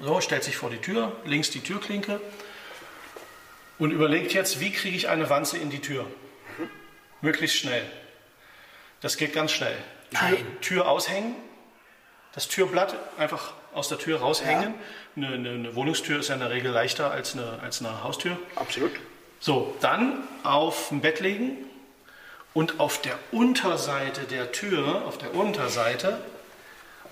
So, 0.00 0.20
stellt 0.20 0.42
sich 0.44 0.56
vor 0.56 0.70
die 0.70 0.78
Tür, 0.78 1.12
links 1.24 1.50
die 1.50 1.60
Türklinke 1.60 2.20
und 3.78 3.90
überlegt 3.90 4.32
jetzt, 4.32 4.60
wie 4.60 4.72
kriege 4.72 4.96
ich 4.96 5.08
eine 5.08 5.30
Wanze 5.30 5.58
in 5.58 5.70
die 5.70 5.80
Tür? 5.80 6.06
Möglichst 7.20 7.56
schnell. 7.56 7.84
Das 9.00 9.16
geht 9.16 9.32
ganz 9.32 9.52
schnell. 9.52 9.76
Tür, 10.10 10.20
Nein. 10.20 10.46
Tür 10.60 10.88
aushängen, 10.88 11.34
das 12.34 12.48
Türblatt 12.48 12.96
einfach 13.18 13.52
aus 13.72 13.88
der 13.88 13.98
Tür 13.98 14.20
raushängen. 14.20 14.74
Eine, 15.16 15.28
eine, 15.28 15.50
eine 15.50 15.74
Wohnungstür 15.74 16.20
ist 16.20 16.28
ja 16.28 16.34
in 16.34 16.40
der 16.40 16.50
Regel 16.50 16.72
leichter 16.72 17.10
als 17.10 17.34
eine, 17.34 17.58
als 17.62 17.80
eine 17.80 18.02
Haustür. 18.04 18.38
Absolut. 18.54 18.92
So, 19.40 19.74
dann 19.80 20.24
auf 20.42 20.90
ein 20.90 21.00
Bett 21.00 21.20
legen 21.20 21.56
und 22.52 22.80
auf 22.80 23.00
der 23.00 23.18
Unterseite 23.32 24.22
der 24.22 24.52
Tür, 24.52 25.04
auf 25.06 25.18
der 25.18 25.34
Unterseite, 25.34 26.18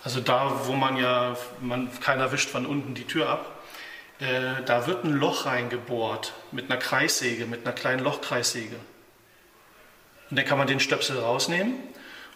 also 0.02 0.20
da, 0.20 0.66
wo 0.66 0.72
man 0.72 0.96
ja, 0.96 1.36
man, 1.60 1.88
keiner 2.00 2.30
wischt 2.30 2.50
von 2.50 2.66
unten 2.66 2.94
die 2.94 3.04
Tür 3.04 3.28
ab, 3.28 3.62
äh, 4.20 4.62
da 4.66 4.86
wird 4.86 5.04
ein 5.04 5.12
Loch 5.12 5.46
reingebohrt 5.46 6.34
mit 6.52 6.70
einer 6.70 6.78
Kreissäge, 6.78 7.46
mit 7.46 7.66
einer 7.66 7.74
kleinen 7.74 8.02
Lochkreissäge. 8.04 8.76
Und 10.30 10.38
dann 10.38 10.44
kann 10.44 10.58
man 10.58 10.66
den 10.66 10.80
Stöpsel 10.80 11.18
rausnehmen. 11.18 11.74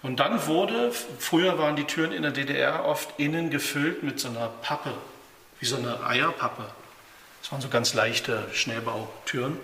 Und 0.02 0.20
dann 0.20 0.46
wurde, 0.46 0.92
früher 0.92 1.58
waren 1.58 1.76
die 1.76 1.84
Türen 1.84 2.12
in 2.12 2.22
der 2.22 2.30
DDR 2.30 2.84
oft 2.84 3.18
innen 3.18 3.50
gefüllt 3.50 4.02
mit 4.02 4.20
so 4.20 4.28
einer 4.28 4.48
Pappe, 4.62 4.92
wie 5.60 5.66
so 5.66 5.76
eine 5.76 6.04
Eierpappe. 6.06 6.64
Das 7.42 7.52
waren 7.52 7.60
so 7.60 7.68
ganz 7.68 7.94
leichte 7.94 8.46
Schnellbautüren. 8.52 9.58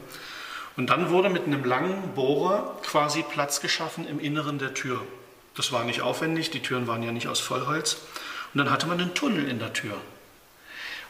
Und 0.76 0.90
dann 0.90 1.10
wurde 1.10 1.28
mit 1.28 1.44
einem 1.44 1.64
langen 1.64 2.14
Bohrer 2.14 2.78
quasi 2.82 3.22
Platz 3.22 3.60
geschaffen 3.60 4.08
im 4.08 4.18
Inneren 4.18 4.58
der 4.58 4.74
Tür. 4.74 5.00
Das 5.56 5.70
war 5.70 5.84
nicht 5.84 6.00
aufwendig, 6.00 6.50
die 6.50 6.62
Türen 6.62 6.86
waren 6.86 7.02
ja 7.02 7.12
nicht 7.12 7.28
aus 7.28 7.40
Vollholz. 7.40 7.98
Und 8.52 8.58
dann 8.58 8.70
hatte 8.70 8.86
man 8.86 9.00
einen 9.00 9.14
Tunnel 9.14 9.48
in 9.48 9.58
der 9.58 9.72
Tür. 9.72 9.96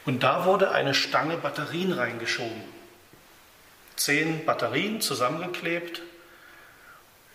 Und 0.05 0.21
da 0.21 0.45
wurde 0.45 0.71
eine 0.71 0.93
Stange 0.93 1.37
Batterien 1.37 1.91
reingeschoben. 1.91 2.61
Zehn 3.95 4.45
Batterien 4.45 5.01
zusammengeklebt, 5.01 6.01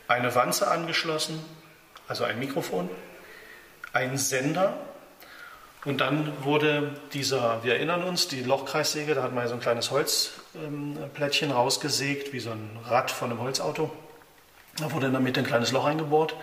eine 0.07 0.35
Wanze 0.35 0.71
angeschlossen, 0.71 1.43
also 2.07 2.25
ein 2.25 2.39
Mikrofon, 2.39 2.91
ein 3.93 4.19
Sender 4.19 4.77
und 5.85 6.01
dann 6.01 6.33
wurde 6.45 6.95
dieser, 7.13 7.65
wir 7.65 7.75
erinnern 7.75 8.03
uns, 8.03 8.29
die 8.29 8.43
Lochkreissäge, 8.43 9.15
da 9.15 9.23
hat 9.23 9.35
man 9.35 9.49
so 9.49 9.55
ein 9.55 9.61
kleines 9.61 9.91
Holzplättchen 9.91 11.51
rausgesägt, 11.51 12.33
wie 12.33 12.41
so 12.41 12.51
ein 12.51 12.79
Rad 12.85 13.11
von 13.11 13.31
einem 13.31 13.41
Holzauto. 13.41 13.91
Da 14.77 14.93
wurde 14.93 15.07
in 15.07 15.13
der 15.13 15.21
Mitte 15.21 15.41
ein 15.41 15.47
kleines 15.47 15.73
Loch 15.73 15.87
eingebohrt 15.87 16.37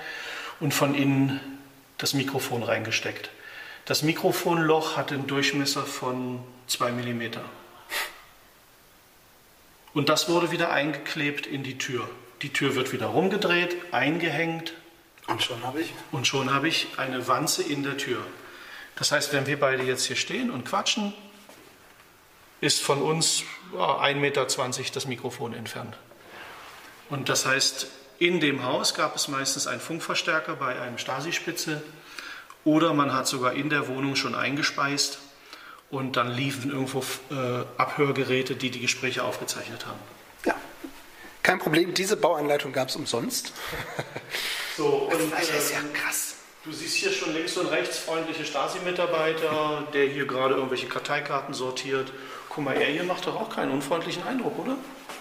und 0.60 0.74
von 0.74 0.96
innen 0.96 1.40
das 1.98 2.14
Mikrofon 2.14 2.64
reingesteckt. 2.64 3.30
Das 3.86 4.02
Mikrofonloch 4.02 4.98
hat 4.98 5.12
einen 5.12 5.28
Durchmesser 5.28 5.84
von 5.84 6.40
2 6.68 6.92
mm. 6.92 7.22
Und 9.94 10.10
das 10.10 10.30
wurde 10.30 10.52
wieder 10.52 10.72
eingeklebt 10.72 11.48
in 11.48 11.64
die 11.64 11.78
Tür. 11.78 12.08
Die 12.42 12.54
Tür 12.54 12.76
wird 12.76 12.92
wieder 12.92 13.08
rumgedreht, 13.08 13.76
eingehängt 13.92 14.74
Und 15.28 15.42
schon 15.42 15.64
habe 15.64 15.82
ich. 15.82 15.94
und 16.12 16.28
schon 16.28 16.54
habe 16.54 16.68
ich 16.68 16.88
eine 16.98 17.28
Wanze 17.28 17.64
in 17.64 17.84
der 17.84 17.98
Tür. 17.98 18.20
Das 18.98 19.12
heißt, 19.12 19.32
wenn 19.32 19.45
wir 19.45 19.60
beide 19.60 19.84
jetzt 19.84 20.06
hier 20.06 20.16
stehen 20.16 20.50
und 20.50 20.66
quatschen, 20.66 21.14
ist 22.62 22.82
von 22.82 23.02
uns 23.02 23.43
ja, 23.74 24.02
1,20 24.02 24.16
Meter 24.16 24.45
das 24.93 25.06
Mikrofon 25.06 25.54
entfernt. 25.54 25.95
Und 27.10 27.30
das 27.30 27.45
heißt, 27.45 27.88
in 28.20 28.39
dem 28.39 28.64
Haus 28.64 28.95
gab 28.95 29.16
es 29.16 29.28
meistens 29.28 29.68
einen 29.68 29.80
Funkverstärker 29.80 30.56
bei 30.56 30.80
einem 30.82 30.98
Stasi-Spitze 30.98 31.84
oder 32.66 32.93
man 32.93 33.14
hat 33.14 33.28
sogar 33.28 33.54
in 33.54 33.70
der 33.70 33.88
Wohnung 33.88 34.16
schon 34.16 34.34
eingespeist 34.34 35.20
und 35.91 36.18
dann 36.18 36.32
liefen 36.32 36.72
irgendwo 36.72 37.04
äh, 37.32 37.64
Abhörgeräte, 37.78 38.56
die 38.56 38.72
die 38.72 38.82
Gespräche 38.82 39.24
aufgezeichnet 39.24 39.86
haben. 39.86 40.00
Ja. 40.45 40.56
Kein 41.43 41.60
Problem, 41.60 41.93
diese 41.93 42.18
Bauanleitung 42.18 42.74
gab 42.74 42.89
es 42.89 42.95
umsonst. 42.95 43.54
So, 44.76 44.86
und, 44.86 45.32
Das 45.32 45.50
ist 45.50 45.72
ja 45.72 45.80
ähm, 45.80 45.91
krass. 45.91 46.37
Du 46.68 46.74
siehst 46.74 46.97
hier 46.97 47.13
schon 47.13 47.34
links 47.34 47.53
so 47.53 47.61
einen 47.61 47.70
rechtsfreundliche 47.70 48.43
Stasi-Mitarbeiter, 48.43 49.88
der 49.93 50.05
hier 50.07 50.26
gerade 50.26 50.55
irgendwelche 50.55 50.88
Karteikarten 50.88 51.53
sortiert. 51.53 52.11
Guck 52.49 52.65
mal, 52.65 52.76
er 52.76 52.88
hier 52.88 53.05
macht 53.05 53.26
doch 53.26 53.39
auch 53.39 53.49
keinen 53.49 53.72
unfreundlichen 53.72 54.24
Eindruck, 54.24 54.59
oder? 54.59 54.76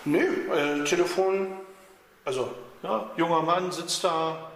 Nö, 0.05 0.25
äh, 0.53 0.83
Telefon. 0.83 1.47
Also, 2.25 2.51
Ja, 2.83 3.13
junger 3.17 3.43
Mann 3.43 3.71
sitzt 3.71 4.03
da, 4.03 4.51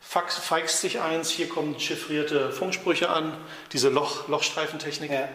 fax, 0.00 0.36
feixt 0.36 0.80
sich 0.80 1.00
eins, 1.00 1.30
hier 1.30 1.48
kommen 1.48 1.78
chiffrierte 1.78 2.50
Funksprüche 2.50 3.10
an, 3.10 3.36
diese 3.72 3.88
Loch, 3.88 4.26
Lochstreifentechnik. 4.26 5.12
ja. 5.12 5.28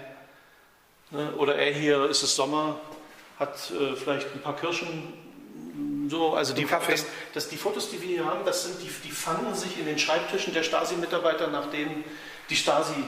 Ne? 1.12 1.34
Oder 1.38 1.56
er 1.56 1.74
hier, 1.74 2.10
ist 2.10 2.24
es 2.24 2.36
Sommer, 2.36 2.78
hat 3.40 3.72
äh, 3.72 3.96
vielleicht 3.96 4.28
ein 4.36 4.42
paar 4.42 4.58
Kirschen, 4.58 5.14
so, 6.10 6.34
also 6.34 6.54
die. 6.54 6.66
Das, 6.66 7.06
das, 7.34 7.50
die 7.50 7.58
Fotos, 7.58 7.90
die 7.90 8.02
wir 8.02 8.08
hier 8.08 8.26
haben, 8.26 8.46
das 8.46 8.64
sind 8.64 8.82
die, 8.82 8.90
die 9.08 9.12
fanden 9.12 9.54
sich 9.56 9.80
in 9.80 9.86
den 9.86 10.00
Schreibtischen 10.00 10.54
der 10.54 10.64
Stasi-Mitarbeiter, 10.64 11.48
nachdem 11.48 12.04
die 12.50 12.56
Stasi 12.56 13.04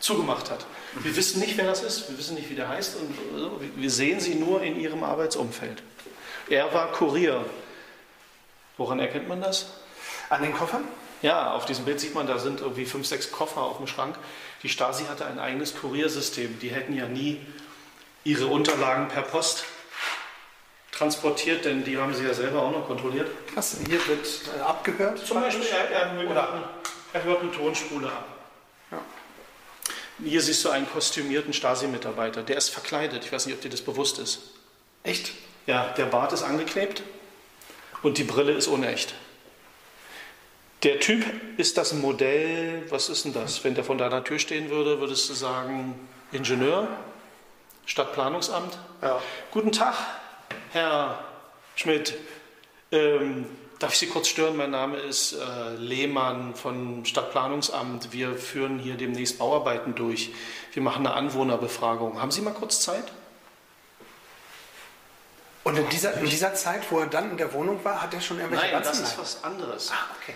zugemacht 0.00 0.50
hat. 0.50 0.66
Wir 0.94 1.14
wissen 1.14 1.40
nicht, 1.40 1.56
wer 1.56 1.66
das 1.66 1.82
ist, 1.82 2.10
wir 2.10 2.18
wissen 2.18 2.34
nicht, 2.34 2.50
wie 2.50 2.54
der 2.54 2.68
heißt, 2.68 2.96
und 2.96 3.14
so. 3.38 3.60
wir 3.76 3.90
sehen 3.90 4.18
sie 4.18 4.34
nur 4.34 4.62
in 4.62 4.80
ihrem 4.80 5.04
Arbeitsumfeld. 5.04 5.82
Er 6.48 6.72
war 6.74 6.90
Kurier. 6.92 7.44
Woran 8.76 8.98
erkennt 8.98 9.28
man 9.28 9.40
das? 9.40 9.66
An 10.30 10.42
den 10.42 10.54
Koffern? 10.54 10.84
Ja, 11.22 11.52
auf 11.52 11.66
diesem 11.66 11.84
Bild 11.84 12.00
sieht 12.00 12.14
man, 12.14 12.26
da 12.26 12.38
sind 12.38 12.60
irgendwie 12.60 12.86
fünf, 12.86 13.06
sechs 13.06 13.30
Koffer 13.30 13.60
auf 13.60 13.76
dem 13.76 13.86
Schrank. 13.86 14.16
Die 14.62 14.70
Stasi 14.70 15.04
hatte 15.04 15.26
ein 15.26 15.38
eigenes 15.38 15.76
Kuriersystem. 15.76 16.58
Die 16.60 16.70
hätten 16.70 16.94
ja 16.94 17.06
nie 17.06 17.40
ihre 18.24 18.46
Unterlagen 18.46 19.08
per 19.08 19.22
Post 19.22 19.64
transportiert, 20.92 21.64
denn 21.64 21.84
die 21.84 21.96
haben 21.98 22.14
sie 22.14 22.24
ja 22.24 22.34
selber 22.34 22.62
auch 22.62 22.72
noch 22.72 22.86
kontrolliert. 22.86 23.28
Krass, 23.52 23.76
hier 23.86 24.06
wird 24.06 24.26
äh, 24.56 24.60
abgehört. 24.60 25.24
Zum 25.26 25.40
Beispiel, 25.40 25.66
er, 25.66 25.90
er, 25.90 26.30
Oder- 26.30 26.70
er 27.12 27.24
hört 27.24 27.42
eine 27.42 27.52
Tonspule 27.52 28.08
ab. 28.08 28.26
Ja. 28.90 28.98
Hier 30.24 30.42
siehst 30.42 30.64
du 30.64 30.70
einen 30.70 30.88
kostümierten 30.90 31.52
Stasi-Mitarbeiter. 31.52 32.42
Der 32.42 32.56
ist 32.56 32.68
verkleidet. 32.70 33.24
Ich 33.24 33.32
weiß 33.32 33.46
nicht, 33.46 33.54
ob 33.54 33.60
dir 33.62 33.70
das 33.70 33.82
bewusst 33.82 34.18
ist. 34.18 34.40
Echt? 35.02 35.32
Ja, 35.66 35.88
der 35.96 36.06
Bart 36.06 36.32
ist 36.32 36.42
angeklebt 36.42 37.02
und 38.02 38.18
die 38.18 38.24
Brille 38.24 38.52
ist 38.52 38.66
unecht. 38.66 39.14
Der 40.82 40.98
Typ 40.98 41.24
ist 41.58 41.76
das 41.76 41.92
Modell, 41.92 42.82
was 42.90 43.08
ist 43.10 43.24
denn 43.26 43.34
das? 43.34 43.62
Wenn 43.64 43.74
der 43.74 43.84
von 43.84 43.98
deiner 43.98 44.24
Tür 44.24 44.38
stehen 44.38 44.70
würde, 44.70 44.98
würdest 45.00 45.28
du 45.28 45.34
sagen 45.34 46.08
Ingenieur, 46.32 46.88
Stadtplanungsamt. 47.84 48.78
Ja. 49.02 49.20
Guten 49.50 49.72
Tag, 49.72 49.94
Herr 50.72 51.18
Schmidt. 51.74 52.14
Ähm, 52.92 53.46
darf 53.78 53.92
ich 53.92 53.98
Sie 53.98 54.06
kurz 54.06 54.28
stören? 54.28 54.56
Mein 54.56 54.70
Name 54.70 54.98
ist 54.98 55.32
äh, 55.32 55.74
Lehmann 55.76 56.54
vom 56.54 57.04
Stadtplanungsamt. 57.04 58.12
Wir 58.12 58.36
führen 58.36 58.78
hier 58.78 58.96
demnächst 58.96 59.38
Bauarbeiten 59.38 59.94
durch. 59.94 60.30
Wir 60.72 60.82
machen 60.82 61.06
eine 61.06 61.16
Anwohnerbefragung. 61.16 62.20
Haben 62.20 62.30
Sie 62.30 62.40
mal 62.40 62.54
kurz 62.54 62.80
Zeit? 62.82 63.04
Und 65.64 65.76
in 65.76 65.88
dieser, 65.88 66.14
in 66.14 66.26
dieser 66.26 66.54
Zeit, 66.54 66.90
wo 66.90 67.00
er 67.00 67.06
dann 67.06 67.32
in 67.32 67.36
der 67.36 67.52
Wohnung 67.52 67.84
war, 67.84 68.02
hat 68.02 68.14
er 68.14 68.20
schon 68.20 68.38
irgendwelche 68.38 68.72
Nein, 68.72 68.82
das 68.82 68.88
Wanzen 68.88 69.04
ist 69.04 69.18
was 69.18 69.44
anderes. 69.44 69.90
Ah, 69.92 70.06
okay. 70.20 70.34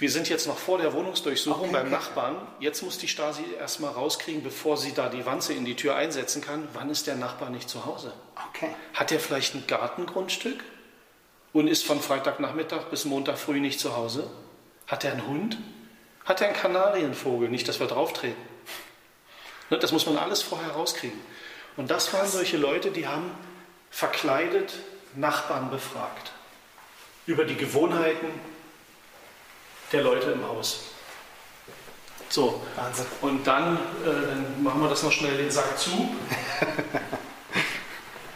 Wir 0.00 0.10
sind 0.10 0.30
jetzt 0.30 0.46
noch 0.46 0.56
vor 0.56 0.78
der 0.78 0.94
Wohnungsdurchsuchung 0.94 1.64
Okay, 1.64 1.72
beim 1.72 1.86
okay. 1.86 1.94
Nachbarn. 1.94 2.36
Jetzt 2.58 2.82
muss 2.82 2.96
die 2.96 3.06
Stasi 3.06 3.44
erstmal 3.58 3.92
rauskriegen, 3.92 4.42
bevor 4.42 4.78
sie 4.78 4.94
da 4.94 5.10
die 5.10 5.26
Wanze 5.26 5.52
in 5.52 5.66
die 5.66 5.76
Tür 5.76 5.94
einsetzen 5.94 6.40
kann, 6.40 6.66
wann 6.72 6.88
ist 6.88 7.06
der 7.06 7.16
Nachbar 7.16 7.50
nicht 7.50 7.68
zu 7.68 7.84
Hause? 7.84 8.14
Okay. 8.48 8.74
Hat 8.94 9.12
er 9.12 9.20
vielleicht 9.20 9.54
ein 9.54 9.66
Gartengrundstück 9.66 10.64
und 11.52 11.68
ist 11.68 11.84
von 11.84 12.00
Freitagnachmittag 12.00 12.84
bis 12.86 13.04
Montag 13.04 13.36
früh 13.36 13.60
nicht 13.60 13.78
zu 13.78 13.94
Hause? 13.94 14.30
Hat 14.86 15.04
er 15.04 15.12
einen 15.12 15.26
Hund? 15.26 15.58
Hat 16.24 16.40
er 16.40 16.48
einen 16.48 16.56
Kanarienvogel? 16.56 17.50
Nicht, 17.50 17.68
dass 17.68 17.78
wir 17.78 17.86
drauftreten. 17.86 18.42
Ne, 19.68 19.78
Das 19.78 19.92
muss 19.92 20.06
man 20.06 20.16
alles 20.16 20.40
vorher 20.40 20.70
rauskriegen. 20.70 21.20
Und 21.76 21.90
das 21.90 22.10
waren 22.14 22.26
solche 22.26 22.56
Leute, 22.56 22.90
die 22.90 23.06
haben 23.06 23.30
verkleidet 23.90 24.78
Nachbarn 25.14 25.70
befragt 25.70 26.32
über 27.26 27.44
die 27.44 27.56
Gewohnheiten 27.56 28.28
der 29.92 30.02
Leute 30.02 30.32
im 30.32 30.46
Haus. 30.46 30.84
So, 32.28 32.62
Wahnsinn. 32.76 33.06
und 33.22 33.44
dann, 33.44 33.76
äh, 33.76 33.80
dann 34.04 34.62
machen 34.62 34.80
wir 34.80 34.88
das 34.88 35.02
noch 35.02 35.10
schnell 35.10 35.36
den 35.36 35.50
Sack 35.50 35.76
zu. 35.78 36.14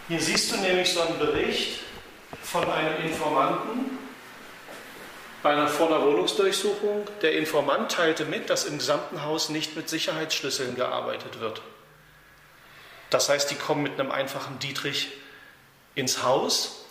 Hier 0.09 0.21
siehst 0.21 0.53
du 0.53 0.57
nämlich 0.57 0.93
so 0.93 1.01
einen 1.01 1.19
Bericht 1.19 1.81
von 2.43 2.69
einem 2.71 3.05
Informanten 3.05 3.99
bei 5.45 5.53
einer 5.53 5.69
vor 5.69 5.89
einer 5.89 6.05
Wohnungsdurchsuchung. 6.05 7.07
Der 7.23 7.37
Informant 7.37 7.93
teilte 7.93 8.25
mit, 8.25 8.51
dass 8.51 8.65
im 8.65 8.79
gesamten 8.79 9.23
Haus 9.23 9.51
nicht 9.51 9.77
mit 9.77 9.89
Sicherheitsschlüsseln 9.89 10.75
gearbeitet 10.75 11.39
wird. 11.39 11.63
Das 13.11 13.29
heißt, 13.29 13.51
die 13.51 13.55
kommen 13.55 13.83
mit 13.83 14.01
einem 14.01 14.11
einfachen 14.11 14.59
Dietrich 14.59 15.13
ins 15.95 16.25
Haus. 16.25 16.84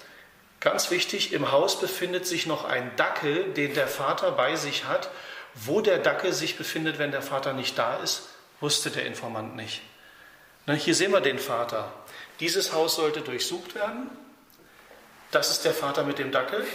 Ganz 0.63 0.91
wichtig, 0.91 1.33
im 1.33 1.51
Haus 1.51 1.77
befindet 1.81 2.25
sich 2.25 2.45
noch 2.45 2.63
ein 2.63 2.95
Dackel, 2.95 3.51
den 3.51 3.73
der 3.73 3.89
Vater 3.89 4.31
bei 4.31 4.55
sich 4.55 4.85
hat. 4.85 5.09
Wo 5.55 5.81
der 5.81 5.99
Dackel 5.99 6.31
sich 6.31 6.57
befindet, 6.57 6.99
wenn 6.99 7.11
der 7.11 7.21
Vater 7.21 7.51
nicht 7.51 7.77
da 7.77 7.97
ist, 7.97 8.29
wusste 8.61 8.89
der 8.89 9.05
Informant 9.05 9.57
nicht. 9.57 9.81
Na, 10.65 10.73
hier 10.73 10.95
sehen 10.95 11.11
wir 11.11 11.19
den 11.19 11.37
Vater. 11.37 11.91
Dieses 12.39 12.71
Haus 12.71 12.95
sollte 12.95 13.19
durchsucht 13.19 13.75
werden. 13.75 14.09
Das 15.31 15.51
ist 15.51 15.65
der 15.65 15.73
Vater 15.73 16.05
mit 16.05 16.17
dem 16.17 16.31
Dackel. 16.31 16.65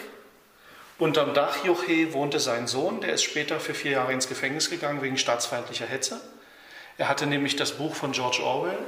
Unterm 0.99 1.33
Dach 1.33 1.65
Joche 1.65 2.13
wohnte 2.13 2.41
sein 2.41 2.67
Sohn, 2.67 3.01
der 3.01 3.15
ist 3.15 3.23
später 3.23 3.59
für 3.59 3.73
vier 3.73 3.93
Jahre 3.93 4.13
ins 4.13 4.29
Gefängnis 4.29 4.69
gegangen 4.69 5.01
wegen 5.01 5.17
staatsfeindlicher 5.17 5.87
Hetze. 5.87 6.21
Er 6.99 7.09
hatte 7.09 7.27
nämlich 7.27 7.57
das 7.57 7.73
Buch 7.73 7.95
von 7.95 8.13
George 8.13 8.43
Orwell 8.43 8.79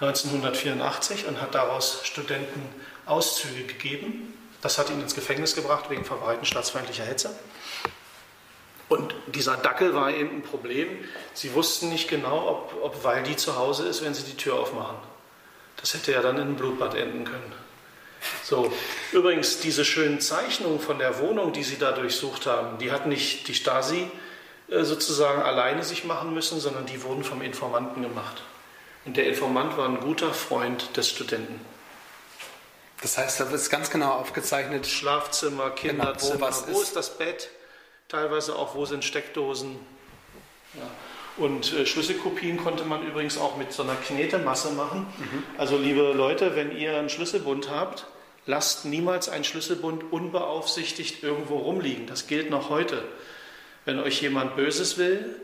1984 0.00 1.26
und 1.26 1.40
hat 1.40 1.54
daraus 1.54 2.00
Studenten 2.04 2.68
Auszüge 3.06 3.64
gegeben. 3.64 4.34
Das 4.60 4.78
hat 4.78 4.90
ihn 4.90 5.00
ins 5.00 5.14
Gefängnis 5.14 5.54
gebracht 5.54 5.90
wegen 5.90 6.04
Verbreiten 6.04 6.44
staatsfeindlicher 6.44 7.04
Hetze. 7.04 7.30
Und 8.88 9.14
dieser 9.26 9.56
Dackel 9.56 9.94
war 9.94 10.10
eben 10.10 10.36
ein 10.36 10.42
Problem. 10.42 10.88
Sie 11.34 11.54
wussten 11.54 11.88
nicht 11.88 12.08
genau, 12.08 12.48
ob, 12.48 12.82
ob 12.82 13.04
Waldi 13.04 13.36
zu 13.36 13.56
Hause 13.56 13.88
ist, 13.88 14.04
wenn 14.04 14.12
sie 14.12 14.24
die 14.24 14.36
Tür 14.36 14.54
aufmachen. 14.58 14.96
Das 15.80 15.94
hätte 15.94 16.12
ja 16.12 16.20
dann 16.20 16.36
in 16.36 16.42
einem 16.42 16.56
Blutbad 16.56 16.94
enden 16.94 17.24
können. 17.24 17.52
So, 18.44 18.72
übrigens, 19.12 19.60
diese 19.60 19.84
schönen 19.84 20.20
Zeichnungen 20.20 20.78
von 20.78 20.98
der 20.98 21.18
Wohnung, 21.18 21.52
die 21.52 21.64
Sie 21.64 21.78
da 21.78 21.92
durchsucht 21.92 22.46
haben, 22.46 22.78
die 22.78 22.92
hat 22.92 23.06
nicht 23.06 23.48
die 23.48 23.54
Stasi 23.54 24.10
äh, 24.68 24.84
sozusagen 24.84 25.42
alleine 25.42 25.82
sich 25.82 26.04
machen 26.04 26.32
müssen, 26.34 26.60
sondern 26.60 26.86
die 26.86 27.02
wurden 27.02 27.24
vom 27.24 27.42
Informanten 27.42 28.02
gemacht. 28.02 28.42
Und 29.04 29.16
der 29.16 29.26
Informant 29.26 29.76
war 29.76 29.88
ein 29.88 30.00
guter 30.00 30.32
Freund 30.32 30.96
des 30.96 31.10
Studenten. 31.10 31.60
Das 33.00 33.18
heißt, 33.18 33.40
da 33.40 33.44
ist 33.50 33.68
ganz 33.70 33.90
genau 33.90 34.12
aufgezeichnet. 34.12 34.86
Schlafzimmer, 34.86 35.70
Kinderzimmer, 35.70 36.50
Genau, 36.50 36.66
wo 36.68 36.72
wo 36.74 36.80
ist. 36.80 36.88
ist 36.88 36.96
das 36.96 37.18
Bett, 37.18 37.48
teilweise 38.08 38.54
auch, 38.54 38.76
wo 38.76 38.84
sind 38.86 39.04
Steckdosen. 39.04 39.76
Ja. 40.74 40.82
Und 41.44 41.72
äh, 41.72 41.84
Schlüsselkopien 41.86 42.58
konnte 42.58 42.84
man 42.84 43.04
übrigens 43.06 43.38
auch 43.38 43.56
mit 43.56 43.72
so 43.72 43.82
einer 43.82 43.96
Knetemasse 43.96 44.70
machen. 44.72 45.06
Mhm. 45.18 45.42
Also 45.58 45.76
liebe 45.76 46.12
Leute, 46.12 46.54
wenn 46.54 46.76
ihr 46.76 46.96
einen 46.96 47.08
Schlüsselbund 47.08 47.70
habt, 47.70 48.06
lasst 48.46 48.84
niemals 48.84 49.28
einen 49.28 49.44
Schlüsselbund 49.44 50.12
unbeaufsichtigt 50.12 51.24
irgendwo 51.24 51.56
rumliegen. 51.58 52.06
Das 52.06 52.26
gilt 52.28 52.50
noch 52.50 52.68
heute. 52.70 53.02
Wenn 53.84 53.98
euch 53.98 54.20
jemand 54.22 54.54
Böses 54.54 54.96
will, 54.98 55.40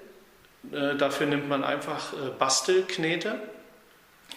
dafür 0.62 1.26
nimmt 1.26 1.48
man 1.48 1.64
einfach 1.64 2.12
äh, 2.12 2.30
Bastelknete 2.38 3.40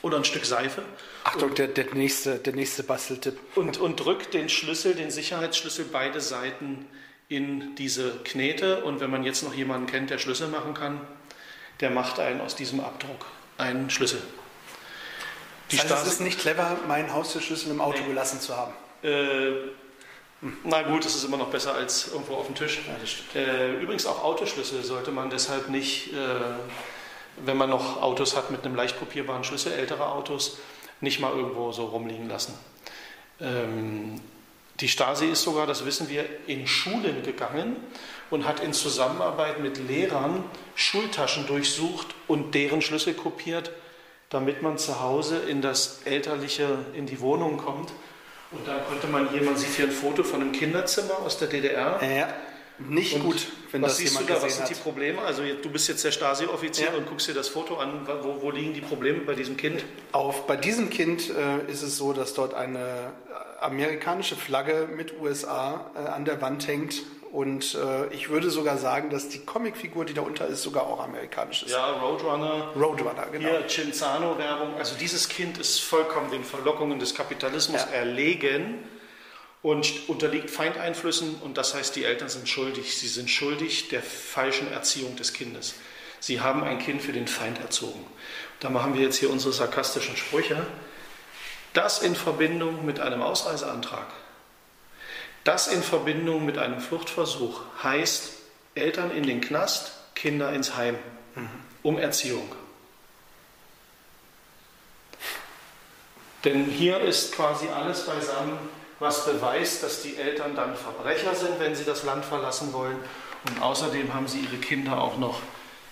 oder 0.02 0.18
ein 0.18 0.26
Stück 0.26 0.46
Seife 0.46 0.84
Achtung, 1.24 1.54
der, 1.56 1.68
der, 1.68 1.94
nächste, 1.94 2.38
der 2.38 2.54
nächste 2.54 2.84
Basteltipp. 2.84 3.38
und, 3.56 3.78
und 3.78 3.98
drückt 3.98 4.34
den 4.34 4.50
Schlüssel, 4.50 4.96
den 4.96 5.12
Sicherheitsschlüssel, 5.12 5.86
beide 5.92 6.22
Seiten 6.22 6.86
in 7.28 7.76
diese 7.76 8.12
Knete. 8.24 8.84
Und 8.84 9.00
wenn 9.00 9.10
man 9.10 9.24
jetzt 9.24 9.44
noch 9.44 9.54
jemanden 9.54 9.88
kennt, 9.88 10.10
der 10.10 10.18
Schlüssel 10.18 10.48
machen 10.48 10.74
kann, 10.74 11.02
der 11.80 11.90
macht 11.90 12.20
einen 12.20 12.42
aus 12.42 12.56
diesem 12.56 12.80
Abdruck 12.80 13.26
einen 13.58 13.90
Schlüssel. 13.90 14.22
Die 15.72 15.78
Das 15.78 15.90
heißt, 15.90 16.08
es 16.08 16.14
ist 16.14 16.22
nicht 16.22 16.40
clever, 16.40 16.78
meinen 16.88 17.14
Haustürschlüssel 17.14 17.72
im 17.72 17.82
Auto 17.82 18.04
gelassen 18.04 18.40
zu 18.42 18.56
haben. 18.56 18.74
äh, 19.04 19.54
na 20.64 20.82
gut, 20.82 21.06
es 21.06 21.16
ist 21.16 21.24
immer 21.24 21.38
noch 21.38 21.50
besser 21.50 21.76
als 21.76 22.12
irgendwo 22.12 22.34
auf 22.36 22.48
dem 22.48 22.56
Tisch. 22.56 22.82
Äh, 23.36 23.76
übrigens 23.82 24.06
auch 24.08 24.24
Autoschlüssel 24.24 24.84
sollte 24.84 25.12
man 25.12 25.30
deshalb 25.30 25.70
nicht, 25.70 26.14
äh, 26.14 26.16
wenn 27.46 27.58
man 27.58 27.70
noch 27.70 28.02
Autos 28.02 28.36
hat 28.36 28.50
mit 28.50 28.66
einem 28.66 28.76
leicht 28.76 28.98
kopierbaren 28.98 29.44
Schlüssel, 29.44 29.74
ältere 29.74 30.08
Autos, 30.08 30.58
nicht 31.00 31.20
mal 31.20 31.32
irgendwo 31.32 31.72
so 31.72 31.86
rumliegen 31.86 32.28
lassen. 32.28 32.54
Ähm, 33.40 34.20
die 34.80 34.88
Stasi 34.88 35.28
ist 35.28 35.44
sogar, 35.44 35.68
das 35.68 35.86
wissen 35.86 36.10
wir, 36.10 36.26
in 36.48 36.66
Schulen 36.66 37.22
gegangen 37.22 37.76
und 38.32 38.48
hat 38.48 38.62
in 38.62 38.74
Zusammenarbeit 38.74 39.60
mit 39.60 39.78
Lehrern 39.78 40.44
Schultaschen 40.74 41.46
durchsucht 41.46 42.08
und 42.28 42.56
deren 42.56 42.82
Schlüssel 42.82 43.14
kopiert, 43.14 43.72
damit 44.30 44.64
man 44.64 44.80
zu 44.80 45.02
Hause 45.02 45.38
in 45.38 45.62
das 45.62 46.02
elterliche, 46.06 46.80
in 46.94 47.06
die 47.06 47.20
Wohnung 47.20 47.58
kommt. 47.58 47.92
Und 48.52 48.68
dann 48.68 48.86
konnte 48.86 49.08
man 49.08 49.30
hier, 49.30 49.44
man 49.44 49.56
sieht 49.56 49.76
hier 49.76 49.86
ein 49.86 49.92
Foto 49.92 50.24
von 50.24 50.42
einem 50.42 50.52
Kinderzimmer 50.52 51.20
aus 51.20 51.38
der 51.38 51.48
DDR. 51.48 52.00
Ja, 52.04 52.28
nicht 52.80 53.14
Und 53.16 53.22
gut, 53.24 53.48
wenn 53.72 53.82
was 53.82 53.92
das 53.92 53.98
siehst 54.00 54.14
jemand 54.14 54.30
du 54.30 54.34
da, 54.34 54.42
was 54.42 54.58
sind 54.58 54.70
die. 54.70 54.74
Probleme? 54.74 55.22
Also 55.22 55.44
du 55.44 55.70
bist 55.70 55.88
jetzt 55.88 56.04
der 56.04 56.12
Stasi-Offizier 56.12 56.88
Ja. 56.88 56.98
und 56.98 57.08
guckst 57.08 57.28
dir 57.28 57.34
das 57.34 57.48
Foto 57.48 57.78
an. 57.78 58.08
Wo, 58.24 58.42
wo 58.42 58.52
liegen 58.52 58.74
die 58.74 58.82
Probleme 58.82 59.20
bei 59.20 59.36
diesem 59.36 59.56
Kind? 59.56 59.84
Auf, 60.12 60.48
bei 60.48 60.58
diesem 60.58 60.90
Kind 60.90 61.30
äh, 61.30 61.72
ist 61.72 61.82
es 61.84 61.98
so, 61.98 62.12
dass 62.12 62.34
dort 62.34 62.54
eine 62.56 62.80
äh, 62.80 63.64
amerikanische 63.64 64.36
Flagge 64.36 64.90
mit 64.94 65.20
USA 65.22 65.92
äh, 65.96 66.00
an 66.10 66.26
der 66.26 66.42
Wand 66.42 66.68
hängt. 66.68 67.04
Und 67.32 67.76
äh, 67.76 68.08
ich 68.14 68.30
würde 68.30 68.50
sogar 68.50 68.78
sagen, 68.78 69.10
dass 69.10 69.30
die 69.30 69.40
Comicfigur, 69.40 70.04
die 70.04 70.14
darunter 70.14 70.48
ist, 70.48 70.64
sogar 70.64 70.86
auch 70.88 71.00
amerikanisch 71.00 71.64
ist. 71.64 71.72
Ja, 71.72 71.92
Roadrunner, 71.94 72.74
Roadrunner, 72.76 73.28
genau. 73.32 73.48
hier 73.48 73.68
Cinzano-Werbung. 73.68 74.76
Also 74.76 74.96
dieses 75.00 75.30
Kind 75.30 75.58
ist 75.58 75.80
vollkommen 75.80 76.30
den 76.30 76.44
Verlockungen 76.44 77.00
des 77.00 77.16
Kapitalismus 77.16 77.82
Ja. 77.90 77.98
erlegen 78.00 78.80
und 79.62 80.10
unterliegt 80.10 80.50
Feindeinflüssen. 80.50 81.36
Und 81.36 81.58
das 81.58 81.74
heißt, 81.74 81.96
die 81.96 82.04
Eltern 82.04 82.28
sind 82.28 82.50
schuldig. 82.50 82.98
Sie 82.98 83.08
sind 83.08 83.30
schuldig 83.30 83.88
der 83.88 84.02
falschen 84.04 84.70
Erziehung 84.70 85.16
des 85.16 85.32
Kindes. 85.32 85.76
Sie 86.20 86.42
haben 86.42 86.64
ein 86.64 86.80
Kind 86.80 87.02
für 87.02 87.14
den 87.14 87.28
Feind 87.28 87.60
erzogen. 87.62 88.06
Da 88.60 88.70
machen 88.70 88.94
wir 88.94 89.02
jetzt 89.02 89.16
hier 89.18 89.30
unsere 89.30 89.54
sarkastischen 89.54 90.18
Sprüche. 90.18 90.66
Das 91.74 92.02
in 92.02 92.16
Verbindung 92.16 92.86
mit 92.86 93.00
einem 93.00 93.22
Ausreiseantrag, 93.22 94.08
das 95.44 95.68
in 95.68 95.82
Verbindung 95.82 96.46
mit 96.46 96.58
einem 96.58 96.80
Fluchtversuch 96.80 97.62
heißt 97.84 98.34
Eltern 98.76 99.12
in 99.12 99.24
den 99.24 99.42
Knast, 99.42 99.94
Kinder 100.16 100.52
ins 100.54 100.76
Heim, 100.76 100.98
um 101.84 101.98
Erziehung. 101.98 102.50
Denn 106.44 106.66
hier 106.66 107.00
ist 107.00 107.34
quasi 107.34 107.68
alles 107.68 108.06
beisammen, 108.06 108.58
was 109.00 109.26
beweist, 109.26 109.84
dass 109.84 110.02
die 110.02 110.16
Eltern 110.16 110.56
dann 110.56 110.76
Verbrecher 110.76 111.36
sind, 111.36 111.60
wenn 111.60 111.76
sie 111.76 111.86
das 111.86 112.04
Land 112.04 112.26
verlassen 112.26 112.74
wollen. 112.74 112.98
Und 113.48 113.62
außerdem 113.62 114.14
haben 114.14 114.28
sie 114.28 114.40
ihre 114.40 114.58
Kinder 114.58 115.02
auch 115.02 115.18
noch 115.18 115.40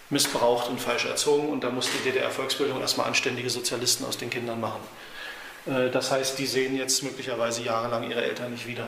missbraucht 0.10 0.70
und 0.70 0.80
falsch 0.80 1.06
erzogen. 1.06 1.50
Und 1.50 1.64
da 1.64 1.70
muss 1.70 1.90
die 1.92 2.10
DDR-Volksbildung 2.10 2.80
erstmal 2.82 3.08
anständige 3.08 3.50
Sozialisten 3.50 4.06
aus 4.06 4.18
den 4.18 4.30
Kindern 4.30 4.60
machen. 4.60 4.82
Äh, 5.66 5.90
Das 5.90 6.12
heißt, 6.12 6.38
die 6.40 6.46
sehen 6.48 6.76
jetzt 6.76 7.04
möglicherweise 7.04 7.64
jahrelang 7.64 8.10
ihre 8.10 8.24
Eltern 8.24 8.52
nicht 8.52 8.68
wieder, 8.68 8.88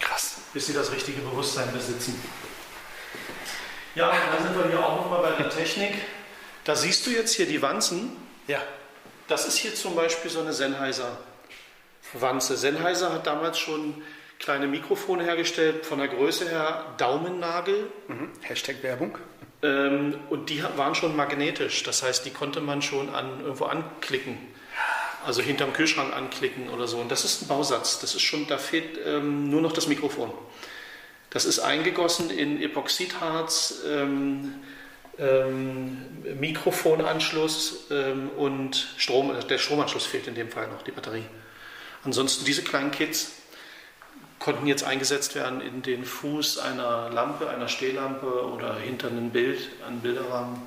Krass. 0.00 0.36
bis 0.52 0.66
sie 0.66 0.72
das 0.72 0.90
richtige 0.90 1.20
Bewusstsein 1.20 1.72
besitzen. 1.72 2.20
Ja, 3.94 4.12
dann 4.32 4.42
sind 4.42 4.56
wir 4.56 4.68
hier 4.68 4.84
auch 4.84 4.96
nochmal 4.96 5.22
bei 5.22 5.42
der 5.42 5.50
Technik. 5.50 5.94
Da 6.64 6.74
siehst 6.74 7.06
du 7.06 7.10
jetzt 7.10 7.34
hier 7.34 7.46
die 7.46 7.62
Wanzen. 7.62 8.16
Ja. 8.46 8.60
Das 9.28 9.46
ist 9.46 9.56
hier 9.58 9.74
zum 9.74 9.94
Beispiel 9.94 10.30
so 10.30 10.40
eine 10.40 10.52
Sennheiser 10.52 11.18
Wanze. 12.14 12.56
Sennheiser 12.56 13.12
hat 13.12 13.26
damals 13.26 13.58
schon 13.58 14.02
kleine 14.38 14.66
Mikrofone 14.66 15.24
hergestellt, 15.24 15.86
von 15.86 15.98
der 15.98 16.08
Größe 16.08 16.48
her 16.48 16.94
Daumennagel. 16.96 17.90
Mhm. 18.08 18.30
Hashtag 18.40 18.82
Werbung. 18.82 19.18
Ähm, 19.62 20.18
und 20.30 20.50
die 20.50 20.62
waren 20.76 20.94
schon 20.94 21.14
magnetisch. 21.14 21.82
Das 21.82 22.02
heißt, 22.02 22.24
die 22.24 22.30
konnte 22.30 22.60
man 22.60 22.82
schon 22.82 23.14
an, 23.14 23.40
irgendwo 23.40 23.66
anklicken. 23.66 24.38
Also 25.24 25.42
hinterm 25.42 25.72
Kühlschrank 25.72 26.14
anklicken 26.14 26.70
oder 26.70 26.86
so. 26.88 26.98
Und 26.98 27.10
das 27.10 27.24
ist 27.24 27.42
ein 27.42 27.48
Bausatz. 27.48 28.00
Das 28.00 28.14
ist 28.14 28.22
schon, 28.22 28.46
da 28.46 28.58
fehlt 28.58 28.98
ähm, 29.04 29.50
nur 29.50 29.60
noch 29.60 29.72
das 29.72 29.86
Mikrofon. 29.86 30.32
Das 31.30 31.44
ist 31.44 31.60
eingegossen 31.60 32.30
in 32.30 32.60
Epoxidharz, 32.60 33.82
ähm, 33.86 34.54
ähm, 35.18 36.24
Mikrofonanschluss 36.40 37.86
ähm, 37.90 38.30
und 38.36 38.88
Strom. 38.96 39.32
Der 39.48 39.58
Stromanschluss 39.58 40.06
fehlt 40.06 40.26
in 40.26 40.34
dem 40.34 40.50
Fall 40.50 40.68
noch, 40.68 40.82
die 40.82 40.90
Batterie. 40.90 41.24
Ansonsten 42.04 42.44
diese 42.44 42.62
kleinen 42.62 42.90
Kits 42.90 43.32
konnten 44.40 44.66
jetzt 44.66 44.84
eingesetzt 44.84 45.34
werden 45.34 45.60
in 45.60 45.82
den 45.82 46.04
Fuß 46.04 46.58
einer 46.58 47.10
Lampe, 47.10 47.48
einer 47.48 47.68
Stehlampe 47.68 48.46
oder 48.46 48.74
hinter 48.76 49.08
einem 49.08 49.30
Bild, 49.30 49.60
einem 49.86 50.00
Bilderrahmen. 50.00 50.62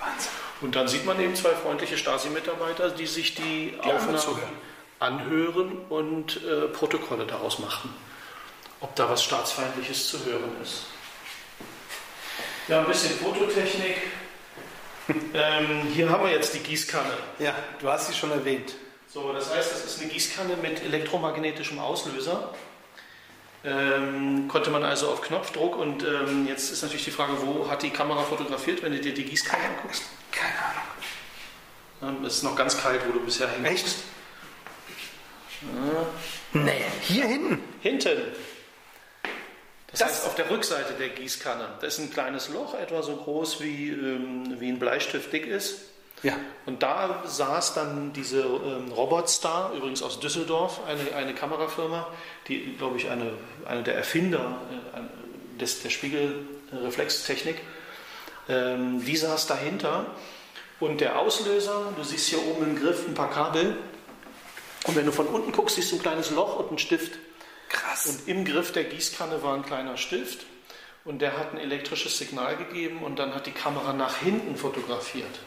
Wahnsinn. 0.00 0.45
Und 0.60 0.74
dann 0.74 0.88
sieht 0.88 1.04
man 1.04 1.20
eben 1.20 1.34
zwei 1.34 1.50
freundliche 1.50 1.98
Stasi-Mitarbeiter, 1.98 2.90
die 2.90 3.06
sich 3.06 3.34
die 3.34 3.74
Aufnahmen 3.82 4.42
anhören 4.98 5.78
und 5.90 6.40
äh, 6.44 6.68
Protokolle 6.68 7.26
daraus 7.26 7.58
machen, 7.58 7.94
ob 8.80 8.94
da 8.96 9.08
was 9.10 9.22
Staatsfeindliches 9.22 10.08
zu 10.08 10.24
hören 10.24 10.50
ist. 10.62 10.86
Ja, 12.68 12.80
ein 12.80 12.86
bisschen 12.86 13.12
Fototechnik. 13.18 13.96
ähm, 15.34 15.82
hier 15.92 16.08
haben 16.08 16.24
wir 16.24 16.32
jetzt 16.32 16.54
die 16.54 16.58
Gießkanne. 16.58 17.12
Ja, 17.38 17.54
du 17.80 17.88
hast 17.88 18.08
sie 18.08 18.14
schon 18.14 18.30
erwähnt. 18.30 18.74
So, 19.08 19.32
das 19.32 19.54
heißt, 19.54 19.72
das 19.72 19.84
ist 19.84 20.00
eine 20.00 20.10
Gießkanne 20.10 20.56
mit 20.56 20.82
elektromagnetischem 20.82 21.78
Auslöser. 21.78 22.52
Ähm, 23.66 24.46
konnte 24.46 24.70
man 24.70 24.84
also 24.84 25.08
auf 25.08 25.22
Knopfdruck 25.22 25.76
und 25.76 26.04
ähm, 26.04 26.46
jetzt 26.46 26.70
ist 26.70 26.82
natürlich 26.82 27.04
die 27.04 27.10
Frage, 27.10 27.32
wo 27.42 27.68
hat 27.68 27.82
die 27.82 27.90
Kamera 27.90 28.22
fotografiert, 28.22 28.80
wenn 28.82 28.92
du 28.92 29.00
dir 29.00 29.12
die 29.12 29.24
Gießkanne 29.24 29.64
anguckst? 29.64 30.04
Keine 30.30 30.54
Ahnung. 32.04 32.16
Ähm, 32.18 32.24
es 32.24 32.36
ist 32.36 32.42
noch 32.44 32.54
ganz 32.54 32.80
kalt, 32.80 33.00
wo 33.08 33.12
du 33.12 33.24
bisher 33.24 33.48
hängst. 33.48 33.66
Echt? 33.86 33.96
Nee, 36.52 36.84
hier 37.02 37.26
hinten. 37.26 37.60
Hinten. 37.80 38.22
Das, 39.90 40.00
Das- 40.00 40.08
heißt, 40.08 40.26
auf 40.26 40.34
der 40.36 40.48
Rückseite 40.50 40.92
der 40.94 41.08
Gießkanne, 41.08 41.68
da 41.80 41.86
ist 41.86 41.98
ein 41.98 42.10
kleines 42.12 42.48
Loch, 42.50 42.74
etwa 42.74 43.02
so 43.02 43.16
groß 43.16 43.60
wie, 43.62 43.88
ähm, 43.90 44.60
wie 44.60 44.68
ein 44.68 44.78
Bleistift 44.78 45.32
dick 45.32 45.46
ist. 45.46 45.80
Ja. 46.26 46.36
Und 46.66 46.82
da 46.82 47.22
saß 47.24 47.74
dann 47.74 48.12
diese 48.12 48.40
ähm, 48.40 48.90
Robotstar, 48.90 49.72
übrigens 49.74 50.02
aus 50.02 50.18
Düsseldorf, 50.18 50.80
eine, 50.84 51.14
eine 51.14 51.34
Kamerafirma, 51.34 52.08
die, 52.48 52.74
glaube 52.76 52.96
ich, 52.96 53.08
eine, 53.08 53.30
eine 53.64 53.84
der 53.84 53.94
Erfinder 53.94 54.60
äh, 54.92 55.60
des, 55.60 55.82
der 55.82 55.90
Spiegelreflextechnik, 55.90 57.58
ähm, 58.48 59.04
die 59.04 59.16
saß 59.16 59.46
dahinter. 59.46 60.06
Und 60.80 61.00
der 61.00 61.20
Auslöser, 61.20 61.92
du 61.96 62.02
siehst 62.02 62.26
hier 62.26 62.44
oben 62.44 62.70
im 62.70 62.76
Griff 62.76 63.06
ein 63.06 63.14
paar 63.14 63.30
Kabel. 63.30 63.76
Und 64.88 64.96
wenn 64.96 65.06
du 65.06 65.12
von 65.12 65.28
unten 65.28 65.52
guckst, 65.52 65.76
siehst 65.76 65.92
du 65.92 65.96
ein 65.96 66.02
kleines 66.02 66.32
Loch 66.32 66.58
und 66.58 66.70
einen 66.70 66.78
Stift. 66.78 67.20
Krass. 67.68 68.06
Und 68.06 68.26
im 68.26 68.44
Griff 68.44 68.72
der 68.72 68.82
Gießkanne 68.82 69.44
war 69.44 69.54
ein 69.54 69.64
kleiner 69.64 69.96
Stift. 69.96 70.44
Und 71.04 71.20
der 71.22 71.38
hat 71.38 71.52
ein 71.52 71.58
elektrisches 71.58 72.18
Signal 72.18 72.56
gegeben 72.56 73.04
und 73.04 73.20
dann 73.20 73.32
hat 73.32 73.46
die 73.46 73.52
Kamera 73.52 73.92
nach 73.92 74.16
hinten 74.16 74.56
fotografiert. 74.56 75.38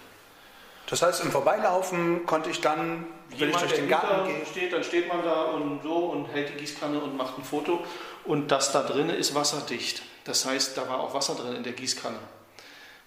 Das 0.90 1.04
heißt, 1.04 1.24
im 1.24 1.32
Vorbeilaufen 1.32 2.26
konnte 2.26 2.50
ich 2.50 2.62
dann, 2.62 3.06
wenn 3.38 3.50
ich 3.50 3.56
durch 3.58 3.74
den 3.74 3.88
Garten 3.88 4.28
gehe, 4.28 4.46
steht, 4.46 4.74
dann 4.74 4.84
steht 4.84 5.08
man 5.08 5.24
da 5.24 5.44
und 5.44 5.84
so 5.84 5.96
und 5.96 6.26
hält 6.28 6.50
die 6.50 6.58
Gießkanne 6.58 7.00
und 7.00 7.16
macht 7.16 7.38
ein 7.38 7.44
Foto. 7.44 7.84
Und 8.26 8.50
das 8.50 8.72
da 8.72 8.82
drin 8.82 9.10
ist 9.10 9.36
wasserdicht. 9.36 10.02
Das 10.24 10.46
heißt, 10.46 10.78
da 10.78 10.90
war 10.90 11.00
auch 11.00 11.14
Wasser 11.14 11.36
drin 11.36 11.56
in 11.56 11.64
der 11.64 11.74
Gießkanne. 11.74 12.18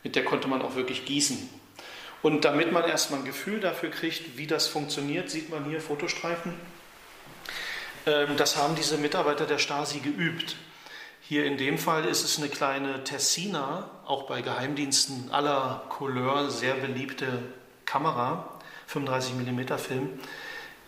Mit 0.04 0.14
der 0.14 0.24
konnte 0.24 0.46
man 0.46 0.62
auch 0.62 0.76
wirklich 0.76 1.04
gießen. 1.04 1.48
Und 2.22 2.44
damit 2.44 2.70
man 2.70 2.84
erstmal 2.84 3.20
ein 3.20 3.24
Gefühl 3.24 3.58
dafür 3.58 3.90
kriegt, 3.90 4.36
wie 4.36 4.46
das 4.46 4.68
funktioniert, 4.68 5.28
sieht 5.28 5.50
man 5.50 5.64
hier 5.64 5.80
Fotostreifen. 5.80 6.54
Ähm, 8.06 8.36
Das 8.36 8.56
haben 8.56 8.76
diese 8.76 8.96
Mitarbeiter 8.96 9.44
der 9.44 9.58
Stasi 9.58 9.98
geübt. 9.98 10.56
Hier 11.20 11.44
in 11.46 11.56
dem 11.56 11.78
Fall 11.78 12.04
ist 12.04 12.24
es 12.24 12.38
eine 12.38 12.48
kleine 12.48 13.02
Tessina, 13.04 13.90
auch 14.06 14.24
bei 14.24 14.42
Geheimdiensten 14.42 15.30
aller 15.32 15.84
Couleur 15.88 16.50
sehr 16.50 16.74
beliebte 16.74 17.42
Kamera, 17.92 18.48
35 18.86 19.34
mm 19.34 19.76
Film. 19.76 20.18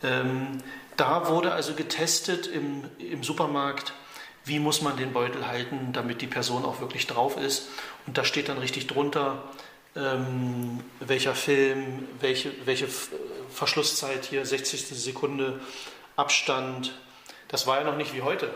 Ähm, 0.02 0.62
da 0.96 1.28
wurde 1.28 1.52
also 1.52 1.74
getestet 1.74 2.46
im, 2.46 2.84
im 2.98 3.22
Supermarkt, 3.22 3.92
wie 4.46 4.58
muss 4.58 4.80
man 4.80 4.96
den 4.96 5.12
Beutel 5.12 5.46
halten, 5.46 5.92
damit 5.92 6.22
die 6.22 6.26
Person 6.26 6.64
auch 6.64 6.80
wirklich 6.80 7.06
drauf 7.06 7.36
ist. 7.36 7.68
Und 8.06 8.16
da 8.16 8.24
steht 8.24 8.48
dann 8.48 8.56
richtig 8.56 8.86
drunter, 8.86 9.42
ähm, 9.94 10.80
welcher 11.00 11.34
Film, 11.34 12.08
welche, 12.20 12.52
welche 12.64 12.88
Verschlusszeit 13.50 14.24
hier, 14.24 14.46
60. 14.46 14.86
Sekunde, 14.86 15.60
Abstand. 16.16 16.98
Das 17.48 17.66
war 17.66 17.80
ja 17.80 17.84
noch 17.84 17.96
nicht 17.96 18.14
wie 18.14 18.22
heute. 18.22 18.50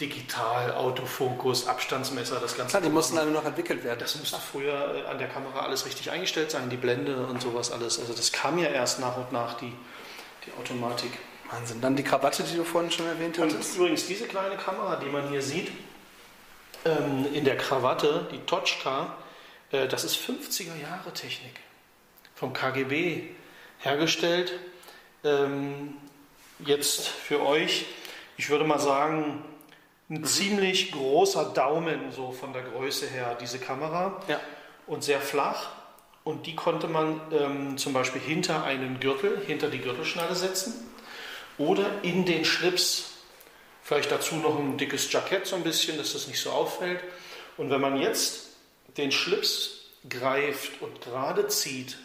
Digital, 0.00 0.72
Autofokus, 0.74 1.66
Abstandsmesser, 1.66 2.38
das 2.38 2.56
Ganze. 2.56 2.70
klar, 2.70 2.82
die 2.82 2.88
mussten 2.88 3.18
alle 3.18 3.30
noch 3.32 3.44
entwickelt 3.44 3.82
werden. 3.82 3.98
Das 3.98 4.16
musste 4.16 4.38
früher 4.38 4.94
äh, 4.94 5.08
an 5.08 5.18
der 5.18 5.28
Kamera 5.28 5.60
alles 5.60 5.86
richtig 5.86 6.10
eingestellt 6.10 6.50
sein, 6.52 6.70
die 6.70 6.76
Blende 6.76 7.26
und 7.26 7.42
sowas 7.42 7.72
alles. 7.72 7.98
Also 7.98 8.12
das 8.12 8.30
kam 8.30 8.58
ja 8.58 8.68
erst 8.68 9.00
nach 9.00 9.16
und 9.16 9.32
nach, 9.32 9.54
die, 9.54 9.72
die 10.46 10.52
Automatik. 10.60 11.10
Wahnsinn. 11.50 11.80
Dann 11.80 11.96
die 11.96 12.04
Krawatte, 12.04 12.42
die 12.44 12.56
du 12.56 12.62
vorhin 12.64 12.90
schon 12.90 13.06
erwähnt 13.06 13.38
Und 13.38 13.52
hattest. 13.52 13.76
übrigens 13.76 14.06
diese 14.06 14.26
kleine 14.26 14.56
Kamera, 14.56 14.96
die 14.96 15.06
man 15.06 15.28
hier 15.30 15.42
sieht, 15.42 15.72
ähm, 16.84 17.26
in 17.32 17.44
der 17.44 17.56
Krawatte, 17.56 18.28
die 18.30 18.38
Tochka, 18.40 19.16
äh, 19.72 19.88
das 19.88 20.04
ist 20.04 20.16
50er 20.16 20.80
Jahre 20.80 21.12
Technik. 21.12 21.58
Vom 22.34 22.52
KGB 22.52 23.30
hergestellt. 23.78 24.52
Ähm, 25.24 25.94
jetzt 26.60 27.08
für 27.08 27.44
euch, 27.44 27.86
ich 28.36 28.48
würde 28.50 28.64
mal 28.64 28.78
sagen, 28.78 29.42
ein 30.10 30.24
ziemlich 30.24 30.92
großer 30.92 31.46
Daumen 31.52 32.12
so 32.12 32.32
von 32.32 32.52
der 32.52 32.62
Größe 32.62 33.06
her, 33.06 33.36
diese 33.40 33.58
Kamera. 33.58 34.22
Ja. 34.28 34.40
Und 34.86 35.04
sehr 35.04 35.20
flach. 35.20 35.68
Und 36.24 36.46
die 36.46 36.54
konnte 36.56 36.88
man 36.88 37.20
ähm, 37.32 37.78
zum 37.78 37.92
Beispiel 37.92 38.20
hinter 38.20 38.64
einen 38.64 39.00
Gürtel, 39.00 39.42
hinter 39.46 39.68
die 39.68 39.78
Gürtelschnalle 39.78 40.34
setzen 40.34 40.74
oder 41.56 41.86
in 42.02 42.24
den 42.24 42.44
Schlips. 42.44 43.12
Vielleicht 43.82 44.10
dazu 44.10 44.36
noch 44.36 44.58
ein 44.58 44.76
dickes 44.76 45.10
Jackett 45.12 45.46
so 45.46 45.56
ein 45.56 45.62
bisschen, 45.62 45.96
dass 45.96 46.12
das 46.12 46.26
nicht 46.26 46.40
so 46.40 46.50
auffällt. 46.50 47.00
Und 47.56 47.70
wenn 47.70 47.80
man 47.80 48.00
jetzt 48.00 48.46
den 48.96 49.12
Schlips 49.12 49.80
greift 50.08 50.82
und 50.82 51.00
gerade 51.00 51.48
zieht, 51.48 51.96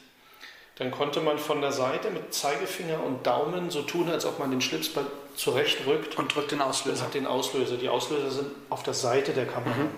dann 0.75 0.91
konnte 0.91 1.21
man 1.21 1.37
von 1.37 1.61
der 1.61 1.71
Seite 1.71 2.09
mit 2.09 2.33
Zeigefinger 2.33 3.03
und 3.03 3.27
Daumen 3.27 3.69
so 3.69 3.81
tun, 3.83 4.09
als 4.09 4.25
ob 4.25 4.39
man 4.39 4.51
den 4.51 4.61
Schlips 4.61 4.89
bei- 4.89 5.01
zurechtrückt 5.35 6.17
Und 6.17 6.33
drückt 6.35 6.51
den 6.51 6.61
Auslöser. 6.61 7.07
den 7.13 7.27
Auslöser. 7.27 7.77
Die 7.77 7.89
Auslöser 7.89 8.31
sind 8.31 8.47
auf 8.69 8.83
der 8.83 8.93
Seite 8.93 9.31
der 9.33 9.45
Kamera. 9.45 9.89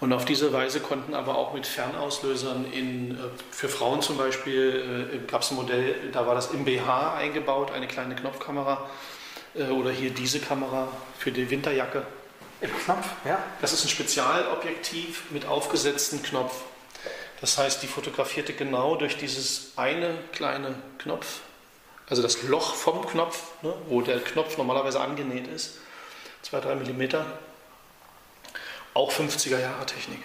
Und 0.00 0.12
auf 0.12 0.24
diese 0.24 0.52
Weise 0.52 0.80
konnten 0.80 1.14
aber 1.14 1.38
auch 1.38 1.54
mit 1.54 1.66
Fernauslösern 1.66 2.70
in, 2.72 3.12
äh, 3.12 3.18
für 3.50 3.68
Frauen 3.68 4.02
zum 4.02 4.18
Beispiel, 4.18 5.10
äh, 5.14 5.30
gab 5.30 5.42
es 5.42 5.50
ein 5.50 5.56
Modell, 5.56 6.10
da 6.12 6.26
war 6.26 6.34
das 6.34 6.50
im 6.50 6.64
BH 6.64 7.14
eingebaut, 7.14 7.70
eine 7.70 7.86
kleine 7.86 8.14
Knopfkamera. 8.14 8.88
Äh, 9.54 9.68
oder 9.70 9.90
hier 9.90 10.10
diese 10.10 10.40
Kamera 10.40 10.88
für 11.18 11.32
die 11.32 11.48
Winterjacke. 11.48 12.02
Im 12.60 12.70
Knopf, 12.84 13.06
ja. 13.24 13.38
Das 13.60 13.72
ist 13.72 13.84
ein 13.84 13.88
Spezialobjektiv 13.88 15.30
mit 15.30 15.46
aufgesetztem 15.46 16.22
Knopf. 16.22 16.54
Das 17.40 17.58
heißt, 17.58 17.82
die 17.82 17.86
fotografierte 17.86 18.52
genau 18.52 18.96
durch 18.96 19.16
dieses 19.16 19.72
eine 19.76 20.14
kleine 20.32 20.74
Knopf, 20.98 21.40
also 22.08 22.22
das 22.22 22.42
Loch 22.42 22.74
vom 22.74 23.06
Knopf, 23.06 23.40
ne, 23.62 23.72
wo 23.88 24.00
der 24.02 24.20
Knopf 24.20 24.56
normalerweise 24.58 25.00
angenäht 25.00 25.46
ist, 25.48 25.78
2-3 26.50 26.74
Millimeter. 26.76 27.26
Auch 28.92 29.10
50er 29.12 29.58
Jahre 29.58 29.86
Technik. 29.86 30.20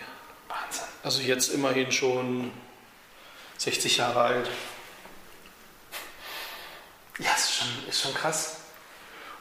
Wahnsinn. 0.47 0.85
Also 1.03 1.21
jetzt 1.21 1.49
immerhin 1.53 1.91
schon 1.91 2.51
60 3.57 3.97
Jahre 3.97 4.21
alt. 4.21 4.49
Ja, 7.19 7.31
ist 7.35 7.53
schon, 7.55 7.67
ist 7.89 8.01
schon 8.01 8.13
krass. 8.13 8.57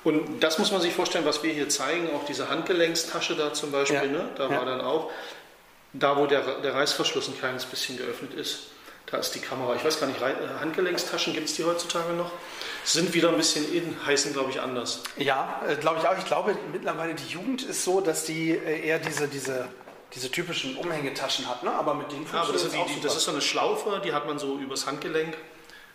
Und 0.05 0.41
das 0.41 0.59
muss 0.59 0.71
man 0.73 0.81
sich 0.81 0.95
vorstellen, 0.95 1.25
was 1.25 1.43
wir 1.43 1.53
hier 1.53 1.69
zeigen, 1.69 2.09
auch 2.15 2.25
diese 2.25 2.49
Handgelenkstasche 2.49 3.37
da 3.37 3.53
zum 3.53 3.71
Beispiel, 3.73 3.97
Ja. 3.97 4.05
ne? 4.07 4.31
da 4.37 4.45
Ja. 4.45 4.51
war 4.59 4.65
dann 4.65 4.81
auch, 4.81 5.11
da 5.93 6.17
wo 6.17 6.27
der, 6.27 6.61
der 6.61 6.75
Reißverschluss 6.75 7.29
ein 7.29 7.39
kleines 7.39 7.65
bisschen 7.67 7.97
geöffnet 7.99 8.35
ist, 8.35 8.69
da 9.11 9.17
ist 9.19 9.35
die 9.35 9.41
Kamera. 9.41 9.75
Ich 9.75 9.85
weiß 9.85 10.01
gar 10.01 10.07
nicht, 10.07 10.21
äh, 10.21 10.35
Handgelenkstaschen 10.61 11.33
gibt 11.33 11.49
es 11.49 11.57
die 11.57 11.65
heutzutage 11.65 12.13
noch? 12.13 12.31
Sind 12.85 13.15
wieder 13.15 13.31
ein 13.31 13.37
bisschen 13.37 13.71
in, 13.73 13.97
heißen 14.07 14.33
glaube 14.33 14.51
ich 14.51 14.61
anders. 14.61 15.03
Ja, 15.17 15.63
äh, 15.67 15.77
glaube 15.77 15.99
ich 16.01 16.07
auch. 16.07 16.17
Ich 16.19 16.27
glaube, 16.27 16.57
mittlerweile 16.73 17.15
die 17.15 17.27
Jugend 17.27 17.63
ist 17.63 17.85
so, 17.85 18.01
dass 18.01 18.25
die 18.25 18.51
äh, 18.51 18.87
eher 18.87 18.99
diese, 18.99 19.29
diese, 19.29 19.69
diese 20.15 20.31
typischen 20.31 20.77
Umhängetaschen 20.77 21.49
hat, 21.49 21.63
ne? 21.63 21.73
aber 21.73 21.95
mit 21.95 22.13
denen 22.13 22.27
Ja, 22.33 22.43
aber 22.43 22.53
das, 22.53 22.63
sind 22.63 22.75
die, 22.75 22.79
auch 22.79 22.89
super. 22.89 23.01
das 23.03 23.17
ist 23.17 23.25
so 23.25 23.33
eine 23.33 23.41
Schlaufe, 23.41 24.01
die 24.05 24.13
hat 24.13 24.27
man 24.27 24.39
so 24.39 24.59
übers 24.59 24.87
Handgelenk. 24.87 25.37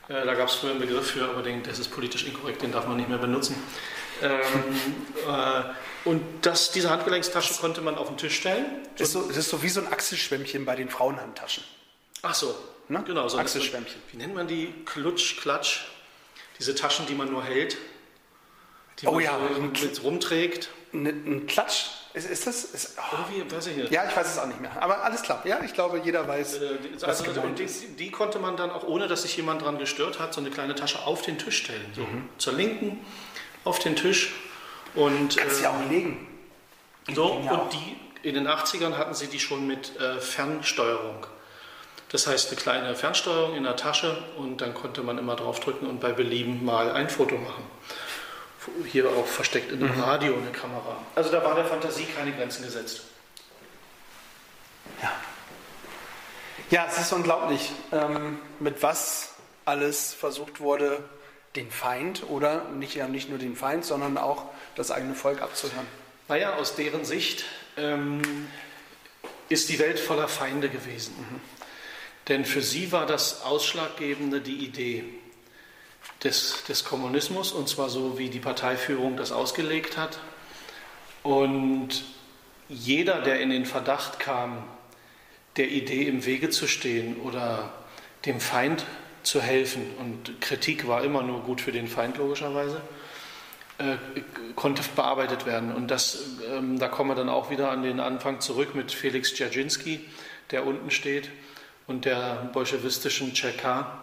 Äh, 0.07 0.25
da 0.25 0.33
gab 0.33 0.49
es 0.49 0.55
früher 0.55 0.71
einen 0.71 0.79
Begriff 0.79 1.11
für, 1.11 1.25
aber 1.25 1.43
den, 1.43 1.61
das 1.63 1.79
ist 1.79 1.89
politisch 1.89 2.25
inkorrekt, 2.25 2.61
den 2.61 2.71
darf 2.71 2.87
man 2.87 2.97
nicht 2.97 3.09
mehr 3.09 3.19
benutzen. 3.19 3.55
Ähm, 4.21 4.31
äh, 5.27 5.63
und 6.09 6.21
das, 6.41 6.71
diese 6.71 6.89
Handgelenkstasche 6.89 7.53
konnte 7.61 7.81
man 7.81 7.95
auf 7.95 8.07
den 8.07 8.17
Tisch 8.17 8.37
stellen. 8.37 8.65
ist 8.97 9.13
so, 9.13 9.21
das 9.21 9.37
ist 9.37 9.49
so 9.49 9.61
wie 9.61 9.69
so 9.69 9.81
ein 9.81 9.91
Achselschwämmchen 9.91 10.65
bei 10.65 10.75
den 10.75 10.89
Frauenhandtaschen. 10.89 11.63
Ach 12.23 12.33
so, 12.33 12.55
Ne? 12.89 13.03
genau. 13.05 13.27
So 13.27 13.37
Achselschwämmchen. 13.37 14.01
Wie 14.11 14.17
nennt 14.17 14.35
man 14.35 14.47
die? 14.47 14.73
Klutsch, 14.85 15.37
Klatsch. 15.39 15.81
Diese 16.59 16.75
Taschen, 16.75 17.05
die 17.07 17.15
man 17.15 17.31
nur 17.31 17.43
hält. 17.43 17.77
Die 18.99 19.07
Oh 19.07 19.13
man 19.13 19.23
ja, 19.23 19.37
mit 19.59 20.03
rumträgt. 20.03 20.69
Ein, 20.93 21.05
ein 21.07 21.47
Klatsch, 21.47 21.85
ist, 22.13 22.29
ist 22.29 22.45
das? 22.45 22.63
Ist, 22.65 22.97
oh. 22.99 23.15
Oder 23.15 23.25
wie, 23.31 23.51
weiß 23.51 23.67
ich 23.67 23.77
nicht. 23.77 23.91
Ja, 23.91 24.07
ich 24.07 24.15
weiß 24.15 24.27
es 24.33 24.37
auch 24.37 24.45
nicht 24.45 24.61
mehr. 24.61 24.71
Aber 24.81 25.03
alles 25.03 25.23
klar. 25.23 25.41
Ja, 25.45 25.61
ich 25.63 25.73
glaube, 25.73 25.99
jeder 26.03 26.27
weiß. 26.27 26.55
Äh, 26.57 26.77
die- 26.77 27.01
was 27.01 27.21
Also, 27.25 27.41
und 27.41 27.57
die, 27.57 27.65
die 27.97 28.11
konnte 28.11 28.37
man 28.37 28.55
dann 28.55 28.69
auch, 28.69 28.83
ohne 28.83 29.07
dass 29.07 29.23
sich 29.23 29.35
jemand 29.35 29.63
dran 29.63 29.79
gestört 29.79 30.19
hat, 30.19 30.33
so 30.35 30.41
eine 30.41 30.51
kleine 30.51 30.75
Tasche 30.75 30.99
auf 31.07 31.23
den 31.23 31.39
Tisch 31.39 31.57
stellen. 31.57 31.85
So 31.95 32.01
Mhm. 32.01 32.29
zur 32.37 32.53
Linken, 32.53 33.03
auf 33.63 33.79
den 33.79 33.95
Tisch. 33.95 34.33
Und, 34.93 35.35
Kannst 35.37 35.61
äh, 35.61 35.63
ja 35.63 35.71
auch 35.71 35.89
legen. 35.89 36.27
so, 37.15 37.41
ja 37.43 37.51
auch. 37.51 37.63
und 37.63 37.73
die, 37.73 37.97
in 38.27 38.35
den 38.35 38.47
80ern 38.47 38.95
hatten 38.95 39.15
sie 39.15 39.25
die 39.27 39.39
schon 39.39 39.65
mit 39.65 39.99
äh, 39.99 40.19
Fernsteuerung. 40.19 41.25
Das 42.13 42.27
heißt, 42.27 42.49
eine 42.49 42.57
kleine 42.61 42.95
Fernsteuerung 42.95 43.55
in 43.55 43.63
der 43.63 43.75
Tasche 43.75 44.23
und 44.37 44.61
dann 44.61 44.75
konnte 44.75 45.01
man 45.01 45.17
immer 45.17 45.35
draufdrücken 45.35 45.87
und 45.87 45.99
bei 45.99 46.11
Belieben 46.11 46.63
mal 46.63 46.91
ein 46.91 47.09
Foto 47.09 47.35
machen. 47.35 47.65
Hier 48.85 49.09
auch 49.09 49.25
versteckt 49.25 49.71
in 49.71 49.83
einem 49.83 49.97
Mhm. 49.97 50.03
Radio 50.03 50.35
eine 50.35 50.51
Kamera. 50.51 50.97
Also 51.15 51.31
da 51.31 51.43
war 51.43 51.55
der 51.55 51.65
Fantasie 51.65 52.05
keine 52.15 52.31
Grenzen 52.31 52.63
gesetzt. 52.63 53.01
Ja. 55.01 55.11
Ja, 56.69 56.85
es 56.87 56.99
ist 56.99 57.11
unglaublich, 57.13 57.71
ähm, 57.91 58.39
mit 58.59 58.83
was 58.83 59.33
alles 59.65 60.13
versucht 60.13 60.59
wurde, 60.59 61.03
den 61.55 61.71
Feind 61.71 62.29
oder 62.29 62.65
nicht, 62.75 62.93
ja, 62.93 63.07
nicht 63.07 63.29
nur 63.29 63.39
den 63.39 63.55
Feind, 63.55 63.85
sondern 63.85 64.19
auch 64.19 64.45
das 64.75 64.91
eigene 64.91 65.15
Volk 65.15 65.41
abzuhören. 65.41 65.87
Naja, 66.27 66.53
aus 66.53 66.75
deren 66.75 67.05
Sicht 67.05 67.43
ähm, 67.75 68.21
ist 69.49 69.69
die 69.69 69.79
Welt 69.79 69.99
voller 69.99 70.27
Feinde 70.27 70.69
gewesen. 70.69 71.41
Denn 72.27 72.45
für 72.45 72.61
sie 72.61 72.91
war 72.91 73.05
das 73.05 73.41
Ausschlaggebende 73.41 74.39
die 74.39 74.65
Idee 74.65 75.03
des, 76.23 76.63
des 76.67 76.85
Kommunismus, 76.85 77.51
und 77.51 77.67
zwar 77.67 77.89
so, 77.89 78.17
wie 78.17 78.29
die 78.29 78.39
Parteiführung 78.39 79.17
das 79.17 79.31
ausgelegt 79.31 79.97
hat. 79.97 80.19
Und 81.21 82.03
jeder, 82.69 83.21
der 83.21 83.41
in 83.41 83.49
den 83.49 83.65
Verdacht 83.65 84.19
kam, 84.19 84.63
der 85.57 85.69
Idee 85.69 86.03
im 86.03 86.25
Wege 86.25 86.49
zu 86.49 86.67
stehen 86.67 87.17
oder 87.21 87.73
dem 88.25 88.39
Feind 88.39 88.85
zu 89.23 89.41
helfen, 89.41 89.85
und 89.99 90.41
Kritik 90.41 90.87
war 90.87 91.03
immer 91.03 91.23
nur 91.23 91.41
gut 91.41 91.61
für 91.61 91.71
den 91.71 91.87
Feind 91.87 92.17
logischerweise, 92.17 92.81
äh, 93.77 93.97
konnte 94.55 94.81
bearbeitet 94.95 95.45
werden. 95.45 95.73
Und 95.73 95.89
das, 95.91 96.23
ähm, 96.49 96.79
da 96.79 96.87
kommen 96.87 97.11
wir 97.11 97.15
dann 97.15 97.29
auch 97.29 97.49
wieder 97.49 97.69
an 97.69 97.83
den 97.83 97.99
Anfang 97.99 98.39
zurück 98.39 98.75
mit 98.75 98.91
Felix 98.91 99.33
Dzerzhinsky, 99.33 100.01
der 100.51 100.65
unten 100.65 100.91
steht, 100.91 101.29
und 101.87 102.05
der 102.05 102.49
bolschewistischen 102.53 103.33
Tscheka 103.33 103.99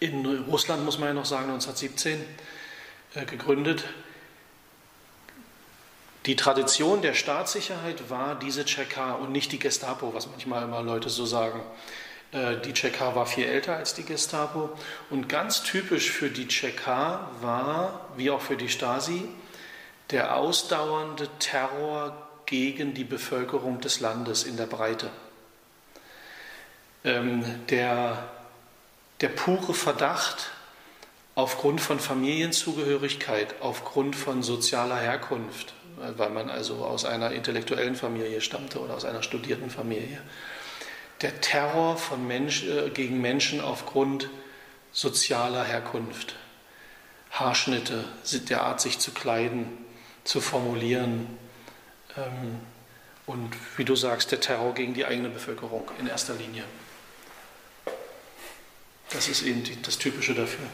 in 0.00 0.26
Russland, 0.48 0.84
muss 0.84 0.98
man 0.98 1.08
ja 1.08 1.14
noch 1.14 1.24
sagen, 1.24 1.44
1917 1.44 2.22
äh, 3.14 3.24
gegründet. 3.24 3.84
Die 6.26 6.36
Tradition 6.36 7.02
der 7.02 7.14
Staatssicherheit 7.14 8.10
war 8.10 8.34
diese 8.38 8.64
Tscheka 8.64 9.14
und 9.14 9.32
nicht 9.32 9.52
die 9.52 9.58
Gestapo, 9.58 10.12
was 10.12 10.26
manchmal 10.28 10.64
immer 10.64 10.82
Leute 10.82 11.08
so 11.08 11.24
sagen. 11.24 11.60
Äh, 12.32 12.56
die 12.58 12.72
Tscheka 12.72 13.14
war 13.14 13.26
viel 13.26 13.46
älter 13.46 13.76
als 13.76 13.94
die 13.94 14.04
Gestapo 14.04 14.70
und 15.10 15.28
ganz 15.28 15.62
typisch 15.62 16.10
für 16.10 16.28
die 16.28 16.48
Tscheka 16.48 17.30
war, 17.40 18.08
wie 18.16 18.30
auch 18.30 18.40
für 18.40 18.56
die 18.56 18.68
Stasi, 18.68 19.28
der 20.10 20.36
ausdauernde 20.36 21.28
Terror 21.38 22.26
gegen 22.46 22.94
die 22.94 23.04
Bevölkerung 23.04 23.80
des 23.80 24.00
Landes 24.00 24.44
in 24.44 24.56
der 24.56 24.66
Breite. 24.66 25.10
Ähm, 27.06 27.44
der, 27.68 28.28
der 29.20 29.28
pure 29.28 29.74
Verdacht 29.74 30.50
aufgrund 31.36 31.80
von 31.80 32.00
Familienzugehörigkeit, 32.00 33.54
aufgrund 33.60 34.16
von 34.16 34.42
sozialer 34.42 34.96
Herkunft, 34.96 35.72
weil 36.16 36.30
man 36.30 36.50
also 36.50 36.84
aus 36.84 37.04
einer 37.04 37.30
intellektuellen 37.30 37.94
Familie 37.94 38.40
stammte 38.40 38.80
oder 38.80 38.94
aus 38.94 39.04
einer 39.04 39.22
studierten 39.22 39.70
Familie. 39.70 40.20
Der 41.22 41.40
Terror 41.40 41.96
von 41.96 42.26
Mensch, 42.26 42.64
äh, 42.64 42.90
gegen 42.90 43.20
Menschen 43.20 43.60
aufgrund 43.60 44.28
sozialer 44.90 45.62
Herkunft, 45.62 46.34
Haarschnitte, 47.30 48.04
der 48.48 48.62
Art, 48.62 48.80
sich 48.80 48.98
zu 48.98 49.12
kleiden, 49.12 49.78
zu 50.24 50.40
formulieren 50.40 51.28
ähm, 52.16 52.58
und, 53.26 53.54
wie 53.76 53.84
du 53.84 53.94
sagst, 53.94 54.32
der 54.32 54.40
Terror 54.40 54.74
gegen 54.74 54.94
die 54.94 55.06
eigene 55.06 55.28
Bevölkerung 55.28 55.88
in 56.00 56.08
erster 56.08 56.34
Linie. 56.34 56.64
Das 59.10 59.28
ist 59.28 59.42
eben 59.42 59.62
die, 59.62 59.80
das 59.80 59.98
Typische 59.98 60.34
dafür. 60.34 60.66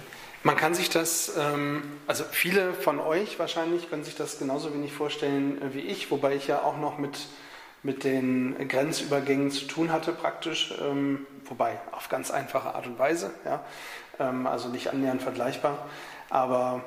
Man 0.45 0.57
kann 0.57 0.75
sich 0.75 0.91
das, 0.91 1.33
ähm, 1.39 1.83
also 2.09 2.25
viele 2.31 2.75
von 2.75 2.99
euch 2.99 3.39
wahrscheinlich 3.39 3.89
können 3.89 4.03
sich 4.03 4.17
das 4.17 4.39
genauso 4.39 4.75
wenig 4.75 4.93
vorstellen 4.93 5.61
wie 5.73 5.81
ich, 5.81 6.11
wobei 6.11 6.35
ich 6.35 6.49
ja 6.49 6.63
auch 6.63 6.79
noch 6.79 6.99
mit, 6.99 7.27
mit 7.85 8.03
den 8.03 8.57
Grenzübergängen 8.69 9.53
zu 9.53 9.67
tun 9.67 9.93
hatte 9.93 10.13
praktisch, 10.13 10.75
ähm, 10.81 11.27
wobei 11.45 11.79
auf 11.93 12.09
ganz 12.09 12.33
einfache 12.33 12.75
Art 12.75 12.87
und 12.89 12.99
Weise, 12.99 13.31
ja, 13.45 13.65
ähm, 14.19 14.49
also 14.49 14.69
nicht 14.69 14.89
annähernd 14.89 15.23
vergleichbar. 15.23 15.87
Aber 16.29 16.83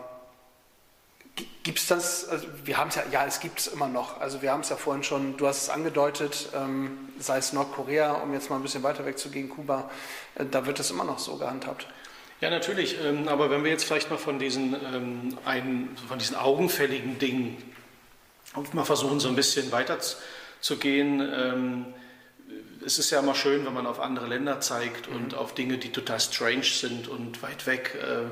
Gibt 1.63 1.79
es 1.79 1.87
das, 1.87 2.29
also 2.29 2.47
wir 2.63 2.77
haben 2.77 2.89
es 2.89 2.95
ja, 2.95 3.03
ja, 3.11 3.25
es 3.25 3.39
gibt 3.39 3.59
es 3.59 3.67
immer 3.67 3.87
noch. 3.87 4.21
Also 4.21 4.41
wir 4.41 4.51
haben 4.51 4.61
es 4.61 4.69
ja 4.69 4.77
vorhin 4.77 5.03
schon, 5.03 5.35
du 5.35 5.47
hast 5.47 5.63
es 5.63 5.69
angedeutet, 5.69 6.49
ähm, 6.55 7.09
sei 7.19 7.37
es 7.37 7.53
Nordkorea, 7.53 8.13
um 8.13 8.33
jetzt 8.33 8.49
mal 8.49 8.55
ein 8.57 8.61
bisschen 8.61 8.83
weiter 8.83 9.05
wegzugehen, 9.05 9.49
Kuba, 9.49 9.89
äh, 10.35 10.45
da 10.45 10.65
wird 10.65 10.79
es 10.79 10.91
immer 10.91 11.03
noch 11.03 11.19
so 11.19 11.35
gehandhabt. 11.37 11.87
Ja, 12.39 12.49
natürlich. 12.49 13.03
Ähm, 13.03 13.27
aber 13.27 13.49
wenn 13.49 13.63
wir 13.63 13.71
jetzt 13.71 13.85
vielleicht 13.85 14.09
mal 14.09 14.17
von 14.17 14.39
diesen, 14.39 14.75
ähm, 14.93 15.37
ein, 15.45 15.97
von 16.07 16.19
diesen 16.19 16.35
augenfälligen 16.35 17.17
Dingen 17.19 17.57
mal 18.73 18.85
versuchen, 18.85 19.19
so 19.19 19.27
ein 19.27 19.35
bisschen 19.35 19.71
weiter 19.71 19.97
zu 20.61 20.77
gehen. 20.77 21.21
Ähm, 21.21 21.85
es 22.85 22.99
ist 22.99 23.09
ja 23.09 23.19
immer 23.19 23.35
schön, 23.35 23.65
wenn 23.65 23.73
man 23.73 23.87
auf 23.87 23.99
andere 23.99 24.27
Länder 24.27 24.59
zeigt 24.61 25.07
und 25.07 25.31
mhm. 25.31 25.37
auf 25.37 25.53
Dinge, 25.53 25.77
die 25.77 25.91
total 25.91 26.19
strange 26.19 26.63
sind 26.63 27.07
und 27.07 27.41
weit 27.41 27.65
weg. 27.65 27.97
Äh, 28.01 28.25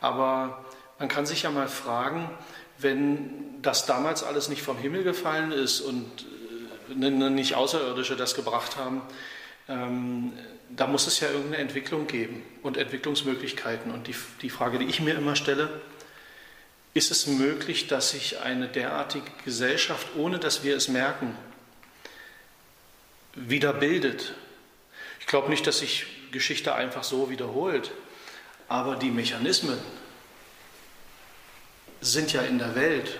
aber 0.00 0.63
man 0.98 1.08
kann 1.08 1.26
sich 1.26 1.42
ja 1.42 1.50
mal 1.50 1.68
fragen, 1.68 2.30
wenn 2.78 3.62
das 3.62 3.86
damals 3.86 4.22
alles 4.22 4.48
nicht 4.48 4.62
vom 4.62 4.78
Himmel 4.78 5.04
gefallen 5.04 5.52
ist 5.52 5.80
und 5.80 6.26
äh, 6.90 7.10
nicht 7.10 7.54
Außerirdische 7.54 8.16
das 8.16 8.34
gebracht 8.34 8.76
haben, 8.76 9.02
ähm, 9.68 10.32
da 10.70 10.86
muss 10.86 11.06
es 11.06 11.20
ja 11.20 11.28
irgendeine 11.28 11.58
Entwicklung 11.58 12.06
geben 12.06 12.42
und 12.62 12.76
Entwicklungsmöglichkeiten. 12.76 13.92
Und 13.92 14.08
die, 14.08 14.14
die 14.42 14.50
Frage, 14.50 14.78
die 14.78 14.86
ich 14.86 15.00
mir 15.00 15.14
immer 15.14 15.36
stelle, 15.36 15.80
ist 16.94 17.10
es 17.10 17.26
möglich, 17.26 17.86
dass 17.86 18.10
sich 18.10 18.40
eine 18.40 18.68
derartige 18.68 19.30
Gesellschaft, 19.44 20.08
ohne 20.16 20.38
dass 20.38 20.62
wir 20.62 20.76
es 20.76 20.88
merken, 20.88 21.36
wieder 23.34 23.72
bildet? 23.72 24.34
Ich 25.20 25.26
glaube 25.26 25.50
nicht, 25.50 25.66
dass 25.66 25.78
sich 25.78 26.06
Geschichte 26.30 26.74
einfach 26.74 27.04
so 27.04 27.30
wiederholt, 27.30 27.90
aber 28.68 28.96
die 28.96 29.10
Mechanismen, 29.10 29.78
sind 32.12 32.32
ja 32.32 32.42
in 32.42 32.58
der 32.58 32.74
Welt. 32.74 33.18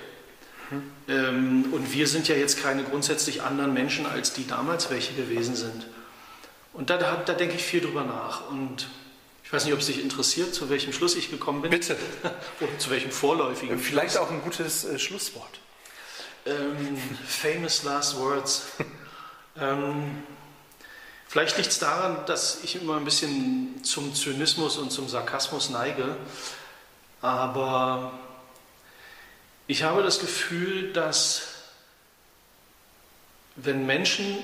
Ähm, 1.09 1.73
und 1.73 1.93
wir 1.93 2.07
sind 2.07 2.29
ja 2.29 2.35
jetzt 2.35 2.63
keine 2.63 2.85
grundsätzlich 2.85 3.43
anderen 3.43 3.75
Menschen, 3.75 4.07
als 4.07 4.33
die 4.33 4.47
damals 4.47 4.91
welche 4.91 5.13
gewesen 5.15 5.55
sind. 5.55 5.87
Und 6.73 6.91
da, 6.91 6.97
da, 6.97 7.17
da 7.17 7.35
denke 7.35 7.55
ich 7.57 7.63
viel 7.63 7.81
drüber 7.81 8.05
nach. 8.05 8.49
Und 8.51 8.89
ich 9.45 9.53
weiß 9.53 9.65
nicht, 9.65 9.75
ob 9.75 9.81
es 9.81 9.87
dich 9.87 10.03
interessiert, 10.03 10.55
zu 10.55 10.71
welchem 10.71 10.93
Schluss 10.93 11.15
ich 11.17 11.31
gekommen 11.31 11.63
bin. 11.63 11.71
Bitte. 11.71 11.97
Oder 12.61 12.79
zu 12.79 12.91
welchem 12.91 13.11
vorläufigen. 13.11 13.79
Vielleicht 13.79 14.13
Schluss. 14.13 14.23
auch 14.23 14.31
ein 14.31 14.43
gutes 14.43 14.85
äh, 14.85 14.99
Schlusswort. 14.99 15.61
Ähm, 16.47 16.99
famous 17.27 17.83
last 17.85 18.19
words. 18.19 18.67
ähm, 19.61 20.23
vielleicht 21.29 21.57
liegt 21.59 21.71
es 21.71 21.79
daran, 21.79 22.25
dass 22.27 22.65
ich 22.65 22.77
immer 22.77 22.97
ein 22.97 23.05
bisschen 23.05 23.83
zum 23.85 24.15
Zynismus 24.15 24.79
und 24.79 24.91
zum 24.91 25.09
Sarkasmus 25.09 25.71
neige. 25.71 26.17
Aber 27.21 28.13
ich 29.67 29.83
habe 29.83 30.03
das 30.03 30.19
Gefühl, 30.19 30.93
dass 30.93 31.43
wenn 33.57 33.87
Menschen 33.87 34.39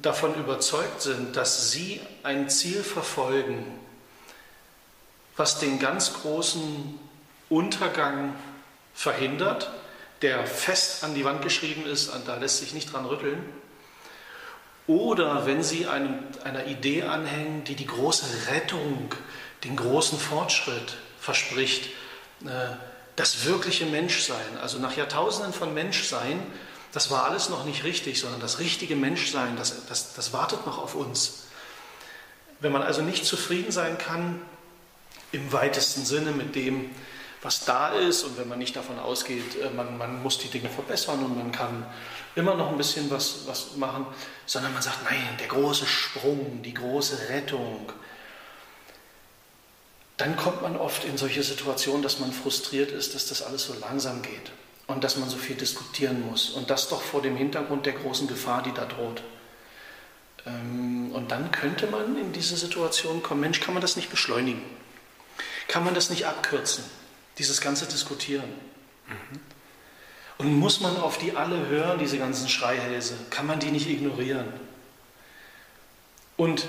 davon 0.00 0.34
überzeugt 0.36 1.02
sind, 1.02 1.36
dass 1.36 1.70
sie 1.70 2.00
ein 2.22 2.48
Ziel 2.48 2.82
verfolgen, 2.82 3.78
was 5.36 5.58
den 5.58 5.78
ganz 5.78 6.14
großen 6.14 6.98
Untergang 7.48 8.34
verhindert, 8.94 9.70
der 10.22 10.46
fest 10.46 11.04
an 11.04 11.14
die 11.14 11.24
Wand 11.24 11.42
geschrieben 11.42 11.84
ist, 11.86 12.10
da 12.26 12.36
lässt 12.36 12.58
sich 12.58 12.72
nicht 12.72 12.92
dran 12.92 13.04
rütteln, 13.04 13.42
oder 14.86 15.46
wenn 15.46 15.62
sie 15.62 15.86
einem, 15.86 16.18
einer 16.44 16.66
Idee 16.66 17.04
anhängen, 17.04 17.64
die 17.64 17.74
die 17.74 17.86
große 17.86 18.50
Rettung, 18.50 19.14
den 19.64 19.76
großen 19.76 20.18
Fortschritt 20.18 20.96
verspricht, 21.18 21.86
äh, 22.44 22.76
das 23.16 23.44
wirkliche 23.44 23.86
Menschsein, 23.86 24.58
also 24.60 24.78
nach 24.78 24.96
Jahrtausenden 24.96 25.52
von 25.52 25.72
Menschsein, 25.72 26.40
das 26.92 27.10
war 27.10 27.24
alles 27.24 27.48
noch 27.48 27.64
nicht 27.64 27.84
richtig, 27.84 28.20
sondern 28.20 28.40
das 28.40 28.58
richtige 28.58 28.96
Menschsein, 28.96 29.56
das, 29.56 29.86
das, 29.86 30.14
das 30.14 30.32
wartet 30.32 30.66
noch 30.66 30.78
auf 30.78 30.94
uns. 30.94 31.44
Wenn 32.60 32.72
man 32.72 32.82
also 32.82 33.02
nicht 33.02 33.24
zufrieden 33.24 33.72
sein 33.72 33.98
kann, 33.98 34.40
im 35.32 35.52
weitesten 35.52 36.04
Sinne 36.04 36.30
mit 36.30 36.54
dem, 36.54 36.90
was 37.42 37.64
da 37.64 37.90
ist 37.90 38.22
und 38.22 38.38
wenn 38.38 38.48
man 38.48 38.58
nicht 38.58 38.74
davon 38.74 38.98
ausgeht, 38.98 39.60
äh, 39.60 39.70
man, 39.70 39.98
man 39.98 40.22
muss 40.22 40.38
die 40.38 40.48
Dinge 40.48 40.70
verbessern 40.70 41.22
und 41.22 41.36
man 41.36 41.52
kann 41.52 41.86
immer 42.36 42.54
noch 42.54 42.70
ein 42.70 42.78
bisschen 42.78 43.10
was, 43.10 43.46
was 43.46 43.76
machen, 43.76 44.06
sondern 44.46 44.72
man 44.72 44.82
sagt, 44.82 45.04
nein, 45.04 45.36
der 45.38 45.48
große 45.48 45.86
Sprung, 45.86 46.62
die 46.62 46.72
große 46.72 47.28
Rettung, 47.28 47.92
dann 50.16 50.36
kommt 50.36 50.62
man 50.62 50.76
oft 50.76 51.04
in 51.04 51.18
solche 51.18 51.42
Situationen, 51.42 52.02
dass 52.02 52.20
man 52.20 52.32
frustriert 52.32 52.92
ist, 52.92 53.14
dass 53.14 53.26
das 53.26 53.42
alles 53.42 53.64
so 53.64 53.74
langsam 53.80 54.22
geht 54.22 54.52
und 54.86 55.02
dass 55.02 55.16
man 55.16 55.28
so 55.28 55.36
viel 55.36 55.56
diskutieren 55.56 56.24
muss. 56.28 56.50
Und 56.50 56.70
das 56.70 56.88
doch 56.88 57.02
vor 57.02 57.22
dem 57.22 57.36
Hintergrund 57.36 57.86
der 57.86 57.94
großen 57.94 58.28
Gefahr, 58.28 58.62
die 58.62 58.72
da 58.72 58.84
droht. 58.84 59.22
Ähm, 60.46 61.10
und 61.12 61.30
dann 61.30 61.50
könnte 61.50 61.86
man 61.88 62.16
in 62.16 62.32
diese 62.32 62.56
Situation 62.56 63.22
kommen, 63.22 63.40
Mensch, 63.40 63.60
kann 63.60 63.74
man 63.74 63.80
das 63.80 63.96
nicht 63.96 64.10
beschleunigen? 64.10 64.62
Kann 65.66 65.84
man 65.84 65.94
das 65.94 66.10
nicht 66.10 66.26
abkürzen, 66.26 66.84
dieses 67.38 67.60
ganze 67.60 67.86
Diskutieren? 67.86 68.48
Mhm. 69.08 69.40
Und 70.36 70.52
muss 70.54 70.80
man 70.80 70.96
auf 70.96 71.18
die 71.18 71.36
alle 71.36 71.66
hören, 71.68 71.98
diese 71.98 72.18
ganzen 72.18 72.48
Schreihälse? 72.48 73.16
Kann 73.30 73.46
man 73.46 73.60
die 73.60 73.70
nicht 73.70 73.88
ignorieren? 73.88 74.52
Und 76.36 76.66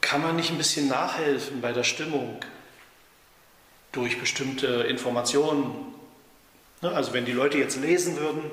kann 0.00 0.22
man 0.22 0.36
nicht 0.36 0.50
ein 0.50 0.58
bisschen 0.58 0.88
nachhelfen 0.88 1.60
bei 1.60 1.72
der 1.72 1.84
Stimmung 1.84 2.40
durch 3.92 4.20
bestimmte 4.20 4.66
Informationen? 4.66 5.94
Ne, 6.82 6.90
Also 6.92 7.12
wenn 7.12 7.24
die 7.24 7.32
Leute 7.32 7.58
jetzt 7.58 7.76
lesen 7.76 8.16
würden, 8.16 8.50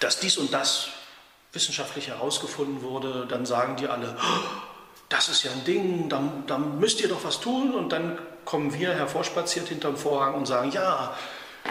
dass 0.00 0.20
dies 0.20 0.38
und 0.38 0.52
das 0.52 0.88
wissenschaftlich 1.52 2.08
herausgefunden 2.08 2.82
wurde, 2.82 3.26
dann 3.28 3.46
sagen 3.46 3.76
die 3.76 3.86
alle, 3.86 4.16
"Oh, 4.20 4.74
das 5.08 5.28
ist 5.28 5.44
ja 5.44 5.52
ein 5.52 5.64
Ding, 5.64 6.08
da, 6.08 6.22
da 6.46 6.58
müsst 6.58 7.00
ihr 7.00 7.08
doch 7.08 7.24
was 7.24 7.40
tun. 7.40 7.72
Und 7.74 7.90
dann 7.90 8.18
kommen 8.44 8.74
wir 8.74 8.94
hervorspaziert 8.94 9.68
hinterm 9.68 9.96
Vorhang 9.96 10.34
und 10.34 10.46
sagen, 10.46 10.70
ja, 10.72 11.16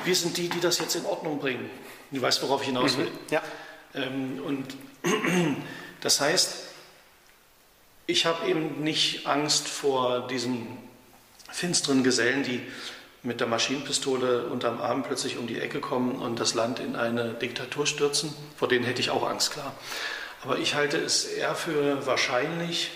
wir 0.04 0.16
sind 0.16 0.38
die, 0.38 0.50
die 0.50 0.60
das 0.60 0.80
jetzt 0.80 0.96
in 0.96 1.06
Ordnung 1.06 1.40
bringen. 1.40 1.70
Du 2.12 2.22
weißt, 2.22 2.42
worauf 2.44 2.62
ich 2.62 2.68
hinaus 2.68 2.98
will. 2.98 3.12
Ja. 3.32 3.42
Ähm, 3.96 4.42
und 4.46 4.76
das 6.02 6.22
heißt, 6.22 6.70
ich 8.06 8.26
habe 8.26 8.48
eben 8.48 8.84
nicht 8.84 9.28
Angst 9.28 9.68
vor 9.68 10.28
diesen 10.28 10.78
finsteren 11.54 12.04
Gesellen, 12.04 12.44
die 12.44 12.62
mit 13.22 13.40
der 13.40 13.48
Maschinenpistole 13.48 14.48
unterm 14.48 14.82
Arm 14.82 15.04
plötzlich 15.04 15.38
um 15.38 15.48
die 15.48 15.60
Ecke 15.60 15.80
kommen 15.80 16.16
und 16.16 16.40
das 16.40 16.56
Land 16.56 16.80
in 16.80 16.96
eine 16.96 17.34
Diktatur 17.34 17.88
stürzen. 17.88 18.34
Vor 18.58 18.68
denen 18.68 18.84
hätte 18.84 19.00
ich 19.00 19.12
auch 19.12 19.28
Angst, 19.28 19.52
klar. 19.52 19.74
Aber 20.44 20.58
ich 20.58 20.76
halte 20.76 20.98
es 20.98 21.24
eher 21.24 21.56
für 21.56 22.06
wahrscheinlich, 22.06 22.92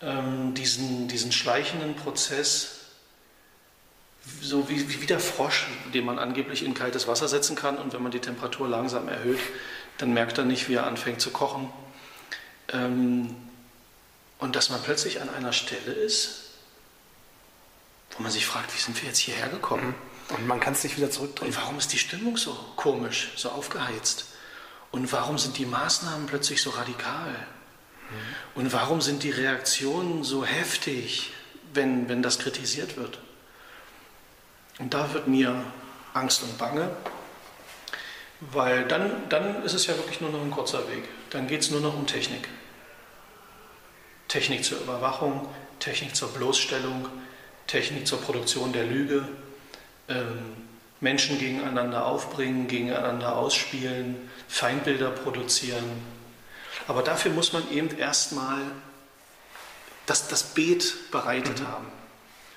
ähm, 0.00 0.54
diesen, 0.54 1.08
diesen 1.08 1.32
schleichenden 1.32 1.94
Prozess, 1.94 2.76
so 4.40 4.70
wie, 4.70 5.02
wie 5.02 5.06
der 5.06 5.20
Frosch, 5.20 5.66
den 5.92 6.06
man 6.06 6.18
angeblich 6.18 6.64
in 6.64 6.72
kaltes 6.72 7.06
Wasser 7.06 7.28
setzen 7.28 7.56
kann 7.56 7.76
und 7.76 7.92
wenn 7.92 8.02
man 8.02 8.12
die 8.12 8.20
Temperatur 8.20 8.68
langsam 8.68 9.08
erhöht, 9.08 9.40
dann 9.98 10.14
merkt 10.14 10.38
er 10.38 10.44
nicht, 10.44 10.68
wie 10.68 10.74
er 10.74 10.86
anfängt 10.86 11.20
zu 11.20 11.30
kochen. 11.30 11.70
Ähm, 12.72 13.34
und 14.38 14.56
dass 14.56 14.70
man 14.70 14.80
plötzlich 14.82 15.20
an 15.20 15.28
einer 15.28 15.52
Stelle 15.52 15.92
ist, 15.92 16.47
wo 18.18 18.24
man 18.24 18.32
sich 18.32 18.46
fragt, 18.46 18.74
wie 18.74 18.80
sind 18.80 19.00
wir 19.00 19.08
jetzt 19.08 19.18
hierher 19.18 19.48
gekommen? 19.48 19.94
Und 20.30 20.46
man 20.46 20.60
kann 20.60 20.74
es 20.74 20.84
nicht 20.84 20.96
wieder 20.96 21.10
zurückdrehen. 21.10 21.52
Und 21.52 21.56
warum 21.56 21.78
ist 21.78 21.92
die 21.92 21.98
Stimmung 21.98 22.36
so 22.36 22.52
komisch, 22.76 23.30
so 23.36 23.50
aufgeheizt? 23.50 24.26
Und 24.90 25.10
warum 25.12 25.38
sind 25.38 25.56
die 25.56 25.66
Maßnahmen 25.66 26.26
plötzlich 26.26 26.60
so 26.60 26.70
radikal? 26.70 27.34
Und 28.54 28.72
warum 28.72 29.00
sind 29.00 29.22
die 29.22 29.30
Reaktionen 29.30 30.24
so 30.24 30.44
heftig, 30.44 31.32
wenn, 31.72 32.08
wenn 32.08 32.22
das 32.22 32.38
kritisiert 32.38 32.96
wird? 32.96 33.18
Und 34.78 34.94
da 34.94 35.12
wird 35.12 35.28
mir 35.28 35.64
Angst 36.14 36.42
und 36.42 36.56
Bange, 36.58 36.90
weil 38.40 38.86
dann, 38.86 39.28
dann 39.28 39.62
ist 39.64 39.74
es 39.74 39.86
ja 39.86 39.96
wirklich 39.96 40.20
nur 40.20 40.30
noch 40.30 40.40
ein 40.40 40.50
kurzer 40.50 40.88
Weg. 40.88 41.04
Dann 41.30 41.46
geht 41.48 41.62
es 41.62 41.70
nur 41.70 41.80
noch 41.80 41.94
um 41.94 42.06
Technik. 42.06 42.48
Technik 44.28 44.64
zur 44.64 44.80
Überwachung, 44.80 45.48
Technik 45.78 46.14
zur 46.14 46.28
Bloßstellung, 46.28 47.08
Technik 47.68 48.06
zur 48.06 48.20
Produktion 48.20 48.72
der 48.72 48.84
Lüge, 48.84 49.28
ähm, 50.08 50.56
Menschen 51.00 51.38
gegeneinander 51.38 52.04
aufbringen, 52.06 52.66
gegeneinander 52.66 53.36
ausspielen, 53.36 54.16
Feindbilder 54.48 55.10
produzieren. 55.10 55.84
Aber 56.88 57.02
dafür 57.02 57.30
muss 57.32 57.52
man 57.52 57.70
eben 57.70 57.96
erstmal 57.96 58.60
das, 60.06 60.26
das 60.28 60.42
Beet 60.42 61.10
bereitet 61.12 61.60
haben. 61.62 61.86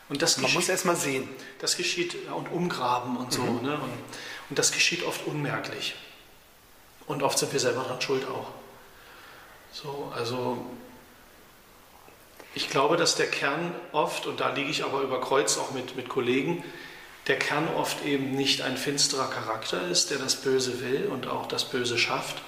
Und 0.09 0.21
das 0.21 0.37
Mhm. 0.37 0.43
Man 0.43 0.53
muss 0.53 0.61
geschieht- 0.65 0.69
erst 0.71 0.85
mal 0.85 0.95
sehen. 0.95 1.29
das 1.59 1.77
geschieht 1.77 2.15
ja, 2.25 2.33
und 2.33 2.47
umgraben 2.51 3.17
und 3.17 3.31
so. 3.31 3.43
Ne? 3.43 3.75
Und, 3.75 3.91
und 4.49 4.57
das 4.59 4.71
geschieht 4.71 5.03
oft 5.03 5.25
unmerklich. 5.27 5.95
Und 7.07 7.21
oft 7.23 7.37
sind 7.37 7.51
wir 7.53 7.59
selber 7.59 7.83
daran 7.83 8.01
schuld 8.01 8.25
auch. 8.27 8.51
So, 9.73 10.11
also 10.15 10.65
ich 12.53 12.69
glaube, 12.69 12.97
dass 12.97 13.15
der 13.15 13.27
Kern 13.27 13.73
oft, 13.91 14.25
und 14.25 14.39
da 14.39 14.49
liege 14.53 14.69
ich 14.69 14.83
aber 14.83 15.01
über 15.01 15.21
Kreuz 15.21 15.57
auch 15.57 15.71
mit, 15.71 15.95
mit 15.95 16.09
Kollegen, 16.09 16.63
der 17.27 17.39
Kern 17.39 17.67
oft 17.75 18.03
eben 18.03 18.35
nicht 18.35 18.61
ein 18.61 18.77
finsterer 18.77 19.29
Charakter 19.29 19.87
ist, 19.87 20.09
der 20.09 20.17
das 20.17 20.35
Böse 20.35 20.81
will 20.81 21.05
und 21.05 21.27
auch 21.27 21.47
das 21.47 21.65
Böse 21.65 21.97
schafft, 21.97 22.41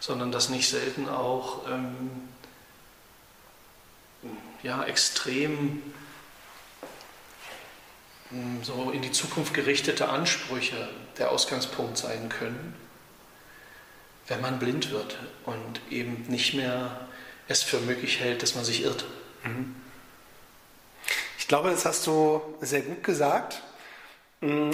sondern 0.00 0.32
dass 0.32 0.48
nicht 0.48 0.68
selten 0.68 1.08
auch 1.08 1.68
ähm, 1.68 2.28
ja, 4.62 4.82
extrem 4.84 5.82
mh, 8.30 8.64
so 8.64 8.90
in 8.90 9.02
die 9.02 9.12
Zukunft 9.12 9.54
gerichtete 9.54 10.08
Ansprüche 10.08 10.88
der 11.18 11.30
Ausgangspunkt 11.30 11.98
sein 11.98 12.28
können, 12.28 12.74
wenn 14.26 14.40
man 14.40 14.58
blind 14.58 14.90
wird 14.90 15.18
und 15.44 15.80
eben 15.90 16.24
nicht 16.28 16.54
mehr 16.54 17.06
es 17.46 17.62
für 17.62 17.78
möglich 17.80 18.20
hält, 18.20 18.42
dass 18.42 18.54
man 18.54 18.64
sich 18.64 18.82
irrt. 18.82 19.04
Ich 21.38 21.48
glaube, 21.48 21.70
das 21.70 21.84
hast 21.84 22.06
du 22.06 22.40
sehr 22.60 22.80
gut 22.82 23.02
gesagt. 23.04 23.62
Mm, 24.40 24.70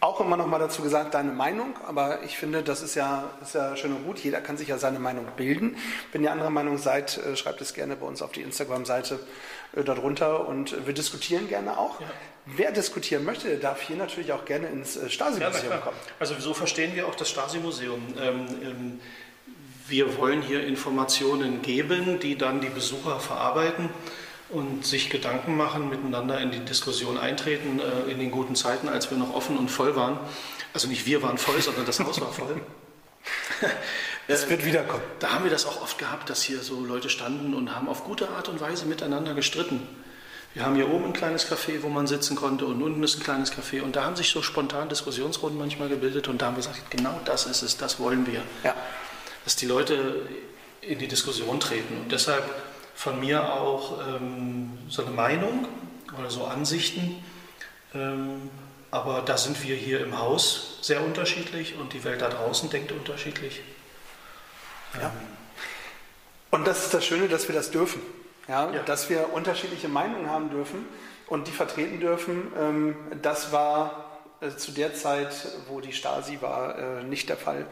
Auch 0.00 0.20
immer 0.20 0.36
noch 0.36 0.46
mal 0.46 0.58
dazu 0.60 0.82
gesagt, 0.82 1.14
deine 1.14 1.32
Meinung, 1.32 1.74
aber 1.86 2.22
ich 2.22 2.38
finde, 2.38 2.62
das 2.62 2.80
ist 2.82 2.94
ja, 2.94 3.24
ist 3.42 3.54
ja 3.56 3.74
schön 3.76 3.92
und 3.92 4.04
gut. 4.04 4.18
Jeder 4.20 4.40
kann 4.40 4.56
sich 4.56 4.68
ja 4.68 4.78
seine 4.78 5.00
Meinung 5.00 5.26
bilden. 5.36 5.76
Wenn 6.12 6.22
ihr 6.22 6.30
anderer 6.30 6.50
Meinung 6.50 6.78
seid, 6.78 7.18
äh, 7.18 7.36
schreibt 7.36 7.60
es 7.60 7.74
gerne 7.74 7.96
bei 7.96 8.06
uns 8.06 8.22
auf 8.22 8.30
die 8.30 8.42
Instagram-Seite 8.42 9.18
äh, 9.74 9.82
darunter 9.82 10.46
und 10.46 10.86
wir 10.86 10.94
diskutieren 10.94 11.48
gerne 11.48 11.76
auch. 11.76 12.00
Ja. 12.00 12.06
Wer 12.46 12.70
diskutieren 12.70 13.24
möchte, 13.24 13.48
der 13.48 13.58
darf 13.58 13.80
hier 13.82 13.96
natürlich 13.96 14.32
auch 14.32 14.44
gerne 14.44 14.68
ins 14.68 14.96
äh, 14.96 15.02
Ja, 15.04 15.08
Stasi-Museum 15.10 15.66
klar. 15.66 15.80
kommen. 15.80 15.96
Also 16.20 16.34
so 16.38 16.54
verstehen 16.54 16.94
wir 16.94 17.08
auch 17.08 17.16
das 17.16 17.28
Stasi-Museum. 17.28 18.14
Ähm, 18.20 18.46
ähm, 18.62 19.00
wir 19.88 20.16
wollen 20.18 20.42
hier 20.42 20.66
Informationen 20.66 21.62
geben, 21.62 22.20
die 22.20 22.36
dann 22.36 22.60
die 22.60 22.68
Besucher 22.68 23.20
verarbeiten 23.20 23.88
und 24.50 24.86
sich 24.86 25.10
Gedanken 25.10 25.56
machen, 25.56 25.88
miteinander 25.88 26.40
in 26.40 26.50
die 26.50 26.60
Diskussion 26.60 27.18
eintreten, 27.18 27.80
äh, 27.80 28.10
in 28.10 28.18
den 28.18 28.30
guten 28.30 28.54
Zeiten, 28.54 28.88
als 28.88 29.10
wir 29.10 29.18
noch 29.18 29.34
offen 29.34 29.58
und 29.58 29.70
voll 29.70 29.96
waren. 29.96 30.18
Also 30.72 30.88
nicht 30.88 31.06
wir 31.06 31.22
waren 31.22 31.38
voll, 31.38 31.60
sondern 31.60 31.86
das 31.86 32.00
Haus 32.00 32.20
war 32.20 32.32
voll. 32.32 32.60
Es 34.30 34.50
wird 34.50 34.66
wiederkommen. 34.66 35.02
Da 35.20 35.30
haben 35.30 35.44
wir 35.44 35.50
das 35.50 35.64
auch 35.64 35.80
oft 35.80 35.98
gehabt, 35.98 36.28
dass 36.28 36.42
hier 36.42 36.60
so 36.60 36.84
Leute 36.84 37.08
standen 37.08 37.54
und 37.54 37.74
haben 37.74 37.88
auf 37.88 38.04
gute 38.04 38.28
Art 38.28 38.50
und 38.50 38.60
Weise 38.60 38.84
miteinander 38.84 39.32
gestritten. 39.32 39.88
Wir 40.52 40.66
haben 40.66 40.74
hier 40.74 40.90
oben 40.90 41.06
ein 41.06 41.12
kleines 41.14 41.50
Café, 41.50 41.82
wo 41.82 41.88
man 41.88 42.06
sitzen 42.06 42.36
konnte 42.36 42.66
und 42.66 42.82
unten 42.82 43.02
ist 43.02 43.16
ein 43.16 43.22
kleines 43.22 43.52
Café 43.52 43.80
und 43.80 43.96
da 43.96 44.04
haben 44.04 44.16
sich 44.16 44.28
so 44.28 44.42
spontan 44.42 44.90
Diskussionsrunden 44.90 45.58
manchmal 45.58 45.88
gebildet 45.88 46.28
und 46.28 46.42
da 46.42 46.46
haben 46.46 46.56
wir 46.56 46.62
gesagt, 46.62 46.90
genau 46.90 47.18
das 47.24 47.46
ist 47.46 47.62
es, 47.62 47.78
das 47.78 47.98
wollen 48.00 48.26
wir. 48.26 48.42
Ja. 48.64 48.74
Dass 49.48 49.56
die 49.56 49.64
Leute 49.64 50.28
in 50.82 50.98
die 50.98 51.08
Diskussion 51.08 51.58
treten 51.58 51.96
und 52.02 52.12
deshalb 52.12 52.44
von 52.94 53.18
mir 53.18 53.50
auch 53.54 53.98
ähm, 54.06 54.76
so 54.90 55.00
eine 55.00 55.10
Meinung 55.10 55.66
oder 56.18 56.28
so 56.28 56.44
Ansichten, 56.44 57.24
ähm, 57.94 58.50
aber 58.90 59.22
da 59.22 59.38
sind 59.38 59.62
wir 59.64 59.74
hier 59.74 60.02
im 60.04 60.18
Haus 60.18 60.80
sehr 60.82 61.02
unterschiedlich 61.02 61.76
und 61.78 61.94
die 61.94 62.04
Welt 62.04 62.20
da 62.20 62.28
draußen 62.28 62.68
denkt 62.68 62.92
unterschiedlich. 62.92 63.62
Ja. 65.00 65.10
Und 66.50 66.66
das 66.66 66.84
ist 66.84 66.92
das 66.92 67.06
Schöne, 67.06 67.28
dass 67.28 67.48
wir 67.48 67.54
das 67.54 67.70
dürfen. 67.70 68.02
Ja? 68.48 68.70
Ja. 68.70 68.82
Dass 68.82 69.08
wir 69.08 69.32
unterschiedliche 69.32 69.88
Meinungen 69.88 70.28
haben 70.28 70.50
dürfen 70.50 70.84
und 71.26 71.48
die 71.48 71.52
vertreten 71.52 72.00
dürfen. 72.00 72.52
Ähm, 72.54 72.96
das 73.22 73.50
war 73.50 74.20
äh, 74.42 74.50
zu 74.50 74.72
der 74.72 74.94
Zeit, 74.94 75.32
wo 75.68 75.80
die 75.80 75.94
Stasi 75.94 76.36
war, 76.42 76.78
äh, 76.78 77.02
nicht 77.02 77.30
der 77.30 77.38
Fall. 77.38 77.66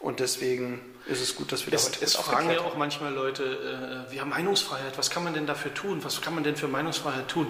Und 0.00 0.18
deswegen 0.18 0.80
ist 1.06 1.20
es 1.20 1.36
gut, 1.36 1.52
dass 1.52 1.66
wir 1.66 1.72
da 1.72 1.78
heute 1.78 2.02
es 2.02 2.16
fragen 2.16 2.50
ja 2.50 2.60
auch 2.60 2.74
manchmal 2.74 3.12
Leute, 3.12 4.06
äh, 4.08 4.12
wir 4.12 4.22
haben 4.22 4.30
Meinungsfreiheit, 4.30 4.96
was 4.96 5.10
kann 5.10 5.22
man 5.22 5.34
denn 5.34 5.46
dafür 5.46 5.74
tun? 5.74 6.02
Was 6.02 6.22
kann 6.22 6.34
man 6.34 6.42
denn 6.42 6.56
für 6.56 6.68
Meinungsfreiheit 6.68 7.28
tun? 7.28 7.46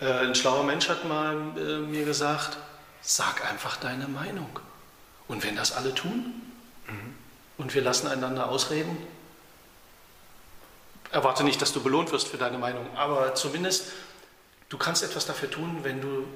Äh, 0.00 0.12
ein 0.12 0.34
schlauer 0.34 0.64
Mensch 0.64 0.88
hat 0.90 1.08
mal 1.08 1.34
äh, 1.56 1.78
mir 1.78 2.04
gesagt, 2.04 2.58
sag 3.00 3.50
einfach 3.50 3.78
deine 3.78 4.06
Meinung. 4.06 4.60
Und 5.28 5.42
wenn 5.44 5.56
das 5.56 5.72
alle 5.72 5.94
tun 5.94 6.42
und 7.56 7.74
wir 7.74 7.80
lassen 7.80 8.06
einander 8.08 8.50
ausreden, 8.50 8.94
erwarte 11.10 11.44
nicht, 11.44 11.62
dass 11.62 11.72
du 11.72 11.82
belohnt 11.82 12.12
wirst 12.12 12.28
für 12.28 12.36
deine 12.36 12.58
Meinung, 12.58 12.86
aber 12.94 13.34
zumindest 13.34 13.92
du 14.68 14.76
kannst 14.76 15.02
etwas 15.02 15.24
dafür 15.24 15.50
tun, 15.50 15.78
wenn 15.82 16.02
du 16.02 16.26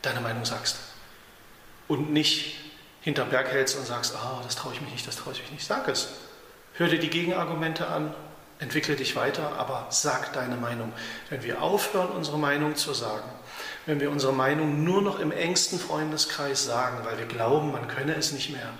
deine 0.00 0.22
Meinung 0.22 0.46
sagst. 0.46 0.78
Und 1.88 2.10
nicht 2.10 2.56
hinterm 3.02 3.28
Berg 3.28 3.48
hältst 3.48 3.76
und 3.76 3.86
sagst, 3.86 4.14
ah, 4.16 4.40
das 4.42 4.56
traue 4.56 4.72
ich 4.72 4.80
mich 4.80 4.92
nicht, 4.92 5.06
das 5.06 5.16
traue 5.16 5.34
ich 5.34 5.42
mich 5.42 5.52
nicht. 5.52 5.66
Sag 5.66 5.88
es. 5.88 6.08
Hör 6.74 6.88
dir 6.88 6.98
die 6.98 7.10
Gegenargumente 7.10 7.86
an, 7.86 8.14
entwickle 8.58 8.96
dich 8.96 9.14
weiter, 9.14 9.52
aber 9.58 9.86
sag 9.90 10.32
deine 10.32 10.56
Meinung. 10.56 10.92
Wenn 11.28 11.42
wir 11.42 11.60
aufhören, 11.60 12.10
unsere 12.10 12.38
Meinung 12.38 12.76
zu 12.76 12.94
sagen, 12.94 13.28
wenn 13.84 14.00
wir 14.00 14.10
unsere 14.10 14.32
Meinung 14.32 14.84
nur 14.84 15.02
noch 15.02 15.18
im 15.18 15.32
engsten 15.32 15.78
Freundeskreis 15.78 16.64
sagen, 16.64 17.04
weil 17.04 17.18
wir 17.18 17.26
glauben, 17.26 17.72
man 17.72 17.88
könne 17.88 18.14
es 18.14 18.32
nicht 18.32 18.50
mehr, 18.50 18.70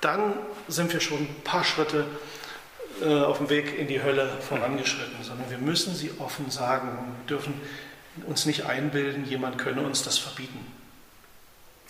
dann 0.00 0.34
sind 0.68 0.92
wir 0.92 1.00
schon 1.00 1.20
ein 1.20 1.42
paar 1.44 1.64
Schritte 1.64 2.06
äh, 3.00 3.20
auf 3.20 3.38
dem 3.38 3.48
Weg 3.48 3.78
in 3.78 3.86
die 3.86 4.02
Hölle 4.02 4.30
vorangeschritten, 4.40 5.22
sondern 5.22 5.48
wir 5.50 5.58
müssen 5.58 5.94
sie 5.94 6.10
offen 6.18 6.50
sagen 6.50 6.98
und 6.98 7.30
dürfen 7.30 7.54
uns 8.26 8.44
nicht 8.44 8.66
einbilden, 8.66 9.24
jemand 9.24 9.58
könne 9.58 9.82
uns 9.82 10.02
das 10.02 10.18
verbieten. 10.18 10.66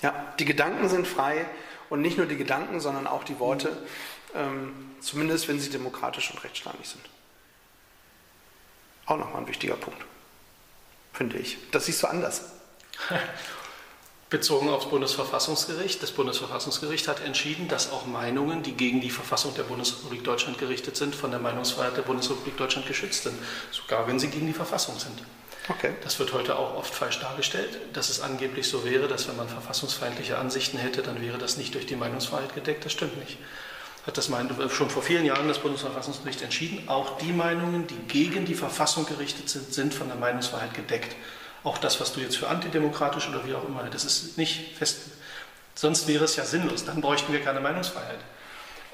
Ja, 0.03 0.33
die 0.39 0.45
Gedanken 0.45 0.89
sind 0.89 1.07
frei 1.07 1.47
und 1.91 2.01
nicht 2.01 2.17
nur 2.17 2.27
die 2.27 2.37
Gedanken, 2.37 2.81
sondern 2.81 3.07
auch 3.07 3.25
die 3.25 3.39
Worte, 3.39 3.77
ähm, 4.35 4.73
zumindest 5.01 5.49
wenn 5.49 5.61
sie 5.61 5.71
demokratisch 5.71 6.31
und 6.31 6.43
rechtsstaatlich 6.43 6.89
sind. 6.89 7.05
Auch 9.07 9.19
nochmal 9.19 9.43
ein 9.43 9.49
wichtiger 9.49 9.75
Punkt, 9.75 10.01
finde 11.13 11.39
ich. 11.39 11.59
Das 11.73 11.87
siehst 11.87 12.03
du 12.03 12.07
anders. 12.07 12.45
Bezogen 14.31 14.69
aufs 14.69 14.89
Bundesverfassungsgericht. 14.89 16.01
Das 16.01 16.13
Bundesverfassungsgericht 16.13 17.09
hat 17.09 17.21
entschieden, 17.21 17.67
dass 17.67 17.91
auch 17.91 18.07
Meinungen, 18.07 18.63
die 18.63 18.73
gegen 18.73 19.01
die 19.01 19.11
Verfassung 19.11 19.53
der 19.57 19.65
Bundesrepublik 19.65 20.23
Deutschland 20.23 20.57
gerichtet 20.59 20.97
sind, 20.97 21.17
von 21.17 21.33
der 21.33 21.41
Meinungsfreiheit 21.41 21.97
der 21.97 22.03
Bundesrepublik 22.03 22.57
Deutschland 22.57 22.87
geschützt 22.87 23.25
sind, 23.25 23.37
sogar 23.73 24.07
wenn 24.07 24.21
sie 24.21 24.29
gegen 24.29 24.47
die 24.47 24.53
Verfassung 24.53 24.97
sind. 25.01 25.21
Okay. 25.69 25.93
Das 26.03 26.19
wird 26.19 26.33
heute 26.33 26.59
auch 26.59 26.75
oft 26.75 26.95
falsch 26.95 27.21
dargestellt, 27.21 27.79
dass 27.93 28.09
es 28.09 28.21
angeblich 28.21 28.69
so 28.69 28.85
wäre, 28.85 29.09
dass 29.09 29.29
wenn 29.29 29.37
man 29.37 29.49
verfassungsfeindliche 29.49 30.39
Ansichten 30.39 30.79
hätte, 30.79 31.03
dann 31.03 31.21
wäre 31.21 31.39
das 31.39 31.57
nicht 31.57 31.75
durch 31.75 31.87
die 31.87 31.97
Meinungsfreiheit 31.97 32.55
gedeckt. 32.55 32.85
Das 32.85 32.93
stimmt 32.93 33.19
nicht. 33.19 33.39
Hat 34.07 34.17
das 34.17 34.31
schon 34.73 34.89
vor 34.91 35.03
vielen 35.03 35.27
Jahren 35.27 35.47
das 35.47 35.59
Bundesverfassungsgericht 35.59 36.41
entschieden. 36.43 36.89
Auch 36.89 37.19
die 37.19 37.33
Meinungen, 37.33 37.87
die 37.87 37.99
gegen 38.09 38.47
die 38.47 38.55
Verfassung 38.55 39.05
gerichtet 39.05 39.51
sind, 39.51 39.73
sind 39.75 39.93
von 39.93 40.09
der 40.09 40.17
Meinungsfreiheit 40.17 40.73
gedeckt. 40.73 41.15
Auch 41.63 41.77
das, 41.77 42.01
was 42.01 42.15
du 42.15 42.21
jetzt 42.21 42.39
für 42.39 42.49
antidemokratisch 42.49 43.29
oder 43.29 43.47
wie 43.47 43.55
auch 43.55 43.67
immer, 43.69 43.83
das 43.91 44.05
ist 44.05 44.39
nicht 44.39 44.77
fest. 44.79 45.01
Sonst 45.75 46.09
wäre 46.09 46.25
es 46.25 46.37
ja 46.37 46.45
sinnlos, 46.45 46.87
dann 46.87 47.03
bräuchten 47.03 47.33
wir 47.33 47.43
keine 47.43 47.61
Meinungsfreiheit. 47.61 48.19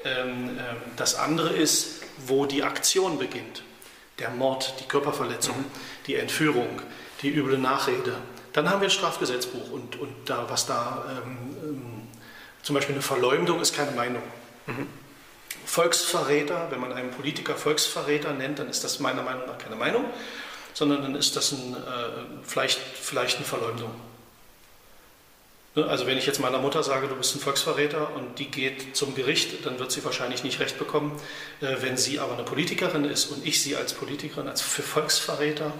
Ähm, 0.03 0.49
ähm, 0.49 0.77
das 0.97 1.15
andere 1.15 1.49
ist, 1.49 2.01
wo 2.25 2.45
die 2.45 2.63
Aktion 2.63 3.17
beginnt. 3.17 3.63
Der 4.19 4.29
Mord, 4.31 4.73
die 4.79 4.85
Körperverletzung, 4.85 5.55
die 6.07 6.15
Entführung, 6.15 6.81
die 7.21 7.29
üble 7.29 7.57
Nachrede. 7.57 8.15
Dann 8.53 8.69
haben 8.69 8.81
wir 8.81 8.87
ein 8.87 8.91
Strafgesetzbuch 8.91 9.71
und, 9.71 9.99
und 9.99 10.13
da, 10.25 10.45
was 10.49 10.65
da 10.65 11.05
ähm, 11.09 11.57
ähm 11.63 11.81
zum 12.63 12.73
Beispiel 12.73 12.95
eine 12.95 13.01
Verleumdung 13.01 13.61
ist 13.61 13.73
keine 13.73 13.91
Meinung. 13.91 14.23
Mhm. 14.65 14.87
Volksverräter, 15.65 16.67
wenn 16.69 16.81
man 16.81 16.91
einen 16.91 17.11
Politiker 17.11 17.55
Volksverräter 17.55 18.33
nennt, 18.33 18.59
dann 18.59 18.67
ist 18.67 18.83
das 18.83 18.99
meiner 18.99 19.21
Meinung 19.21 19.45
nach 19.45 19.57
keine 19.57 19.77
Meinung 19.77 20.03
sondern 20.77 21.01
dann 21.01 21.15
ist 21.15 21.35
das 21.35 21.53
ein, 21.53 21.73
äh, 21.73 21.77
vielleicht, 22.43 22.77
vielleicht 22.77 23.37
eine 23.37 23.45
Verleumdung. 23.45 23.89
Ne, 25.73 25.87
also 25.87 26.05
wenn 26.05 26.19
ich 26.19 26.27
jetzt 26.27 26.39
meiner 26.39 26.59
Mutter 26.59 26.83
sage, 26.83 27.07
du 27.07 27.15
bist 27.15 27.35
ein 27.35 27.39
Volksverräter 27.39 28.13
und 28.13 28.37
die 28.37 28.51
geht 28.51 28.95
zum 28.95 29.15
Gericht, 29.15 29.65
dann 29.65 29.79
wird 29.79 29.91
sie 29.91 30.05
wahrscheinlich 30.05 30.43
nicht 30.43 30.59
recht 30.59 30.77
bekommen. 30.77 31.19
Äh, 31.61 31.77
wenn 31.81 31.97
sie 31.97 32.19
aber 32.19 32.33
eine 32.33 32.43
Politikerin 32.43 33.05
ist 33.05 33.25
und 33.31 33.43
ich 33.43 33.59
sie 33.63 33.75
als 33.75 33.93
Politikerin, 33.93 34.47
als 34.47 34.61
für 34.61 34.83
Volksverräter, 34.83 35.73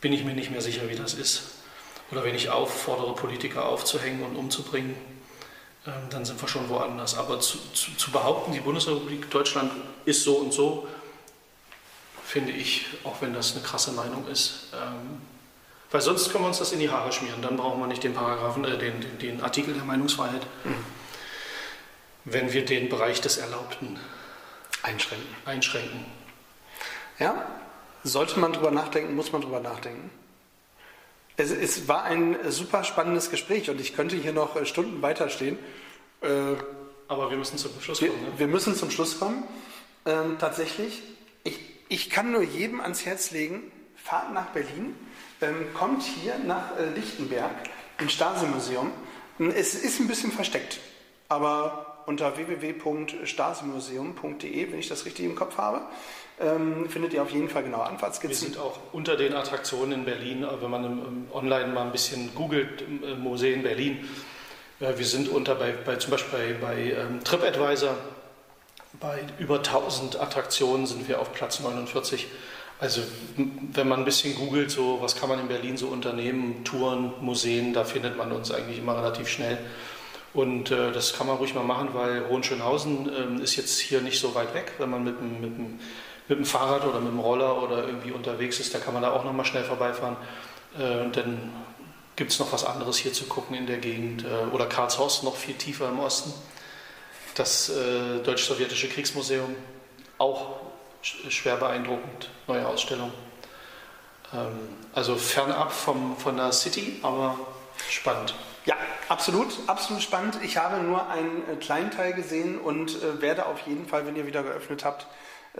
bin 0.00 0.12
ich 0.12 0.24
mir 0.24 0.34
nicht 0.34 0.50
mehr 0.50 0.60
sicher, 0.60 0.88
wie 0.88 0.96
das 0.96 1.14
ist. 1.14 1.42
Oder 2.10 2.24
wenn 2.24 2.34
ich 2.34 2.50
auffordere, 2.50 3.14
Politiker 3.14 3.66
aufzuhängen 3.66 4.22
und 4.24 4.36
umzubringen, 4.36 4.96
ähm, 5.86 5.92
dann 6.10 6.24
sind 6.24 6.40
wir 6.40 6.48
schon 6.48 6.68
woanders. 6.68 7.16
Aber 7.16 7.40
zu, 7.40 7.58
zu, 7.72 7.94
zu 7.96 8.10
behaupten, 8.10 8.52
die 8.52 8.60
Bundesrepublik 8.60 9.30
Deutschland 9.30 9.72
ist 10.04 10.22
so 10.22 10.36
und 10.36 10.52
so, 10.52 10.86
finde 12.24 12.52
ich, 12.52 12.86
auch 13.04 13.20
wenn 13.20 13.32
das 13.32 13.52
eine 13.52 13.62
krasse 13.62 13.92
Meinung 13.92 14.26
ist. 14.28 14.68
Ähm, 14.74 15.20
weil 15.90 16.00
sonst 16.02 16.30
können 16.30 16.44
wir 16.44 16.48
uns 16.48 16.58
das 16.58 16.72
in 16.72 16.80
die 16.80 16.90
Haare 16.90 17.12
schmieren. 17.12 17.40
Dann 17.40 17.56
brauchen 17.56 17.80
wir 17.80 17.86
nicht 17.86 18.04
den 18.04 18.14
Paragraphen, 18.14 18.64
äh, 18.64 18.76
den, 18.76 19.00
den, 19.00 19.18
den, 19.18 19.40
Artikel 19.42 19.74
der 19.74 19.84
Meinungsfreiheit, 19.84 20.46
mhm. 20.64 20.84
wenn 22.24 22.52
wir 22.52 22.64
den 22.64 22.88
Bereich 22.88 23.20
des 23.20 23.38
Erlaubten 23.38 23.98
einschränken. 24.82 25.34
einschränken. 25.44 26.04
Ja, 27.18 27.46
sollte 28.04 28.38
man 28.38 28.52
drüber 28.52 28.70
nachdenken, 28.70 29.14
muss 29.14 29.32
man 29.32 29.42
drüber 29.42 29.60
nachdenken. 29.60 30.10
Es, 31.36 31.50
es, 31.50 31.86
war 31.86 32.04
ein 32.04 32.36
super 32.50 32.82
spannendes 32.82 33.30
Gespräch 33.30 33.70
und 33.70 33.80
ich 33.80 33.94
könnte 33.94 34.16
hier 34.16 34.32
noch 34.32 34.56
äh, 34.56 34.66
Stunden 34.66 35.02
weiterstehen. 35.02 35.56
Äh, 36.20 36.56
Aber 37.06 37.30
wir 37.30 37.36
müssen 37.36 37.58
zum 37.58 37.70
Schluss 37.80 38.00
kommen. 38.00 38.10
Wir, 38.10 38.18
ne? 38.18 38.38
wir 38.38 38.48
müssen 38.48 38.74
zum 38.74 38.90
Schluss 38.90 39.20
kommen. 39.20 39.44
Ähm, 40.04 40.36
tatsächlich, 40.40 41.00
ich, 41.44 41.60
ich 41.88 42.10
kann 42.10 42.32
nur 42.32 42.42
jedem 42.42 42.80
ans 42.80 43.06
Herz 43.06 43.30
legen, 43.30 43.70
fahrt 43.96 44.32
nach 44.32 44.46
Berlin, 44.46 44.96
ähm, 45.40 45.72
kommt 45.74 46.02
hier 46.02 46.36
nach 46.38 46.76
äh, 46.76 46.90
Lichtenberg 46.94 47.52
im 48.00 48.08
Stasi-Museum. 48.08 48.90
Es 49.54 49.74
ist 49.74 50.00
ein 50.00 50.08
bisschen 50.08 50.32
versteckt, 50.32 50.80
aber 51.28 52.02
unter 52.06 52.36
www.stasimuseum.de, 52.36 54.72
wenn 54.72 54.80
ich 54.80 54.88
das 54.88 55.04
richtig 55.04 55.26
im 55.26 55.36
Kopf 55.36 55.58
habe, 55.58 55.82
ähm, 56.40 56.88
findet 56.88 57.14
ihr 57.14 57.22
auf 57.22 57.30
jeden 57.30 57.48
Fall 57.48 57.62
genaue 57.62 57.84
Anfahrtskizzen. 57.84 58.48
Wir 58.48 58.54
sind 58.54 58.58
auch 58.58 58.78
unter 58.92 59.16
den 59.16 59.34
Attraktionen 59.34 59.92
in 59.92 60.04
Berlin, 60.04 60.44
äh, 60.44 60.60
wenn 60.60 60.70
man 60.70 61.26
online 61.32 61.68
mal 61.68 61.86
ein 61.86 61.92
bisschen 61.92 62.34
googelt, 62.34 62.82
äh, 62.82 63.14
Museen 63.14 63.62
Berlin. 63.62 64.08
Äh, 64.80 64.96
wir 64.96 65.06
sind 65.06 65.28
unter 65.28 65.54
bei, 65.54 65.72
bei 65.72 65.96
zum 65.96 66.12
Beispiel 66.12 66.56
bei, 66.60 66.66
bei 66.66 66.92
ähm, 66.92 67.22
TripAdvisor 67.24 67.96
bei 69.00 69.20
über 69.38 69.56
1000 69.56 70.20
Attraktionen 70.20 70.86
sind 70.86 71.08
wir 71.08 71.20
auf 71.20 71.32
Platz 71.32 71.60
49. 71.60 72.26
Also 72.80 73.02
wenn 73.36 73.88
man 73.88 74.00
ein 74.00 74.04
bisschen 74.04 74.36
googelt, 74.36 74.70
so 74.70 74.98
was 75.00 75.16
kann 75.16 75.28
man 75.28 75.40
in 75.40 75.48
Berlin 75.48 75.76
so 75.76 75.88
unternehmen, 75.88 76.64
Touren, 76.64 77.12
Museen, 77.20 77.72
da 77.72 77.84
findet 77.84 78.16
man 78.16 78.32
uns 78.32 78.52
eigentlich 78.52 78.78
immer 78.78 78.96
relativ 78.96 79.28
schnell. 79.28 79.58
Und 80.32 80.70
äh, 80.70 80.92
das 80.92 81.16
kann 81.16 81.26
man 81.26 81.36
ruhig 81.36 81.54
mal 81.54 81.64
machen, 81.64 81.90
weil 81.92 82.28
Hohenschönhausen 82.28 83.40
äh, 83.40 83.42
ist 83.42 83.56
jetzt 83.56 83.78
hier 83.78 84.00
nicht 84.00 84.20
so 84.20 84.34
weit 84.34 84.54
weg. 84.54 84.72
Wenn 84.78 84.90
man 84.90 85.02
mit 85.04 85.20
mit, 85.20 85.42
dem, 85.42 85.80
mit 86.28 86.38
dem 86.38 86.44
Fahrrad 86.44 86.84
oder 86.84 87.00
mit 87.00 87.10
dem 87.10 87.20
Roller 87.20 87.62
oder 87.62 87.84
irgendwie 87.86 88.12
unterwegs 88.12 88.60
ist, 88.60 88.74
da 88.74 88.78
kann 88.78 88.94
man 88.94 89.02
da 89.02 89.12
auch 89.12 89.24
nochmal 89.24 89.46
schnell 89.46 89.64
vorbeifahren. 89.64 90.16
Äh, 90.78 91.00
und 91.00 91.16
dann 91.16 91.52
gibt 92.16 92.32
es 92.32 92.38
noch 92.38 92.52
was 92.52 92.64
anderes 92.64 92.98
hier 92.98 93.12
zu 93.12 93.24
gucken 93.24 93.56
in 93.56 93.66
der 93.66 93.78
Gegend. 93.78 94.24
Äh, 94.24 94.54
oder 94.54 94.66
Karlshorst 94.66 95.24
noch 95.24 95.36
viel 95.36 95.54
tiefer 95.54 95.88
im 95.88 96.00
Osten 96.00 96.32
das 97.38 97.68
äh, 97.68 98.18
Deutsch-Sowjetische 98.24 98.88
Kriegsmuseum, 98.88 99.54
auch 100.18 100.56
schwer 101.02 101.56
beeindruckend, 101.56 102.30
neue 102.46 102.66
Ausstellung. 102.66 103.12
Ähm, 104.34 104.58
also 104.92 105.16
fernab 105.16 105.72
vom, 105.72 106.16
von 106.16 106.36
der 106.36 106.52
City, 106.52 106.98
aber 107.02 107.38
spannend. 107.88 108.34
Ja, 108.64 108.74
absolut, 109.08 109.46
absolut 109.66 110.02
spannend. 110.02 110.38
Ich 110.42 110.56
habe 110.56 110.82
nur 110.82 111.08
einen 111.08 111.58
kleinen 111.60 111.90
Teil 111.90 112.12
gesehen 112.12 112.58
und 112.58 112.98
werde 113.22 113.46
auf 113.46 113.60
jeden 113.60 113.86
Fall, 113.86 114.04
wenn 114.06 114.16
ihr 114.16 114.26
wieder 114.26 114.42
geöffnet 114.42 114.84
habt, 114.84 115.06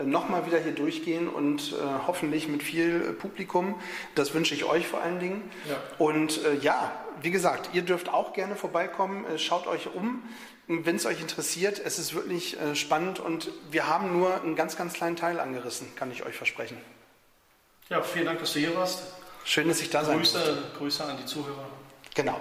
nochmal 0.05 0.47
wieder 0.47 0.59
hier 0.59 0.73
durchgehen 0.73 1.29
und 1.29 1.73
äh, 1.73 2.07
hoffentlich 2.07 2.49
mit 2.49 2.63
viel 2.63 3.03
äh, 3.11 3.13
Publikum. 3.13 3.81
Das 4.15 4.35
wünsche 4.35 4.55
ich 4.55 4.65
euch 4.65 4.87
vor 4.87 5.01
allen 5.01 5.21
Dingen. 5.21 5.51
Ja. 5.69 5.77
Und 5.99 6.45
äh, 6.45 6.57
ja, 6.57 6.93
wie 7.23 7.31
gesagt, 7.31 7.71
ihr 7.73 7.83
dürft 7.83 8.09
auch 8.09 8.33
gerne 8.33 8.57
vorbeikommen. 8.57 9.25
schaut 9.39 9.67
euch 9.67 9.89
um 9.95 10.23
wenn 10.69 10.97
es 10.97 11.07
euch 11.07 11.21
interessiert, 11.21 11.81
es 11.83 11.99
ist 11.99 12.15
wirklich 12.15 12.61
äh, 12.61 12.77
spannend 12.77 13.21
und 13.21 13.51
wir 13.71 13.87
haben 13.87 14.13
nur 14.13 14.43
einen 14.43 14.55
ganz, 14.55 14.77
ganz 14.77 14.93
kleinen 14.93 15.17
Teil 15.17 15.41
angerissen, 15.41 15.89
kann 15.97 16.13
ich 16.13 16.25
euch 16.25 16.37
versprechen. 16.37 16.77
Ja, 17.89 18.03
vielen 18.03 18.27
Dank, 18.27 18.41
dass 18.41 18.53
du 18.53 18.59
hier 18.59 18.77
warst. 18.77 19.03
Schön, 19.45 19.69
dass 19.69 19.81
ich 19.81 19.89
da 19.89 20.05
sein 20.05 20.19
Grüße, 20.19 20.39
durfte. 20.39 20.63
Grüße 20.77 21.05
an 21.05 21.17
die 21.17 21.25
Zuhörer. 21.25 21.67
Genau. 22.15 22.39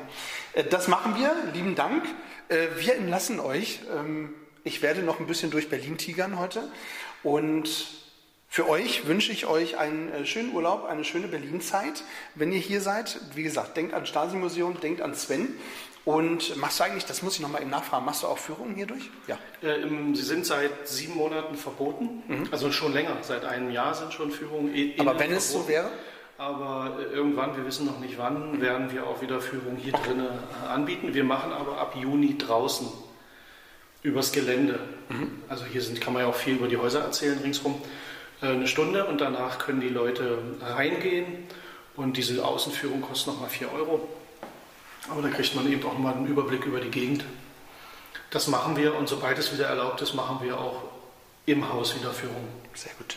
Äh, 0.53 0.65
das 0.65 0.89
machen 0.89 1.15
wir. 1.15 1.33
Lieben 1.53 1.75
Dank. 1.75 2.03
Äh, 2.49 2.67
wir 2.77 2.95
entlassen 2.95 3.39
euch. 3.39 3.79
Ähm, 3.95 4.33
ich 4.65 4.81
werde 4.81 5.03
noch 5.03 5.21
ein 5.21 5.27
bisschen 5.27 5.49
durch 5.49 5.69
Berlin 5.69 5.97
tigern 5.97 6.37
heute 6.37 6.69
und 7.27 7.87
für 8.47 8.69
euch 8.69 9.05
wünsche 9.05 9.33
ich 9.33 9.47
euch 9.47 9.77
einen 9.77 10.09
äh, 10.13 10.25
schönen 10.25 10.55
Urlaub, 10.55 10.85
eine 10.85 11.03
schöne 11.03 11.27
Berlin-Zeit. 11.27 12.05
Wenn 12.35 12.53
ihr 12.53 12.59
hier 12.59 12.79
seid, 12.79 13.19
wie 13.35 13.43
gesagt, 13.43 13.75
denkt 13.75 13.93
an 13.93 14.05
Stasi-Museum, 14.05 14.79
denkt 14.79 15.01
an 15.01 15.13
Sven. 15.13 15.49
Und 16.05 16.55
machst 16.55 16.79
du 16.79 16.85
eigentlich, 16.85 17.05
das 17.05 17.23
muss 17.23 17.35
ich 17.35 17.41
nochmal 17.41 17.63
eben 17.63 17.69
nachfragen, 17.69 18.05
machst 18.05 18.23
du 18.23 18.27
auch 18.27 18.37
Führungen 18.37 18.75
hier 18.75 18.85
durch? 18.85 19.09
Ja. 19.27 19.37
Äh, 19.61 19.85
sie 20.13 20.23
sind 20.23 20.45
seit 20.45 20.87
sieben 20.87 21.15
Monaten 21.15 21.57
verboten, 21.57 22.23
mhm. 22.29 22.47
also 22.49 22.71
schon 22.71 22.93
länger, 22.93 23.17
seit 23.23 23.43
einem 23.43 23.71
Jahr 23.71 23.93
sind 23.93 24.13
schon 24.13 24.31
Führungen. 24.31 24.73
Aber 24.97 25.19
wenn 25.19 25.33
es 25.33 25.51
so 25.51 25.67
wäre? 25.67 25.91
Aber 26.37 26.97
äh, 26.97 27.13
irgendwann, 27.13 27.57
wir 27.57 27.65
wissen 27.65 27.85
noch 27.85 27.99
nicht 27.99 28.17
wann, 28.17 28.61
werden 28.61 28.89
wir 28.89 29.05
auch 29.05 29.21
wieder 29.21 29.41
Führungen 29.41 29.75
hier 29.75 29.91
drinnen 29.91 30.29
anbieten. 30.65 31.13
Wir 31.13 31.25
machen 31.25 31.51
aber 31.51 31.77
ab 31.77 31.93
Juni 31.99 32.37
draußen 32.37 32.87
übers 34.03 34.31
Gelände. 34.31 34.79
Mhm. 35.09 35.43
Also 35.49 35.65
hier 35.65 35.81
sind, 35.81 35.99
kann 36.01 36.13
man 36.13 36.23
ja 36.23 36.29
auch 36.29 36.35
viel 36.35 36.55
über 36.55 36.67
die 36.67 36.77
Häuser 36.77 37.01
erzählen 37.01 37.37
ringsherum. 37.39 37.81
Äh, 38.41 38.47
eine 38.47 38.67
Stunde 38.67 39.05
und 39.05 39.21
danach 39.21 39.59
können 39.59 39.81
die 39.81 39.89
Leute 39.89 40.39
reingehen 40.61 41.25
und 41.95 42.17
diese 42.17 42.43
Außenführung 42.45 43.01
kostet 43.01 43.33
nochmal 43.33 43.49
4 43.49 43.71
Euro. 43.73 44.07
Aber 45.09 45.21
da 45.21 45.29
kriegt 45.29 45.55
man 45.55 45.71
eben 45.71 45.83
auch 45.85 45.97
mal 45.97 46.13
einen 46.13 46.27
Überblick 46.27 46.65
über 46.65 46.79
die 46.79 46.91
Gegend. 46.91 47.23
Das 48.29 48.47
machen 48.47 48.75
wir 48.75 48.95
und 48.95 49.07
sobald 49.07 49.37
es 49.39 49.53
wieder 49.53 49.67
erlaubt 49.67 50.01
ist, 50.01 50.13
machen 50.13 50.39
wir 50.41 50.59
auch 50.59 50.83
im 51.45 51.71
Haus 51.71 51.95
wieder 51.95 52.11
Führungen. 52.11 52.49
Sehr 52.73 52.91
gut. 52.97 53.15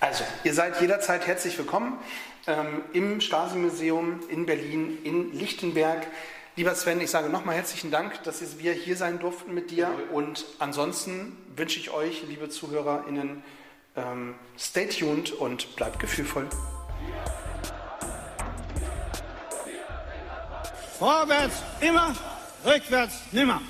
Also, 0.00 0.24
ihr 0.44 0.54
seid 0.54 0.80
jederzeit 0.80 1.26
herzlich 1.26 1.58
willkommen 1.58 1.98
ähm, 2.46 2.82
im 2.92 3.20
Stasi-Museum 3.20 4.20
in 4.28 4.46
Berlin, 4.46 4.98
in 5.04 5.38
Lichtenberg. 5.38 6.06
Lieber 6.58 6.74
Sven, 6.74 7.00
ich 7.00 7.08
sage 7.08 7.28
nochmal 7.28 7.54
herzlichen 7.54 7.92
Dank, 7.92 8.20
dass 8.24 8.58
wir 8.58 8.72
hier 8.72 8.96
sein 8.96 9.20
durften 9.20 9.54
mit 9.54 9.70
dir. 9.70 9.92
Und 10.10 10.44
ansonsten 10.58 11.36
wünsche 11.54 11.78
ich 11.78 11.92
euch, 11.92 12.24
liebe 12.26 12.48
ZuhörerInnen, 12.48 13.44
ähm, 13.94 14.34
stay 14.58 14.88
tuned 14.88 15.30
und 15.30 15.76
bleibt 15.76 16.00
gefühlvoll. 16.00 16.48
Vorwärts 20.98 21.62
immer, 21.80 22.16
rückwärts 22.66 23.20
nimmer. 23.30 23.62